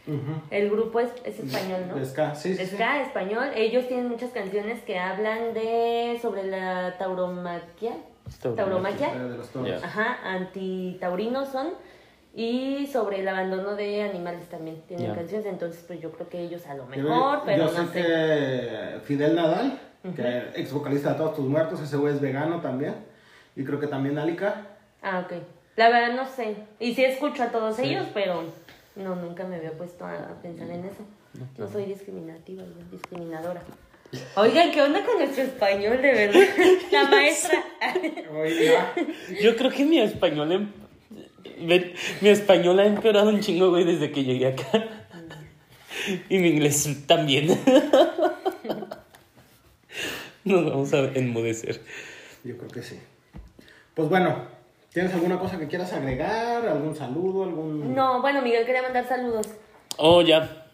Ujú. 0.08 0.42
el 0.52 0.70
grupo 0.70 1.00
es, 1.00 1.12
es 1.24 1.40
español, 1.40 1.82
¿no? 1.88 1.96
De 1.96 2.06
ska, 2.06 2.34
sí, 2.36 2.56
sí. 2.56 2.66
sí. 2.66 2.76
Ska, 2.76 3.02
español. 3.02 3.50
Ellos 3.56 3.88
tienen 3.88 4.08
muchas 4.10 4.32
canciones 4.32 4.82
que 4.84 4.98
hablan 5.00 5.54
de. 5.54 6.18
sobre 6.22 6.44
la 6.44 6.96
tauromaquia. 6.98 7.94
Tauromaquia. 8.56 9.14
De 9.16 9.38
los 9.38 9.50
toros. 9.50 9.70
Ya. 9.70 9.86
Ajá, 9.86 10.18
antitaurinos 10.24 11.50
son. 11.50 11.70
Y 12.36 12.86
sobre 12.88 13.22
el 13.22 13.28
abandono 13.28 13.76
de 13.76 14.04
animales 14.04 14.48
también 14.50 14.82
tienen 14.88 15.08
Ya. 15.08 15.16
canciones. 15.16 15.48
Entonces, 15.48 15.84
pues 15.88 16.00
yo 16.00 16.12
creo 16.12 16.30
que 16.30 16.40
ellos 16.40 16.66
a 16.68 16.76
lo 16.76 16.84
Yo- 16.94 17.04
mejor, 17.04 17.42
pero 17.46 17.66
yo 17.66 17.72
no 17.72 17.88
sé 17.88 17.88
sé. 17.88 18.02
que 18.04 19.00
Fidel 19.04 19.36
Nadal, 19.36 19.80
que 20.16 20.44
ex 20.56 20.72
vocalista 20.72 21.12
de 21.12 21.16
Todos 21.16 21.36
Tus 21.36 21.46
Muertos, 21.46 21.82
ese 21.82 21.98
güey 21.98 22.14
es 22.14 22.22
vegano 22.22 22.62
también. 22.62 22.96
Y 23.56 23.64
creo 23.66 23.80
que 23.80 23.88
también 23.88 24.18
Alika. 24.20 24.68
Ah, 25.02 25.26
ok. 25.26 25.34
La 25.80 25.88
verdad 25.90 26.14
no 26.14 26.28
sé. 26.28 26.56
Y 26.82 26.94
sí 26.94 27.06
escucho 27.06 27.42
a 27.44 27.48
todos 27.54 27.78
Sí. 27.78 27.84
ellos, 27.84 28.06
pero 28.14 28.44
no, 28.98 29.16
nunca 29.16 29.46
me 29.46 29.56
había 29.56 29.72
puesto 29.72 30.04
a 30.06 30.36
pensar 30.42 30.70
en 30.70 30.84
eso. 30.84 31.06
No 31.58 31.72
soy 31.72 31.86
discriminativa, 31.86 32.64
yo 32.64 32.92
discriminadora. 32.92 33.62
Oigan, 34.36 34.72
¿qué 34.72 34.82
onda 34.82 35.06
con 35.06 35.20
nuestro 35.20 35.44
español, 35.44 36.02
de 36.02 36.12
verdad? 36.12 36.42
La 36.92 37.06
maestra. 37.06 37.64
Oiga. 38.34 38.94
Yo 39.42 39.56
creo 39.56 39.72
que 39.72 39.86
mi 39.86 40.02
español, 40.02 40.52
em- 40.52 40.72
mi 42.20 42.28
español 42.30 42.78
ha 42.82 42.86
empeorado 42.86 43.30
un 43.30 43.40
chingo, 43.40 43.70
güey, 43.70 43.86
desde 43.86 44.12
que 44.12 44.26
llegué 44.26 44.48
acá. 44.48 44.86
Y 46.28 46.40
mi 46.40 46.50
inglés 46.50 46.90
también. 47.08 47.58
Nos 50.44 50.66
vamos 50.66 50.94
a 50.94 51.00
enmudecer. 51.14 51.80
Yo 52.44 52.58
creo 52.58 52.70
que 52.70 52.82
sí. 52.82 53.00
Pues 53.94 54.10
bueno, 54.10 54.44
¿tienes 54.94 55.14
alguna 55.14 55.38
cosa 55.40 55.58
que 55.58 55.68
quieras 55.68 55.92
agregar? 55.94 56.66
¿Algún 56.68 56.96
saludo? 56.96 57.44
¿Algún.? 57.44 57.94
No, 57.96 58.22
bueno, 58.22 58.42
Miguel 58.42 58.66
quería 58.66 58.82
mandar 58.82 59.08
saludos. 59.08 59.48
Oh, 59.98 60.22
ya. 60.22 60.66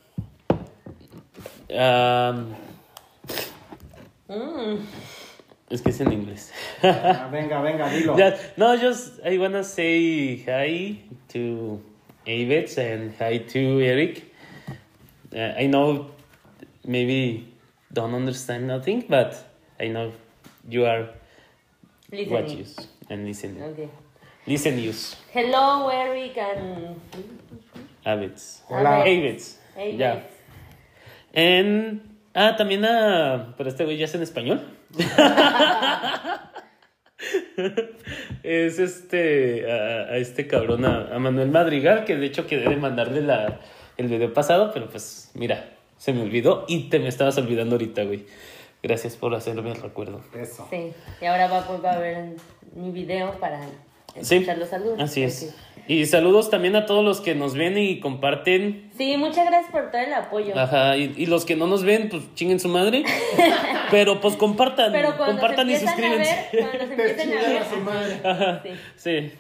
Am, 1.78 2.54
Mm. 4.28 4.78
es 5.70 5.82
que 5.82 5.90
es 5.90 6.00
en 6.02 6.12
inglés. 6.12 6.52
Ah, 6.84 7.30
venga, 7.32 7.62
venga, 7.62 7.90
dilo. 7.90 8.16
Yeah, 8.18 8.36
no, 8.58 8.76
just 8.78 9.20
I 9.26 9.38
wanna 9.38 9.64
say 9.64 10.38
hi 10.46 11.00
to 11.34 11.80
Avets 12.26 12.78
and 12.78 13.14
hi 13.20 13.40
to 13.40 13.82
Eric. 13.82 14.32
Uh, 15.34 15.54
I 15.60 15.68
know 15.68 16.08
maybe 16.86 17.54
don't 17.94 18.14
understand 18.16 18.68
nothing, 18.68 19.06
but 19.08 19.36
I 19.80 19.90
know 19.90 20.12
you 20.68 20.86
are 20.86 21.10
Listening. 22.12 22.32
watches 22.34 22.76
and 23.10 23.26
listening. 23.26 23.62
Ok. 23.62 23.90
Listen 24.46 24.78
use. 24.78 25.18
Hello, 25.34 25.90
Eric 25.90 26.38
and... 26.38 27.02
Avets. 28.06 28.64
Hola. 28.70 29.02
Hey, 29.04 29.38
Ya. 29.98 30.30
En, 31.34 32.20
ah, 32.36 32.56
también 32.56 32.86
a. 32.86 33.56
Pero 33.58 33.70
este 33.70 33.86
güey 33.86 33.98
ya 33.98 34.06
es 34.06 34.14
en 34.14 34.22
español. 34.22 34.62
es 38.44 38.78
este. 38.78 39.72
A, 39.72 40.14
a 40.14 40.18
este 40.18 40.46
cabrón, 40.46 40.86
a, 40.86 41.16
a 41.16 41.20
Manuel 41.20 41.50
Madrigal, 41.50 42.06
que 42.06 42.16
de 42.16 42.28
hecho 42.28 42.46
quedé 42.46 42.70
de 42.70 42.76
mandarle 42.76 43.22
la, 43.22 43.62
el 43.98 44.08
video 44.08 44.32
pasado, 44.32 44.70
pero 44.72 44.88
pues 44.88 45.32
mira, 45.34 45.72
se 45.98 46.14
me 46.14 46.22
olvidó 46.22 46.66
y 46.68 46.90
te 46.90 47.00
me 47.00 47.08
estabas 47.08 47.40
olvidando 47.40 47.76
ahorita, 47.76 48.04
güey. 48.04 48.28
Gracias 48.84 49.16
por 49.16 49.34
hacerme 49.34 49.72
el 49.72 49.82
recuerdo. 49.82 50.22
Eso. 50.36 50.68
Sí, 50.70 50.94
y 51.20 51.26
ahora 51.26 51.48
va, 51.48 51.66
pues, 51.66 51.84
va 51.84 51.94
a 51.94 52.00
ver 52.00 52.36
mi 52.76 52.92
video 52.92 53.32
para 53.40 53.62
Sí, 54.22 54.46
los 54.58 54.70
saludos. 54.70 55.00
así 55.00 55.24
es. 55.24 55.56
Y 55.88 56.06
saludos 56.08 56.50
también 56.50 56.76
a 56.76 56.88
todos 56.88 57.04
los 57.06 57.22
que 57.22 57.36
nos 57.36 57.54
ven 57.54 57.78
y 57.78 58.00
comparten 58.00 58.90
Sí, 58.98 59.18
muchas 59.18 59.46
gracias 59.46 59.72
por 59.72 59.92
todo 59.92 60.02
el 60.02 60.14
apoyo. 60.14 60.58
Ajá, 60.58 60.98
y, 60.98 61.14
y 61.16 61.28
los 61.28 61.46
que 61.46 61.56
no 61.56 61.68
nos 61.68 61.84
ven, 61.84 62.10
pues 62.10 62.24
chinguen 62.34 62.60
su 62.60 62.70
madre. 62.70 63.04
Pero 63.92 64.20
pues 64.20 64.36
compartan, 64.36 64.92
Pero 64.92 65.16
cuando 65.18 65.40
compartan 65.42 65.70
y 65.70 65.76
se 65.76 65.86
empiezan 65.86 66.14
a 66.22 66.26
suscríbanse. 66.26 66.50
ver, 66.54 66.64
cuando 66.66 66.88
se 66.88 66.96
Te 66.96 67.12
empiecen 67.12 67.38
a 67.38 67.42
ver, 67.50 67.58
a 67.62 67.70
su 67.70 67.76
madre. 67.78 68.20
Ajá, 68.24 68.64
Sí. 68.64 68.72
sí. 68.96 69.32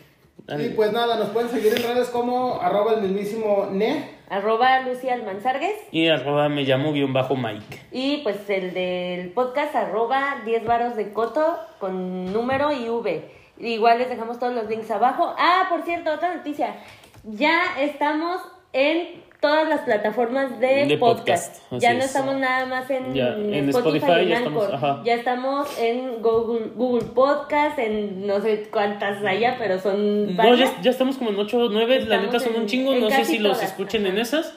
Y 0.63 0.69
pues 0.75 0.91
nada, 0.91 1.17
nos 1.17 1.29
pueden 1.29 1.49
seguir 1.49 1.73
en 1.75 1.81
redes 1.81 2.09
como 2.09 2.61
arroba 2.61 2.93
el 2.93 3.01
mismísimo 3.01 3.69
Ne. 3.71 4.11
arroba 4.29 4.81
Lucía 4.81 5.15
Almanzargues 5.15 5.73
Y 5.91 6.07
arroba 6.09 6.49
me 6.49 6.61
llamo 6.63 6.93
guion 6.93 7.13
bajo 7.13 7.35
Mike. 7.35 7.79
y 7.91 8.17
pues 8.17 8.47
el 8.49 8.75
del 8.75 9.29
podcast 9.29 9.73
arroba 9.75 10.41
10 10.45 10.65
varos 10.65 10.95
de 10.95 11.11
coto 11.13 11.57
con 11.79 12.31
número 12.31 12.71
y 12.71 12.87
V. 12.89 13.23
Igual 13.59 13.99
les 13.99 14.09
dejamos 14.09 14.39
todos 14.39 14.53
los 14.53 14.67
links 14.69 14.89
abajo. 14.91 15.33
Ah, 15.37 15.67
por 15.69 15.83
cierto, 15.83 16.11
otra 16.13 16.35
noticia. 16.35 16.75
Ya 17.23 17.61
estamos 17.79 18.41
en 18.73 19.23
todas 19.39 19.69
las 19.69 19.81
plataformas 19.81 20.59
de, 20.59 20.85
De 20.85 20.97
podcast. 20.97 21.61
Ya 21.71 21.93
no 21.93 21.99
es. 21.99 22.05
estamos 22.05 22.35
nada 22.35 22.65
más 22.65 22.89
en, 22.89 23.13
Ya, 23.13 23.29
en 23.35 23.69
Spotify, 23.69 23.97
Spotify 23.97 24.25
y 24.25 24.29
ya 24.29 24.35
en 24.37 24.43
estamos, 24.43 24.73
ajá. 24.73 25.01
Ya 25.05 25.13
estamos 25.13 25.79
en 25.79 26.21
Google, 26.21 26.71
Google 26.75 27.05
Podcast, 27.13 27.77
en 27.79 28.25
no 28.27 28.41
sé 28.41 28.67
cuántas 28.71 29.23
allá, 29.23 29.55
pero 29.59 29.79
son 29.79 30.35
No, 30.35 30.43
varias. 30.43 30.75
ya, 30.77 30.81
ya 30.81 30.91
estamos 30.91 31.17
como 31.17 31.29
en 31.29 31.39
8 31.39 31.57
o 31.57 31.69
9, 31.69 32.05
la 32.07 32.21
neta 32.21 32.39
son 32.39 32.55
en- 32.55 32.61
un 32.61 32.67
chingo. 32.67 32.95
No 32.95 33.09
sé 33.09 33.23
si 33.25 33.37
los 33.39 33.61
escuchen 33.63 34.05
en 34.07 34.17
esas. 34.17 34.53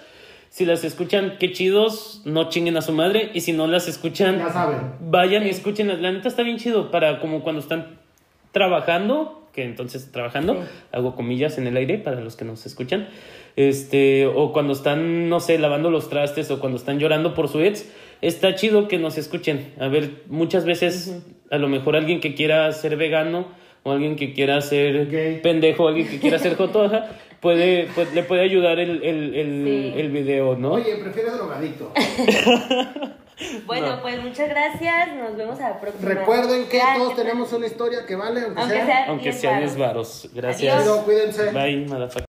Si 0.51 0.65
las 0.65 0.83
escuchan, 0.83 1.37
qué 1.39 1.53
chidos, 1.53 2.23
no 2.25 2.49
chinguen 2.49 2.77
a 2.79 2.83
su 2.83 2.93
madre. 2.93 3.31
Y 3.35 3.43
si 3.43 3.53
no 3.53 3.67
las 3.67 3.87
escuchan, 3.87 4.39
Ya 4.39 4.49
saben. 4.51 4.95
vayan 5.01 5.47
y 5.47 5.51
escuchen. 5.51 5.89
La 6.03 6.11
neta 6.11 6.29
está 6.29 6.43
bien 6.43 6.57
chido 6.57 6.91
para 6.91 7.21
como 7.21 7.43
cuando 7.43 7.61
están 7.61 7.98
trabajando, 8.53 9.49
que 9.53 9.65
entonces 9.65 10.11
trabajando, 10.13 10.55
Sí. 10.55 10.61
hago 10.93 11.15
comillas 11.17 11.59
en 11.59 11.67
el 11.67 11.77
aire 11.77 11.99
para 11.99 12.21
los 12.21 12.37
que 12.37 12.45
nos 12.45 12.65
escuchan, 12.67 13.09
este, 13.57 14.27
o 14.27 14.53
cuando 14.53 14.73
están, 14.73 15.29
no 15.29 15.41
sé, 15.41 15.59
lavando 15.59 15.91
los 15.91 16.09
trastes 16.09 16.51
o 16.51 16.61
cuando 16.61 16.79
están 16.79 16.99
llorando 17.01 17.35
por 17.35 17.49
su 17.49 17.61
ex, 17.61 17.91
está 18.21 18.55
chido 18.55 18.87
que 18.89 18.99
nos 18.99 19.19
escuchen. 19.19 19.73
A 19.81 19.89
ver, 19.89 20.11
muchas 20.29 20.65
veces 20.65 21.23
a 21.51 21.59
lo 21.59 21.69
mejor 21.69 21.97
alguien 21.97 22.21
que 22.21 22.35
quiera 22.35 22.71
ser 22.73 22.97
vegano 22.97 23.47
o 23.83 23.93
alguien 23.93 24.17
que 24.17 24.33
quiera 24.33 24.61
ser 24.61 25.09
Gay. 25.09 25.41
pendejo, 25.41 25.89
alguien 25.89 26.09
que 26.09 26.19
quiera 26.21 26.39
ser 26.39 26.57
jotoja, 26.57 27.07
puede, 27.41 27.89
pues, 27.95 28.13
le 28.15 28.23
puede 28.23 28.43
ayudar 28.43 28.79
el, 28.79 29.03
el, 29.03 29.35
el, 29.35 29.65
Sí. 29.65 30.01
el 30.01 30.11
video, 30.11 30.57
¿no? 30.57 30.73
Oye, 30.73 30.97
prefieres 31.03 31.35
drogadicto. 31.37 31.93
Bueno, 33.67 33.97
No. 33.97 34.03
pues 34.03 34.23
muchas 34.23 34.49
gracias. 34.49 35.15
Nos 35.15 35.37
vemos 35.37 35.61
a 35.61 35.71
la 35.71 35.81
próxima. 35.81 36.09
Recuerden 36.15 36.69
que 36.69 36.77
Gracias. 36.79 36.99
todos 36.99 37.17
tenemos 37.17 37.53
una 37.53 37.67
historia 37.67 38.05
que 38.07 38.17
vale, 38.17 38.41
aunque, 38.43 38.61
Aunque 38.61 38.77
sea. 38.77 38.87
sea 38.87 39.07
Aunque 39.09 39.25
10 39.25 39.41
sea 39.41 39.51
varos. 39.53 39.75
10 39.75 39.79
varos. 39.79 40.29
Gracias. 40.35 40.81
Adiós. 40.83 40.99
Cuídense. 41.05 41.51
Bye, 41.53 41.87
motherfucker. 41.87 42.25